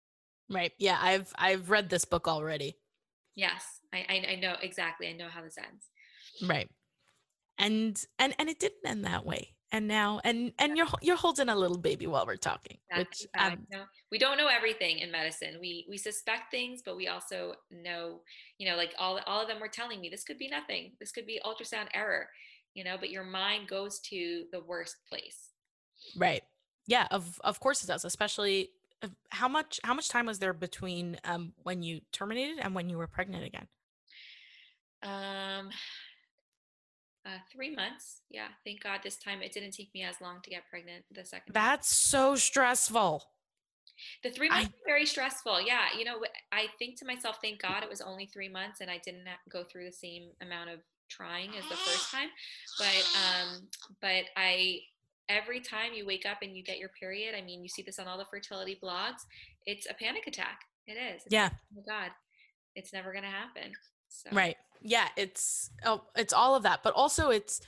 Right. 0.50 0.72
Yeah. 0.80 0.98
I've 1.02 1.32
I've 1.38 1.70
read 1.70 1.90
this 1.90 2.06
book 2.06 2.28
already. 2.28 2.78
Yes. 3.36 3.80
I, 3.94 4.06
I, 4.10 4.32
I 4.32 4.36
know 4.36 4.56
exactly. 4.62 5.08
I 5.08 5.14
know 5.14 5.30
how 5.30 5.42
this 5.42 5.58
ends. 5.58 5.86
Right. 6.42 6.70
And 7.58 8.02
and 8.20 8.34
and 8.40 8.50
it 8.50 8.60
didn't 8.60 8.86
end 8.86 9.06
that 9.06 9.26
way 9.26 9.54
and 9.72 9.88
now 9.88 10.20
and 10.24 10.52
and 10.60 10.76
you're 10.76 10.88
you're 11.02 11.16
holding 11.16 11.50
a 11.50 11.56
little 11.56 11.78
baby 11.78 12.08
while 12.08 12.26
we're 12.26 12.36
talking 12.36 12.78
which 12.98 13.26
um, 13.38 13.66
no, 13.72 13.84
we 14.12 14.18
don't 14.18 14.38
know 14.38 14.48
everything 14.48 15.00
in 15.00 15.12
medicine 15.12 15.58
we 15.60 15.86
we 15.90 15.98
suspect 15.98 16.52
things 16.52 16.82
but 16.86 16.96
we 16.98 17.08
also 17.08 17.54
know 17.72 18.20
you 18.58 18.70
know 18.70 18.76
like 18.76 18.94
all 19.00 19.20
all 19.26 19.42
of 19.42 19.48
them 19.48 19.60
were 19.60 19.68
telling 19.68 20.02
me 20.02 20.10
this 20.10 20.24
could 20.24 20.38
be 20.38 20.50
nothing 20.50 20.92
this 21.00 21.12
could 21.12 21.26
be 21.26 21.40
ultrasound 21.46 21.88
error 21.94 22.28
you 22.74 22.84
know 22.84 22.98
but 23.00 23.10
your 23.10 23.24
mind 23.24 23.68
goes 23.68 24.00
to 24.00 24.46
the 24.52 24.62
worst 24.62 24.98
place. 25.10 25.50
Right. 26.16 26.44
Yeah 26.88 27.08
of 27.12 27.40
of 27.44 27.60
course 27.60 27.84
it 27.84 27.88
does 27.88 28.06
especially 28.06 28.70
uh, 29.02 29.08
how 29.30 29.48
much 29.48 29.80
how 29.84 29.94
much 29.94 30.10
time 30.10 30.26
was 30.26 30.40
there 30.40 30.54
between 30.54 31.18
um 31.24 31.54
when 31.64 31.84
you 31.84 32.02
terminated 32.12 32.60
and 32.62 32.76
when 32.76 32.90
you 32.90 32.98
were 32.98 33.08
pregnant 33.08 33.46
again? 33.46 33.68
Um, 35.04 35.70
uh, 37.26 37.38
three 37.52 37.76
months. 37.76 38.22
Yeah, 38.30 38.48
thank 38.66 38.84
God 38.84 39.02
this 39.04 39.18
time 39.18 39.42
it 39.42 39.54
didn't 39.54 39.72
take 39.72 39.94
me 39.94 40.04
as 40.04 40.16
long 40.22 40.40
to 40.44 40.50
get 40.50 40.64
pregnant 40.70 41.06
the 41.12 41.26
second 41.26 41.54
time. 41.54 41.64
That's 41.64 41.90
so 41.92 42.36
stressful. 42.36 43.24
The 44.24 44.32
three 44.32 44.50
months 44.50 44.70
were 44.70 44.86
very 44.88 45.06
stressful. 45.06 45.62
Yeah, 45.62 45.86
you 45.98 46.06
know, 46.06 46.24
I 46.52 46.68
think 46.80 46.98
to 47.00 47.06
myself, 47.06 47.38
thank 47.42 47.62
God 47.62 47.84
it 47.84 47.90
was 47.90 48.02
only 48.02 48.26
three 48.26 48.50
months 48.50 48.82
and 48.82 48.90
I 48.90 49.00
didn't 49.04 49.26
go 49.50 49.64
through 49.64 49.86
the 49.86 49.92
same 49.92 50.30
amount 50.42 50.70
of 50.72 50.80
trying 51.10 51.50
as 51.50 51.68
the 51.70 51.76
first 51.76 52.12
time. 52.12 52.30
But 52.80 53.10
um, 53.20 53.68
but 54.02 54.26
I 54.38 54.80
every 55.30 55.60
time 55.60 55.94
you 55.94 56.06
wake 56.06 56.26
up 56.26 56.40
and 56.42 56.56
you 56.56 56.64
get 56.64 56.80
your 56.80 56.90
period, 56.90 57.36
I 57.36 57.42
mean, 57.42 57.62
you 57.62 57.70
see 57.70 57.84
this 57.84 58.00
on 58.00 58.08
all 58.08 58.18
the 58.18 58.26
fertility 58.26 58.80
blogs. 58.82 59.22
It's 59.66 59.88
a 59.90 59.94
panic 59.94 60.26
attack. 60.28 60.62
It 60.88 60.94
is. 60.94 61.24
It's 61.26 61.34
Yeah. 61.34 61.44
like, 61.44 61.52
oh 61.54 61.84
my 61.88 61.94
God, 61.94 62.12
it's 62.76 62.94
never 62.94 63.14
gonna 63.14 63.30
happen. 63.30 63.74
So 64.10 64.30
Right. 64.32 64.58
Yeah, 64.82 65.08
it's 65.16 65.70
oh, 65.86 66.04
it's 66.16 66.34
all 66.34 66.56
of 66.56 66.64
that, 66.64 66.82
but 66.84 66.94
also 66.94 67.30
it's 67.30 67.62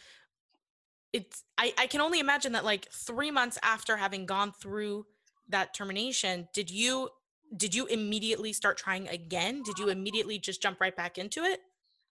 it's 1.11 1.43
I 1.57 1.73
I 1.77 1.87
can 1.87 2.01
only 2.01 2.19
imagine 2.19 2.53
that 2.53 2.65
like 2.65 2.91
3 2.91 3.31
months 3.31 3.59
after 3.61 3.97
having 3.97 4.25
gone 4.25 4.51
through 4.51 5.05
that 5.49 5.73
termination, 5.73 6.47
did 6.53 6.71
you 6.71 7.09
did 7.55 7.75
you 7.75 7.85
immediately 7.85 8.51
start 8.53 8.77
trying 8.77 9.07
again? 9.07 9.61
Did 9.63 9.77
you 9.77 9.89
immediately 9.89 10.39
just 10.39 10.61
jump 10.61 10.81
right 10.81 10.95
back 10.95 11.17
into 11.17 11.43
it? 11.43 11.59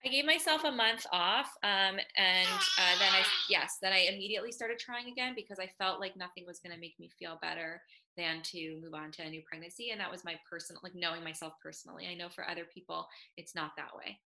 I 0.04 0.08
gave 0.08 0.24
myself 0.24 0.64
a 0.64 0.72
month 0.72 1.06
off, 1.12 1.46
um, 1.62 1.96
and 2.16 2.48
uh, 2.78 2.94
then 2.98 3.12
I 3.12 3.24
yes, 3.50 3.78
then 3.80 3.92
I 3.92 4.08
immediately 4.12 4.52
started 4.52 4.78
trying 4.78 5.08
again 5.08 5.34
because 5.34 5.58
I 5.58 5.70
felt 5.78 6.00
like 6.00 6.16
nothing 6.16 6.44
was 6.46 6.58
going 6.58 6.74
to 6.74 6.80
make 6.80 6.98
me 6.98 7.10
feel 7.18 7.38
better 7.40 7.80
than 8.16 8.42
to 8.42 8.78
move 8.82 8.94
on 8.94 9.10
to 9.12 9.22
a 9.22 9.30
new 9.30 9.42
pregnancy, 9.46 9.90
and 9.90 10.00
that 10.00 10.10
was 10.10 10.24
my 10.24 10.34
personal 10.48 10.80
like 10.82 10.94
knowing 10.94 11.22
myself 11.22 11.54
personally. 11.62 12.06
I 12.10 12.14
know 12.14 12.28
for 12.28 12.48
other 12.48 12.66
people 12.72 13.06
it's 13.36 13.54
not 13.54 13.72
that 13.76 13.96
way. 13.96 14.18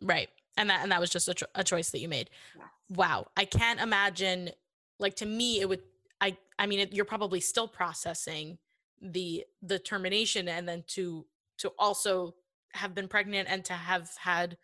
Right. 0.00 0.28
And 0.56 0.70
that 0.70 0.82
and 0.82 0.92
that 0.92 1.00
was 1.00 1.10
just 1.10 1.28
a, 1.28 1.34
cho- 1.34 1.46
a 1.54 1.64
choice 1.64 1.90
that 1.90 2.00
you 2.00 2.08
made. 2.08 2.30
Wow. 2.90 3.26
I 3.36 3.44
can't 3.44 3.80
imagine 3.80 4.50
like 4.98 5.16
to 5.16 5.26
me 5.26 5.60
it 5.60 5.68
would 5.68 5.82
I 6.20 6.36
I 6.58 6.66
mean 6.66 6.80
it, 6.80 6.92
you're 6.92 7.04
probably 7.04 7.40
still 7.40 7.68
processing 7.68 8.58
the 9.00 9.44
the 9.62 9.78
termination 9.78 10.48
and 10.48 10.68
then 10.68 10.84
to 10.88 11.26
to 11.58 11.72
also 11.78 12.34
have 12.72 12.94
been 12.94 13.08
pregnant 13.08 13.48
and 13.50 13.64
to 13.66 13.72
have 13.72 14.10
had 14.18 14.56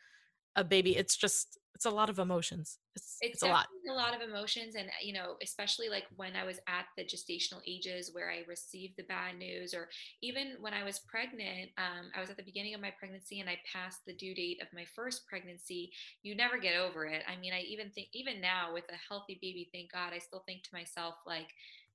a 0.57 0.65
baby. 0.65 0.97
It's 0.97 1.17
just 1.17 1.59
it's 1.75 1.85
a 1.87 1.91
lot 1.91 2.11
of 2.11 2.19
emotions. 2.19 2.79
It's 2.97 3.23
it's 3.33 3.43
it's 3.43 3.43
a 3.43 3.49
lot. 3.49 3.69
a 3.89 3.93
lot 3.93 4.15
of 4.15 4.21
emotions 4.27 4.75
and 4.77 4.89
you 5.03 5.13
know 5.13 5.37
especially 5.43 5.89
like 5.89 6.05
when 6.17 6.37
i 6.37 6.45
was 6.45 6.59
at 6.69 6.87
the 6.97 7.05
gestational 7.05 7.61
ages 7.67 8.11
where 8.13 8.31
i 8.31 8.43
received 8.49 8.95
the 8.97 9.03
bad 9.05 9.37
news 9.39 9.75
or 9.75 9.89
even 10.23 10.53
when 10.61 10.73
i 10.73 10.83
was 10.85 11.01
pregnant 11.09 11.71
um, 11.79 12.11
i 12.17 12.21
was 12.21 12.31
at 12.31 12.37
the 12.37 12.43
beginning 12.43 12.75
of 12.75 12.81
my 12.81 12.93
pregnancy 12.99 13.41
and 13.41 13.49
i 13.49 13.59
passed 13.71 14.01
the 14.07 14.15
due 14.17 14.35
date 14.35 14.59
of 14.63 14.69
my 14.75 14.85
first 14.95 15.27
pregnancy 15.29 15.91
you 16.23 16.35
never 16.35 16.59
get 16.59 16.77
over 16.77 17.05
it 17.07 17.23
i 17.29 17.37
mean 17.41 17.53
i 17.53 17.61
even 17.61 17.91
think 17.91 18.09
even 18.15 18.41
now 18.41 18.73
with 18.73 18.85
a 18.91 18.97
healthy 19.09 19.39
baby 19.41 19.69
thank 19.73 19.93
god 19.93 20.13
i 20.15 20.19
still 20.19 20.43
think 20.47 20.63
to 20.63 20.71
myself 20.73 21.15
like 21.27 21.49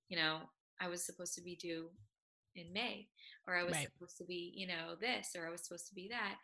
you 0.09 0.17
know 0.17 0.39
i 0.81 0.87
was 0.87 1.05
supposed 1.05 1.33
to 1.35 1.41
be 1.41 1.55
due 1.55 1.87
in 2.55 2.71
may 2.73 3.07
or 3.47 3.55
i 3.55 3.63
was 3.63 3.75
Right. 3.75 3.89
supposed 3.93 4.17
to 4.17 4.25
be 4.25 4.51
you 4.55 4.67
know 4.67 4.95
this 4.99 5.29
or 5.37 5.47
i 5.47 5.51
was 5.51 5.63
supposed 5.63 5.87
to 5.87 5.95
be 5.95 6.09
that 6.09 6.35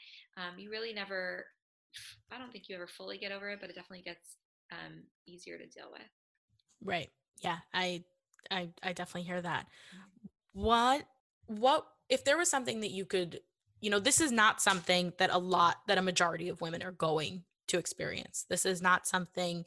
um, 0.42 0.58
you 0.58 0.70
really 0.70 0.94
never 0.94 1.46
I 2.32 2.38
don't 2.38 2.52
think 2.52 2.70
you 2.70 2.76
ever 2.76 2.88
fully 2.88 3.18
get 3.18 3.32
over 3.32 3.50
it, 3.50 3.60
but 3.62 3.70
it 3.70 3.76
definitely 3.76 4.04
gets 4.04 4.38
um, 4.72 5.04
easier 5.28 5.58
to 5.58 5.66
deal 5.68 5.90
with. 5.92 6.02
Right. 6.84 7.10
Yeah. 7.44 7.58
I 7.74 8.04
I 8.52 8.70
I 8.84 8.94
definitely 8.94 9.24
hear 9.24 9.42
that. 9.42 9.68
What 10.54 11.06
what 11.48 11.86
if 12.10 12.24
there 12.24 12.38
was 12.38 12.50
something 12.50 12.82
that 12.82 12.92
you 12.92 13.06
could, 13.06 13.40
you 13.82 13.90
know, 13.90 14.00
this 14.00 14.22
is 14.22 14.32
not 14.32 14.62
something 14.62 15.14
that 15.18 15.30
a 15.32 15.38
lot 15.38 15.78
that 15.88 15.98
a 15.98 16.04
majority 16.04 16.50
of 16.50 16.62
women 16.62 16.84
are 16.84 16.92
going 16.92 17.44
to 17.68 17.78
experience. 17.78 18.46
This 18.50 18.66
is 18.66 18.82
not 18.82 19.08
something 19.08 19.66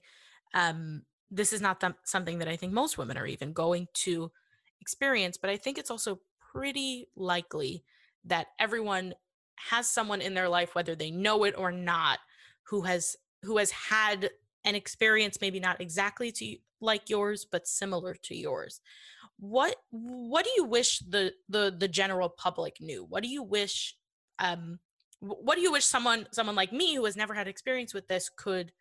um 0.55 1.03
this 1.31 1.53
is 1.53 1.61
not 1.61 1.81
th- 1.81 1.93
something 2.05 2.39
that 2.39 2.49
I 2.49 2.57
think 2.57 2.73
most 2.73 2.97
women 2.97 3.19
are 3.19 3.27
even 3.27 3.53
going 3.53 3.89
to 3.95 4.31
experience, 4.81 5.37
but 5.37 5.51
I 5.51 5.57
think 5.57 5.77
it's 5.77 5.91
also 5.91 6.21
pretty 6.53 7.09
likely 7.17 7.85
that 8.25 8.49
everyone 8.59 9.15
has 9.71 9.89
someone 9.89 10.21
in 10.21 10.35
their 10.35 10.49
life 10.49 10.75
whether 10.75 10.95
they 10.95 11.11
know 11.11 11.45
it 11.45 11.55
or 11.57 11.73
not 11.73 12.19
who 12.65 12.83
has 12.83 13.17
who 13.43 13.59
has 13.59 13.71
had 13.71 14.31
an 14.65 14.75
experience 14.75 15.39
maybe 15.41 15.61
not 15.61 15.81
exactly 15.81 16.31
to 16.33 16.57
like 16.81 17.09
yours 17.09 17.47
but 17.51 17.67
similar 17.67 18.15
to 18.15 18.35
yours. 18.35 18.81
What 19.39 19.77
what 19.91 20.45
do 20.45 20.51
you 20.57 20.65
wish 20.65 21.01
the 21.01 21.33
the 21.49 21.75
the 21.77 21.89
general 21.89 22.29
public 22.29 22.77
knew? 22.81 23.05
What 23.05 23.23
do 23.23 23.29
you 23.29 23.43
wish 23.43 23.95
um 24.39 24.79
what 25.21 25.57
do 25.57 25.63
you 25.63 25.73
wish 25.73 25.85
someone 25.85 26.27
someone 26.33 26.57
like 26.57 26.73
me 26.73 26.95
who 26.95 27.05
has 27.05 27.17
never 27.17 27.35
had 27.35 27.49
experience 27.49 27.93
with 27.93 28.07
this 28.09 28.29
could 28.29 28.73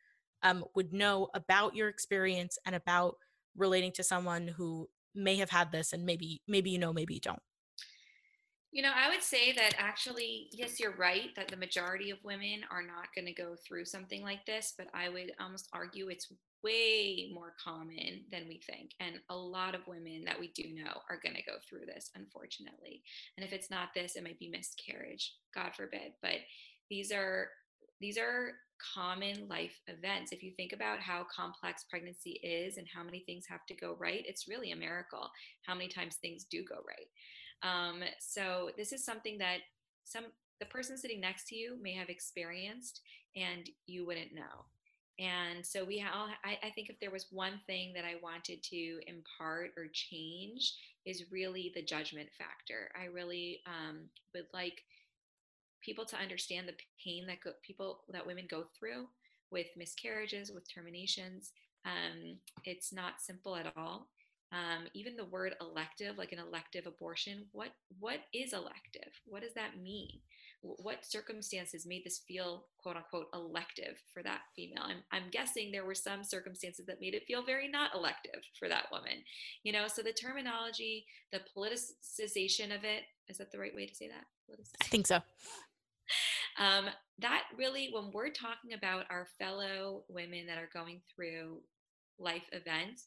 um 0.44 0.64
would 0.76 0.94
know 0.94 1.30
about 1.34 1.76
your 1.76 1.90
experience 1.90 2.58
and 2.66 2.76
about 2.76 3.16
relating 3.56 3.92
to 3.92 4.04
someone 4.04 4.48
who 4.48 4.88
may 5.16 5.36
have 5.38 5.50
had 5.50 5.72
this 5.72 5.94
and 5.94 6.06
maybe 6.06 6.42
maybe 6.48 6.70
you 6.70 6.78
know 6.78 6.94
maybe 6.94 7.16
you 7.16 7.20
don't 7.20 7.42
You 8.78 8.84
know, 8.84 8.92
I 8.96 9.10
would 9.10 9.24
say 9.24 9.54
that 9.54 9.74
actually, 9.80 10.50
yes, 10.52 10.80
you're 10.80 10.96
right 10.98 11.36
that 11.36 11.48
the 11.48 11.58
majority 11.58 12.12
of 12.12 12.24
women 12.24 12.62
are 12.70 12.84
not 12.84 13.08
going 13.16 13.26
to 13.26 13.34
go 13.34 13.56
through 13.68 13.86
something 13.86 14.22
like 14.22 14.46
this, 14.46 14.76
but 14.78 14.86
I 14.94 15.10
would 15.10 15.32
almost 15.40 15.68
argue 15.74 16.10
it's 16.10 16.32
way 16.64 17.32
more 17.34 17.56
common 17.60 18.26
than 18.32 18.48
we 18.48 18.62
think. 18.70 18.92
And 19.00 19.16
a 19.32 19.36
lot 19.36 19.74
of 19.74 19.88
women 19.88 20.24
that 20.26 20.40
we 20.40 20.50
do 20.50 20.76
know 20.76 21.02
are 21.10 21.20
going 21.24 21.36
to 21.36 21.42
go 21.42 21.58
through 21.68 21.88
this, 21.88 22.12
unfortunately. 22.14 23.02
And 23.36 23.44
if 23.44 23.52
it's 23.52 23.72
not 23.72 23.96
this, 23.96 24.16
it 24.16 24.24
might 24.24 24.38
be 24.38 24.48
miscarriage, 24.48 25.34
God 25.56 25.72
forbid. 25.76 26.14
But 26.22 26.42
these 26.88 27.12
are 27.12 27.48
these 28.00 28.20
are 28.20 28.52
common 28.94 29.48
life 29.48 29.74
events. 29.88 30.32
If 30.32 30.44
you 30.44 30.52
think 30.56 30.72
about 30.72 31.00
how 31.00 31.26
complex 31.36 31.86
pregnancy 31.90 32.40
is 32.44 32.78
and 32.78 32.86
how 32.94 33.04
many 33.04 33.24
things 33.26 33.46
have 33.50 33.66
to 33.70 33.74
go 33.74 33.96
right, 34.00 34.24
it's 34.28 34.48
really 34.48 34.72
a 34.72 34.76
miracle 34.76 35.32
how 35.66 35.74
many 35.74 35.88
times 35.88 36.18
things 36.22 36.46
do 36.50 36.64
go 36.64 36.76
right. 36.88 37.08
Um, 37.64 38.04
so 38.20 38.72
this 38.78 38.94
is 38.94 39.04
something 39.04 39.38
that 39.40 39.60
some 40.04 40.26
the 40.60 40.66
person 40.66 40.98
sitting 40.98 41.20
next 41.20 41.48
to 41.48 41.56
you 41.56 41.78
may 41.82 41.94
have 41.94 42.10
experienced 42.10 43.02
and 43.36 43.70
you 43.86 44.06
wouldn't 44.06 44.34
know. 44.34 44.66
And 45.20 45.66
so 45.66 45.84
we 45.84 46.02
all 46.02 46.30
I, 46.44 46.58
I 46.64 46.70
think 46.72 46.90
if 46.90 47.00
there 47.00 47.12
was 47.12 47.28
one 47.32 47.60
thing 47.66 47.94
that 47.94 48.06
I 48.06 48.16
wanted 48.22 48.62
to 48.64 49.00
impart 49.08 49.72
or 49.78 49.88
change 49.92 50.74
is 51.06 51.32
really 51.32 51.72
the 51.74 51.82
judgment 51.82 52.30
factor. 52.38 52.92
I 53.00 53.06
really 53.06 53.62
um, 53.66 54.02
would 54.34 54.48
like 54.54 54.84
people 55.82 56.06
to 56.06 56.18
understand 56.18 56.68
the 56.68 56.74
pain 57.04 57.26
that 57.28 57.42
go, 57.44 57.52
people 57.64 58.02
that 58.10 58.26
women 58.26 58.46
go 58.50 58.66
through 58.78 59.08
with 59.52 59.68
miscarriages, 59.78 60.52
with 60.52 60.72
terminations. 60.72 61.52
Um, 61.86 62.38
it's 62.66 62.92
not 62.92 63.22
simple 63.22 63.56
at 63.56 63.72
all 63.78 64.08
um, 64.52 64.88
even 64.94 65.16
the 65.16 65.26
word 65.26 65.56
elective 65.60 66.18
like 66.18 66.32
an 66.32 66.40
elective 66.40 66.88
abortion 66.88 67.46
what 67.52 67.70
what 68.00 68.20
is 68.34 68.54
elective? 68.54 69.12
What 69.26 69.44
does 69.44 69.54
that 69.56 69.82
mean? 69.82 70.20
What 70.62 71.06
circumstances 71.06 71.86
made 71.86 72.04
this 72.04 72.22
feel 72.28 72.66
quote 72.82 72.96
unquote 72.96 73.28
elective 73.34 74.02
for 74.14 74.24
that 74.24 74.42
female? 74.56 74.84
I'm, 74.84 75.04
I'm 75.12 75.30
guessing 75.32 75.72
there 75.72 75.86
were 75.86 75.96
some 75.96 76.24
circumstances 76.24 76.86
that 76.88 77.02
made 77.02 77.14
it 77.14 77.26
feel 77.26 77.44
very 77.44 77.68
not 77.68 77.94
elective 77.94 78.42
for 78.58 78.68
that 78.70 78.86
woman 78.92 79.24
you 79.64 79.72
know? 79.72 79.88
So 79.88 80.02
the 80.02 80.14
terminology 80.14 81.06
the 81.32 81.42
politicization 81.56 82.76
of 82.76 82.84
it 82.84 83.04
is 83.28 83.38
that 83.38 83.52
the 83.52 83.60
right 83.60 83.76
way 83.76 83.86
to 83.86 83.96
say 83.96 84.08
that? 84.08 84.26
I 84.82 84.86
think 84.86 85.08
so. 85.08 85.22
Um, 86.58 86.86
that 87.20 87.44
really 87.58 87.90
when 87.92 88.12
we're 88.12 88.32
talking 88.32 88.74
about 88.74 89.06
our 89.10 89.28
fellow 89.38 90.04
women 90.08 90.48
that 90.48 90.58
are 90.58 90.70
going 90.74 91.02
through 91.14 91.60
life 92.20 92.44
events 92.52 93.06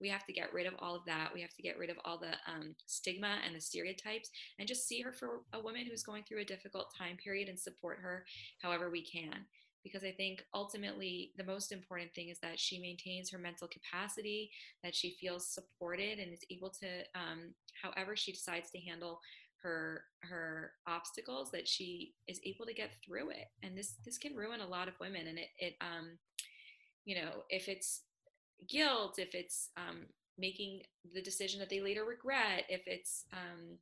we 0.00 0.08
have 0.08 0.24
to 0.26 0.32
get 0.32 0.52
rid 0.52 0.66
of 0.66 0.74
all 0.78 0.96
of 0.96 1.04
that. 1.06 1.30
We 1.34 1.42
have 1.42 1.54
to 1.54 1.62
get 1.62 1.78
rid 1.78 1.90
of 1.90 1.96
all 2.04 2.18
the 2.18 2.32
um, 2.50 2.74
stigma 2.86 3.38
and 3.44 3.54
the 3.54 3.60
stereotypes 3.60 4.30
and 4.58 4.66
just 4.66 4.88
see 4.88 5.00
her 5.02 5.12
for 5.12 5.42
a 5.52 5.60
woman 5.60 5.86
who's 5.88 6.02
going 6.02 6.24
through 6.24 6.40
a 6.40 6.44
difficult 6.44 6.94
time 6.96 7.16
period 7.16 7.48
and 7.48 7.58
support 7.58 7.98
her 8.00 8.24
however 8.62 8.90
we 8.90 9.04
can. 9.04 9.44
Because 9.82 10.04
I 10.04 10.12
think 10.12 10.44
ultimately 10.52 11.32
the 11.38 11.44
most 11.44 11.72
important 11.72 12.14
thing 12.14 12.28
is 12.28 12.38
that 12.40 12.58
she 12.58 12.78
maintains 12.78 13.30
her 13.30 13.38
mental 13.38 13.66
capacity, 13.68 14.50
that 14.82 14.94
she 14.94 15.16
feels 15.18 15.48
supported 15.48 16.18
and 16.18 16.32
is 16.32 16.44
able 16.50 16.70
to, 16.80 16.86
um, 17.14 17.54
however 17.82 18.14
she 18.14 18.32
decides 18.32 18.70
to 18.70 18.80
handle 18.80 19.20
her 19.62 20.04
her 20.22 20.72
obstacles, 20.86 21.50
that 21.50 21.66
she 21.66 22.14
is 22.28 22.40
able 22.44 22.66
to 22.66 22.74
get 22.74 22.90
through 23.04 23.30
it. 23.30 23.46
And 23.62 23.76
this 23.76 23.94
this 24.04 24.18
can 24.18 24.36
ruin 24.36 24.60
a 24.60 24.66
lot 24.66 24.88
of 24.88 25.00
women. 25.00 25.26
And 25.26 25.38
it 25.38 25.48
it 25.58 25.74
um, 25.80 26.18
you 27.06 27.16
know 27.16 27.44
if 27.48 27.68
it's 27.68 28.02
guilt, 28.68 29.18
if 29.18 29.34
it's 29.34 29.70
um, 29.76 30.06
making 30.38 30.82
the 31.14 31.22
decision 31.22 31.60
that 31.60 31.70
they 31.70 31.80
later 31.80 32.04
regret, 32.04 32.64
if 32.68 32.82
it's 32.86 33.24
um, 33.32 33.78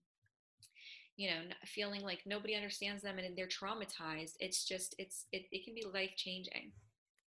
you 1.17 1.29
know 1.29 1.41
feeling 1.65 2.03
like 2.03 2.21
nobody 2.27 2.55
understands 2.55 3.03
them 3.03 3.19
and 3.19 3.37
they're 3.37 3.47
traumatized, 3.47 4.35
it's 4.41 4.65
just 4.65 4.95
it's 4.99 5.27
it, 5.33 5.47
it 5.51 5.65
can 5.65 5.75
be 5.75 5.85
life 5.93 6.13
changing. 6.17 6.73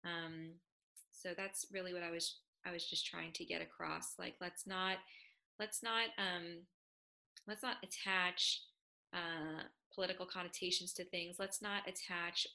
Um, 0.04 0.52
so 1.12 1.30
that's 1.36 1.66
really 1.72 1.92
what 1.94 2.02
I 2.02 2.10
was 2.10 2.40
I 2.66 2.72
was 2.72 2.88
just 2.88 3.06
trying 3.06 3.32
to 3.32 3.44
get 3.44 3.62
across. 3.62 4.14
Like 4.18 4.34
let's 4.40 4.66
not 4.66 4.98
let's 5.58 5.82
not 5.82 6.08
um, 6.18 6.62
let's 7.46 7.62
not 7.62 7.76
attach 7.82 8.60
uh, 9.12 9.62
political 9.94 10.26
connotations 10.26 10.92
to 10.94 11.04
things. 11.04 11.36
Let's 11.38 11.62
not 11.62 11.82
attach 11.88 12.46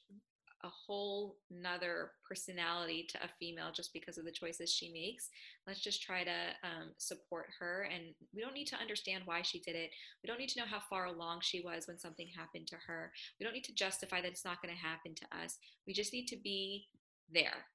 a 0.62 0.68
whole 0.68 1.36
nother 1.50 2.10
personality 2.28 3.06
to 3.08 3.18
a 3.18 3.28
female 3.38 3.70
just 3.72 3.92
because 3.92 4.18
of 4.18 4.24
the 4.24 4.30
choices 4.30 4.70
she 4.70 4.92
makes. 4.92 5.30
Let's 5.66 5.80
just 5.80 6.02
try 6.02 6.22
to 6.24 6.30
um, 6.62 6.90
support 6.98 7.46
her. 7.58 7.88
And 7.92 8.14
we 8.34 8.42
don't 8.42 8.54
need 8.54 8.66
to 8.68 8.76
understand 8.76 9.22
why 9.24 9.42
she 9.42 9.60
did 9.60 9.74
it. 9.74 9.90
We 10.22 10.28
don't 10.28 10.38
need 10.38 10.50
to 10.50 10.60
know 10.60 10.66
how 10.66 10.80
far 10.90 11.06
along 11.06 11.40
she 11.42 11.62
was 11.62 11.86
when 11.86 11.98
something 11.98 12.28
happened 12.36 12.66
to 12.68 12.76
her. 12.86 13.12
We 13.38 13.44
don't 13.44 13.54
need 13.54 13.64
to 13.64 13.74
justify 13.74 14.20
that 14.20 14.30
it's 14.30 14.44
not 14.44 14.60
going 14.62 14.74
to 14.74 14.80
happen 14.80 15.14
to 15.14 15.42
us. 15.42 15.58
We 15.86 15.94
just 15.94 16.12
need 16.12 16.26
to 16.26 16.36
be 16.36 16.88
there. 17.32 17.66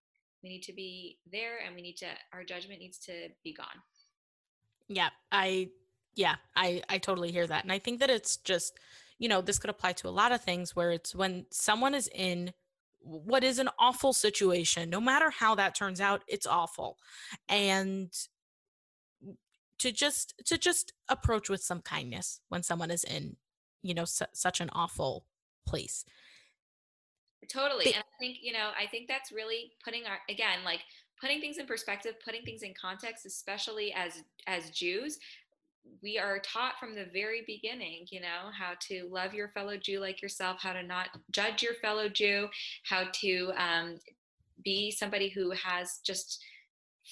We 0.44 0.50
need 0.50 0.64
to 0.64 0.74
be 0.74 1.18
there 1.32 1.60
and 1.66 1.76
we 1.76 1.82
need 1.82 1.98
to, 1.98 2.08
our 2.34 2.44
judgment 2.44 2.80
needs 2.80 3.00
to 3.00 3.30
be 3.44 3.54
gone. 3.54 3.82
Yeah, 4.88 5.10
I, 5.32 5.70
yeah, 6.16 6.36
I, 6.56 6.84
I 6.88 7.00
totally 7.00 7.32
hear 7.32 7.48
that. 7.48 7.64
And 7.64 7.72
I 7.72 7.80
think 7.80 8.00
that 8.00 8.12
it's 8.12 8.38
just, 8.38 8.78
you 9.18 9.28
know, 9.28 9.42
this 9.42 9.58
could 9.58 9.70
apply 9.70 9.94
to 9.94 10.08
a 10.08 10.10
lot 10.10 10.32
of 10.32 10.42
things 10.42 10.76
where 10.76 10.92
it's 10.92 11.16
when 11.16 11.46
someone 11.50 11.96
is 11.96 12.10
in 12.14 12.54
what 13.06 13.44
is 13.44 13.60
an 13.60 13.70
awful 13.78 14.14
situation 14.14 14.90
no 14.90 15.00
matter 15.00 15.30
how 15.30 15.54
that 15.56 15.76
turns 15.76 16.02
out 16.02 16.24
it's 16.28 16.48
awful. 16.48 16.98
And 17.48 18.12
to 19.80 19.92
just 19.92 20.34
to 20.46 20.58
just 20.58 20.94
approach 21.10 21.50
with 21.50 21.62
some 21.62 21.82
kindness 21.82 22.40
when 22.50 22.64
someone 22.64 22.92
is 22.92 23.04
in 23.04 23.36
you 23.84 23.94
know 23.94 24.06
su- 24.06 24.26
such 24.34 24.60
an 24.60 24.70
awful 24.74 25.26
place. 25.68 26.06
Totally 27.48 27.94
and 27.94 27.98
i 27.98 28.18
think 28.20 28.38
you 28.42 28.52
know 28.52 28.72
i 28.80 28.88
think 28.88 29.08
that's 29.08 29.32
really 29.32 29.74
putting 29.84 30.06
our 30.08 30.18
again 30.30 30.60
like 30.66 30.80
putting 31.22 31.40
things 31.40 31.60
in 31.60 31.68
perspective 31.68 32.16
putting 32.24 32.44
things 32.44 32.64
in 32.64 32.74
context 32.74 33.28
especially 33.28 33.94
as 33.94 34.24
as 34.48 34.72
jews 34.72 35.20
we 36.02 36.18
are 36.18 36.40
taught 36.40 36.80
from 36.80 36.96
the 36.96 37.08
very 37.14 37.44
beginning, 37.48 38.06
you 38.12 38.22
know, 38.22 38.52
how 38.58 38.74
to 38.88 39.08
love 39.10 39.34
your 39.34 39.50
fellow 39.50 39.78
Jew 39.78 40.00
like 40.00 40.22
yourself, 40.22 40.58
how 40.62 40.74
to 40.74 40.84
not 40.84 41.08
judge 41.32 41.64
your 41.64 41.76
fellow 41.76 42.10
Jew, 42.10 42.48
how 42.84 43.06
to 43.22 43.52
um, 43.58 44.00
be 44.64 44.92
somebody 44.92 45.30
who 45.30 45.52
has 45.52 46.00
just 46.06 46.44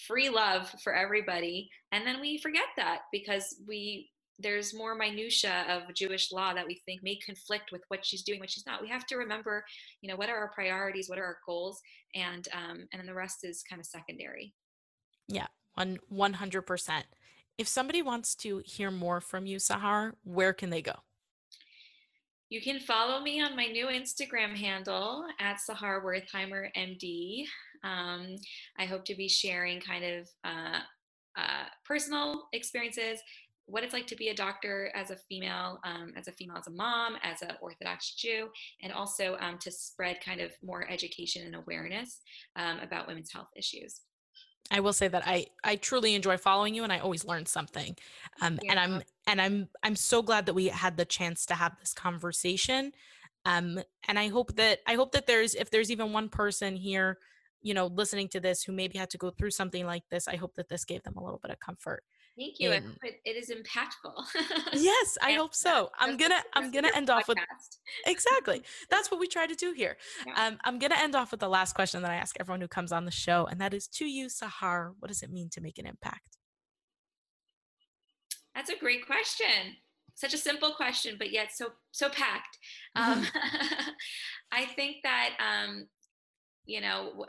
free 0.08 0.30
love 0.30 0.74
for 0.84 0.94
everybody. 0.94 1.70
And 1.92 2.06
then 2.06 2.20
we 2.20 2.38
forget 2.38 2.66
that 2.78 3.02
because 3.12 3.56
we 3.68 4.10
there's 4.40 4.74
more 4.74 4.96
minutia 4.96 5.64
of 5.70 5.94
Jewish 5.94 6.32
law 6.32 6.56
that 6.56 6.66
we 6.66 6.82
think 6.86 7.04
may 7.04 7.16
conflict 7.18 7.72
with 7.72 7.84
what 7.90 8.04
she's 8.04 8.24
doing, 8.24 8.40
what 8.40 8.50
she's 8.50 8.66
not. 8.66 8.82
We 8.82 8.90
have 8.90 9.06
to 9.08 9.16
remember, 9.16 9.64
you 10.02 10.10
know, 10.10 10.16
what 10.16 10.30
are 10.30 10.36
our 10.36 10.50
priorities, 10.50 11.08
what 11.08 11.20
are 11.20 11.24
our 11.24 11.38
goals, 11.46 11.80
and 12.16 12.48
um, 12.52 12.88
and 12.92 13.00
then 13.00 13.06
the 13.06 13.14
rest 13.14 13.44
is 13.44 13.64
kind 13.70 13.80
of 13.80 13.86
secondary. 13.86 14.54
Yeah, 15.28 15.48
one 15.76 16.00
one 16.10 16.34
hundred 16.34 16.64
percent. 16.64 17.06
If 17.58 17.68
somebody 17.68 18.02
wants 18.02 18.36
to 18.36 18.62
hear 18.66 18.90
more 18.90 19.22
from 19.22 19.46
you, 19.46 19.58
Sahar, 19.58 20.14
where 20.24 20.54
can 20.54 20.70
they 20.70 20.82
go? 20.82 20.96
You 22.50 22.62
can 22.62 22.80
follow 22.80 23.20
me 23.20 23.42
on 23.42 23.56
my 23.56 23.66
new 23.66 23.88
Instagram 23.88 24.56
handle 24.56 25.26
at 25.40 25.58
Sahar 25.58 26.04
Wertheimer 26.04 26.70
MD. 26.76 27.46
Um, 27.84 28.36
I 28.78 28.86
hope 28.86 29.06
to 29.06 29.16
be 29.16 29.28
sharing 29.28 29.80
kind 29.80 30.04
of 30.06 30.30
uh, 30.44 30.80
uh, 31.36 31.66
personal 31.86 32.48
experiences, 32.54 33.20
what 33.66 33.84
it's 33.84 33.94
like 33.94 34.08
to 34.08 34.16
be 34.16 34.30
a 34.30 34.36
doctor 34.36 34.92
as 34.94 35.10
a 35.10 35.16
female, 35.16 35.80
um, 35.84 36.14
as 36.16 36.28
a 36.28 36.32
female, 36.34 36.58
as 36.58 36.68
a 36.68 36.72
mom, 36.72 37.16
as 37.24 37.42
an 37.42 37.52
Orthodox 37.62 38.14
Jew, 38.16 38.50
and 38.82 38.92
also 38.92 39.38
um, 39.40 39.58
to 39.60 39.72
spread 39.72 40.20
kind 40.22 40.42
of 40.42 40.52
more 40.64 40.88
education 40.92 41.46
and 41.46 41.56
awareness 41.56 42.22
um, 42.56 42.80
about 42.80 43.08
women's 43.08 43.32
health 43.32 43.50
issues. 43.56 44.02
I 44.72 44.80
will 44.80 44.94
say 44.94 45.08
that 45.08 45.24
I 45.26 45.48
I 45.64 45.76
truly 45.76 46.16
enjoy 46.16 46.38
following 46.38 46.74
you 46.74 46.84
and 46.84 46.92
I 46.94 47.00
always 47.00 47.26
learn 47.26 47.46
something. 47.46 47.96
Um 48.42 48.60
yeah. 48.62 48.72
and 48.72 48.80
I'm 48.80 49.04
and 49.28 49.42
I'm 49.42 49.70
I'm 49.84 49.96
so 49.96 50.22
glad 50.22 50.46
that 50.48 50.54
we 50.54 50.68
had 50.68 50.98
the 50.98 51.06
chance 51.06 51.46
to 51.48 51.56
have 51.56 51.78
this 51.80 51.94
conversation. 51.94 52.92
Um 53.46 53.80
and 54.08 54.18
I 54.18 54.30
hope 54.30 54.56
that 54.56 54.80
I 54.88 54.96
hope 54.96 55.12
that 55.14 55.28
there's 55.28 55.56
if 55.56 55.70
there's 55.70 55.92
even 55.92 56.14
one 56.14 56.30
person 56.30 56.76
here, 56.76 57.20
you 57.62 57.74
know, 57.74 57.88
listening 57.88 58.30
to 58.30 58.40
this 58.40 58.64
who 58.64 58.72
maybe 58.72 58.98
had 58.98 59.10
to 59.12 59.18
go 59.18 59.30
through 59.32 59.52
something 59.52 59.86
like 59.86 60.04
this, 60.10 60.28
I 60.28 60.38
hope 60.38 60.56
that 60.56 60.70
this 60.70 60.86
gave 60.86 61.04
them 61.04 61.18
a 61.18 61.24
little 61.24 61.40
bit 61.42 61.52
of 61.52 61.60
comfort. 61.60 62.04
Thank 62.38 62.56
you. 62.60 62.72
It, 62.72 62.84
it 63.26 63.36
is 63.38 63.52
impactful. 63.52 64.14
yes, 64.74 65.18
I 65.22 65.34
hope 65.34 65.54
so. 65.54 65.92
I'm 66.00 66.18
gonna 66.18 66.42
I'm 66.54 66.72
gonna 66.72 66.90
end 66.96 67.12
off 67.12 67.28
with 67.28 67.38
exactly. 68.08 68.64
That's 68.90 69.12
what 69.12 69.20
we 69.20 69.28
try 69.28 69.46
to 69.46 69.54
do 69.54 69.72
here. 69.72 69.98
Yeah. 70.26 70.48
Um, 70.48 70.58
I'm 70.66 70.80
gonna 70.80 70.98
end 70.98 71.16
off 71.16 71.30
with 71.30 71.42
the 71.42 71.50
last 71.50 71.76
question 71.76 72.02
that 72.02 72.10
I 72.10 72.16
ask 72.16 72.36
everyone 72.40 72.62
who 72.62 72.68
comes 72.68 72.92
on 72.92 73.06
the 73.06 73.12
show, 73.12 73.46
and 73.46 73.62
that 73.62 73.74
is 73.74 73.88
to 73.90 74.06
you, 74.06 74.28
Sahar. 74.28 74.94
What 74.98 75.10
does 75.10 75.22
it 75.22 75.32
mean 75.32 75.50
to 75.50 75.62
make 75.62 75.78
an 75.78 75.86
impact? 75.86 76.38
That's 78.56 78.72
a 78.72 78.78
great 78.78 79.06
question. 79.06 79.76
Such 80.16 80.34
a 80.34 80.38
simple 80.38 80.72
question, 80.72 81.16
but 81.20 81.32
yet 81.32 81.52
so 81.54 81.70
so 81.92 82.10
packed. 82.10 82.58
Um, 82.96 83.28
I 84.52 84.66
think 84.76 84.98
that 85.04 85.36
um, 85.40 85.88
you 86.66 86.82
know 86.82 87.28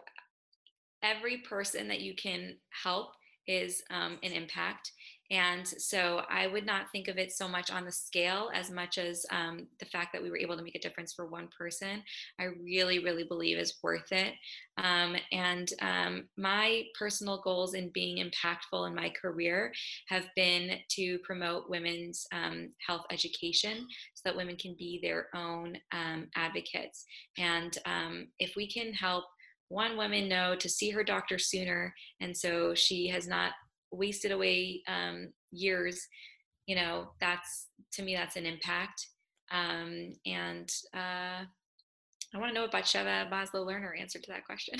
every 1.02 1.38
person 1.38 1.88
that 1.88 2.00
you 2.00 2.14
can 2.14 2.56
help 2.70 3.08
is 3.46 3.82
um, 3.90 4.18
an 4.22 4.32
impact. 4.32 4.92
And 5.30 5.66
so 5.66 6.22
I 6.28 6.46
would 6.46 6.66
not 6.66 6.90
think 6.92 7.08
of 7.08 7.16
it 7.16 7.32
so 7.32 7.48
much 7.48 7.70
on 7.70 7.84
the 7.84 7.92
scale 7.92 8.50
as 8.54 8.70
much 8.70 8.98
as 8.98 9.24
um, 9.30 9.66
the 9.80 9.86
fact 9.86 10.12
that 10.12 10.22
we 10.22 10.30
were 10.30 10.38
able 10.38 10.56
to 10.56 10.62
make 10.62 10.74
a 10.74 10.80
difference 10.80 11.14
for 11.14 11.26
one 11.26 11.48
person. 11.58 12.02
I 12.38 12.48
really, 12.62 12.98
really 12.98 13.24
believe 13.24 13.58
is 13.58 13.78
worth 13.82 14.12
it. 14.12 14.34
Um, 14.76 15.16
and 15.32 15.72
um, 15.80 16.24
my 16.36 16.84
personal 16.98 17.40
goals 17.42 17.74
in 17.74 17.88
being 17.94 18.18
impactful 18.22 18.86
in 18.86 18.94
my 18.94 19.10
career 19.20 19.72
have 20.08 20.24
been 20.36 20.78
to 20.90 21.18
promote 21.20 21.70
women's 21.70 22.26
um, 22.32 22.68
health 22.86 23.06
education 23.10 23.86
so 24.14 24.22
that 24.26 24.36
women 24.36 24.56
can 24.56 24.74
be 24.78 25.00
their 25.02 25.28
own 25.34 25.78
um, 25.92 26.28
advocates. 26.36 27.06
And 27.38 27.76
um, 27.86 28.28
if 28.38 28.56
we 28.56 28.68
can 28.70 28.92
help 28.92 29.24
one 29.68 29.96
woman 29.96 30.28
know 30.28 30.54
to 30.56 30.68
see 30.68 30.90
her 30.90 31.02
doctor 31.02 31.38
sooner 31.38 31.94
and 32.20 32.36
so 32.36 32.74
she 32.74 33.08
has 33.08 33.26
not 33.26 33.52
wasted 33.90 34.32
away 34.32 34.82
um, 34.88 35.32
years 35.50 36.06
you 36.66 36.76
know 36.76 37.08
that's 37.20 37.68
to 37.92 38.02
me 38.02 38.14
that's 38.14 38.36
an 38.36 38.46
impact 38.46 39.06
um, 39.52 40.12
and 40.26 40.70
uh, 40.94 41.44
i 42.34 42.38
want 42.38 42.48
to 42.48 42.54
know 42.54 42.62
what 42.62 42.72
Batsheva 42.72 43.30
Maslow 43.30 43.66
Lerner 43.66 43.98
answered 43.98 44.22
to 44.24 44.32
that 44.32 44.44
question 44.44 44.78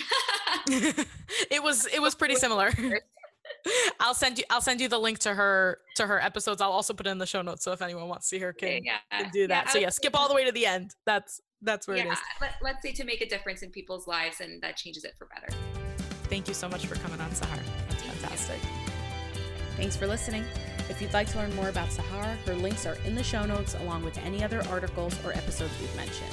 it 1.51 1.63
was 1.63 1.87
it 1.87 2.01
was 2.01 2.15
pretty 2.15 2.37
similar 2.37 2.73
I'll 4.01 4.15
send 4.15 4.39
you 4.39 4.45
I'll 4.51 4.61
send 4.61 4.81
you 4.81 4.89
the 4.89 4.99
link 4.99 5.19
to 5.21 5.35
her 5.35 5.79
to 5.97 6.07
her 6.07 6.21
episodes. 6.21 6.61
I'll 6.61 6.73
also 6.73 6.93
put 6.93 7.07
it 7.07 7.11
in 7.11 7.19
the 7.19 7.27
show 7.27 7.43
notes 7.43 7.65
so 7.65 7.73
if 7.73 7.83
anyone 7.83 8.09
wants 8.09 8.29
to 8.29 8.37
see 8.37 8.41
her 8.41 8.53
can, 8.53 8.83
yeah, 8.85 8.99
can 9.11 9.31
do 9.31 9.47
that. 9.49 9.67
Yeah, 9.67 9.73
so 9.73 9.79
yeah, 9.79 9.91
skip 9.91 10.19
all 10.19 10.29
the 10.29 10.35
way 10.35 10.45
to 10.45 10.53
the 10.53 10.67
end. 10.67 10.95
That's 11.07 11.41
that's 11.65 11.89
where 11.89 11.97
yeah, 11.97 12.05
it 12.05 12.13
is. 12.13 12.19
Let, 12.41 12.55
let's 12.63 12.83
say 12.83 12.93
to 12.93 13.05
make 13.05 13.21
a 13.21 13.29
difference 13.29 13.63
in 13.63 13.71
people's 13.71 14.07
lives 14.07 14.41
and 14.41 14.63
that 14.63 14.77
changes 14.77 15.05
it 15.05 15.15
for 15.19 15.27
better. 15.27 15.49
Thank 16.25 16.49
you 16.49 16.55
so 16.55 16.69
much 16.69 16.87
for 16.87 16.95
coming 16.97 17.21
on 17.21 17.31
Sahar. 17.31 17.59
That's 17.89 18.03
fantastic. 18.03 18.59
Thanks 19.77 19.97
for 19.97 20.07
listening. 20.07 20.45
If 20.89 21.01
you'd 21.01 21.13
like 21.13 21.31
to 21.33 21.39
learn 21.39 21.55
more 21.57 21.69
about 21.69 21.89
Sahar, 21.89 22.37
her 22.47 22.55
links 22.55 22.87
are 22.87 22.97
in 23.05 23.15
the 23.15 23.23
show 23.23 23.45
notes 23.45 23.75
along 23.81 24.05
with 24.05 24.19
any 24.19 24.43
other 24.45 24.63
articles 24.69 25.15
or 25.25 25.33
episodes 25.33 25.73
we've 25.81 25.95
mentioned. 25.97 26.31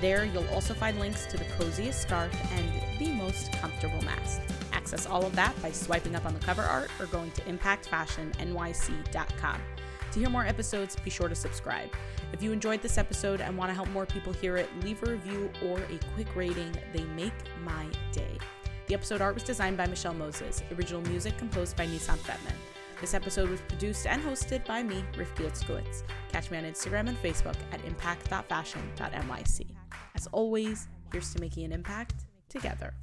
There, 0.00 0.24
you'll 0.24 0.48
also 0.48 0.74
find 0.74 1.00
links 1.00 1.26
to 1.26 1.36
the 1.36 1.44
coziest 1.58 2.02
scarf 2.02 2.32
and 2.52 2.70
the 2.98 3.12
most 3.12 3.52
comfortable 3.52 4.00
mask. 4.02 4.40
Access 4.72 5.06
all 5.06 5.26
of 5.26 5.34
that 5.34 5.60
by 5.60 5.72
swiping 5.72 6.14
up 6.14 6.24
on 6.24 6.34
the 6.34 6.40
cover 6.40 6.62
art 6.62 6.90
or 7.00 7.06
going 7.06 7.32
to 7.32 7.42
impactfashionnyc.com. 7.42 9.60
To 10.12 10.20
hear 10.20 10.30
more 10.30 10.44
episodes, 10.44 10.96
be 10.96 11.10
sure 11.10 11.28
to 11.28 11.34
subscribe. 11.34 11.90
If 12.32 12.42
you 12.42 12.52
enjoyed 12.52 12.82
this 12.82 12.98
episode 12.98 13.40
and 13.40 13.56
want 13.56 13.70
to 13.70 13.74
help 13.74 13.88
more 13.90 14.06
people 14.06 14.32
hear 14.32 14.56
it, 14.56 14.68
leave 14.82 15.02
a 15.02 15.10
review 15.10 15.50
or 15.64 15.78
a 15.78 15.98
quick 16.14 16.34
rating. 16.34 16.74
They 16.92 17.04
make 17.04 17.34
my 17.62 17.86
day. 18.12 18.38
The 18.86 18.94
episode 18.94 19.20
art 19.20 19.34
was 19.34 19.42
designed 19.42 19.76
by 19.76 19.86
Michelle 19.86 20.14
Moses, 20.14 20.62
original 20.76 21.02
music 21.02 21.36
composed 21.36 21.76
by 21.76 21.86
Nissan 21.86 22.16
Fetman. 22.18 22.54
This 23.00 23.14
episode 23.14 23.50
was 23.50 23.60
produced 23.60 24.06
and 24.06 24.22
hosted 24.22 24.66
by 24.66 24.82
me, 24.82 25.04
Rifki 25.14 25.46
Itzkowitz. 25.46 26.02
Catch 26.32 26.50
me 26.50 26.58
on 26.58 26.64
Instagram 26.64 27.08
and 27.08 27.22
Facebook 27.22 27.54
at 27.70 27.84
impact.fashion.nyc. 27.84 29.66
As 30.16 30.26
always, 30.28 30.88
here's 31.12 31.32
to 31.34 31.40
making 31.40 31.64
an 31.66 31.72
impact 31.72 32.24
together. 32.48 32.94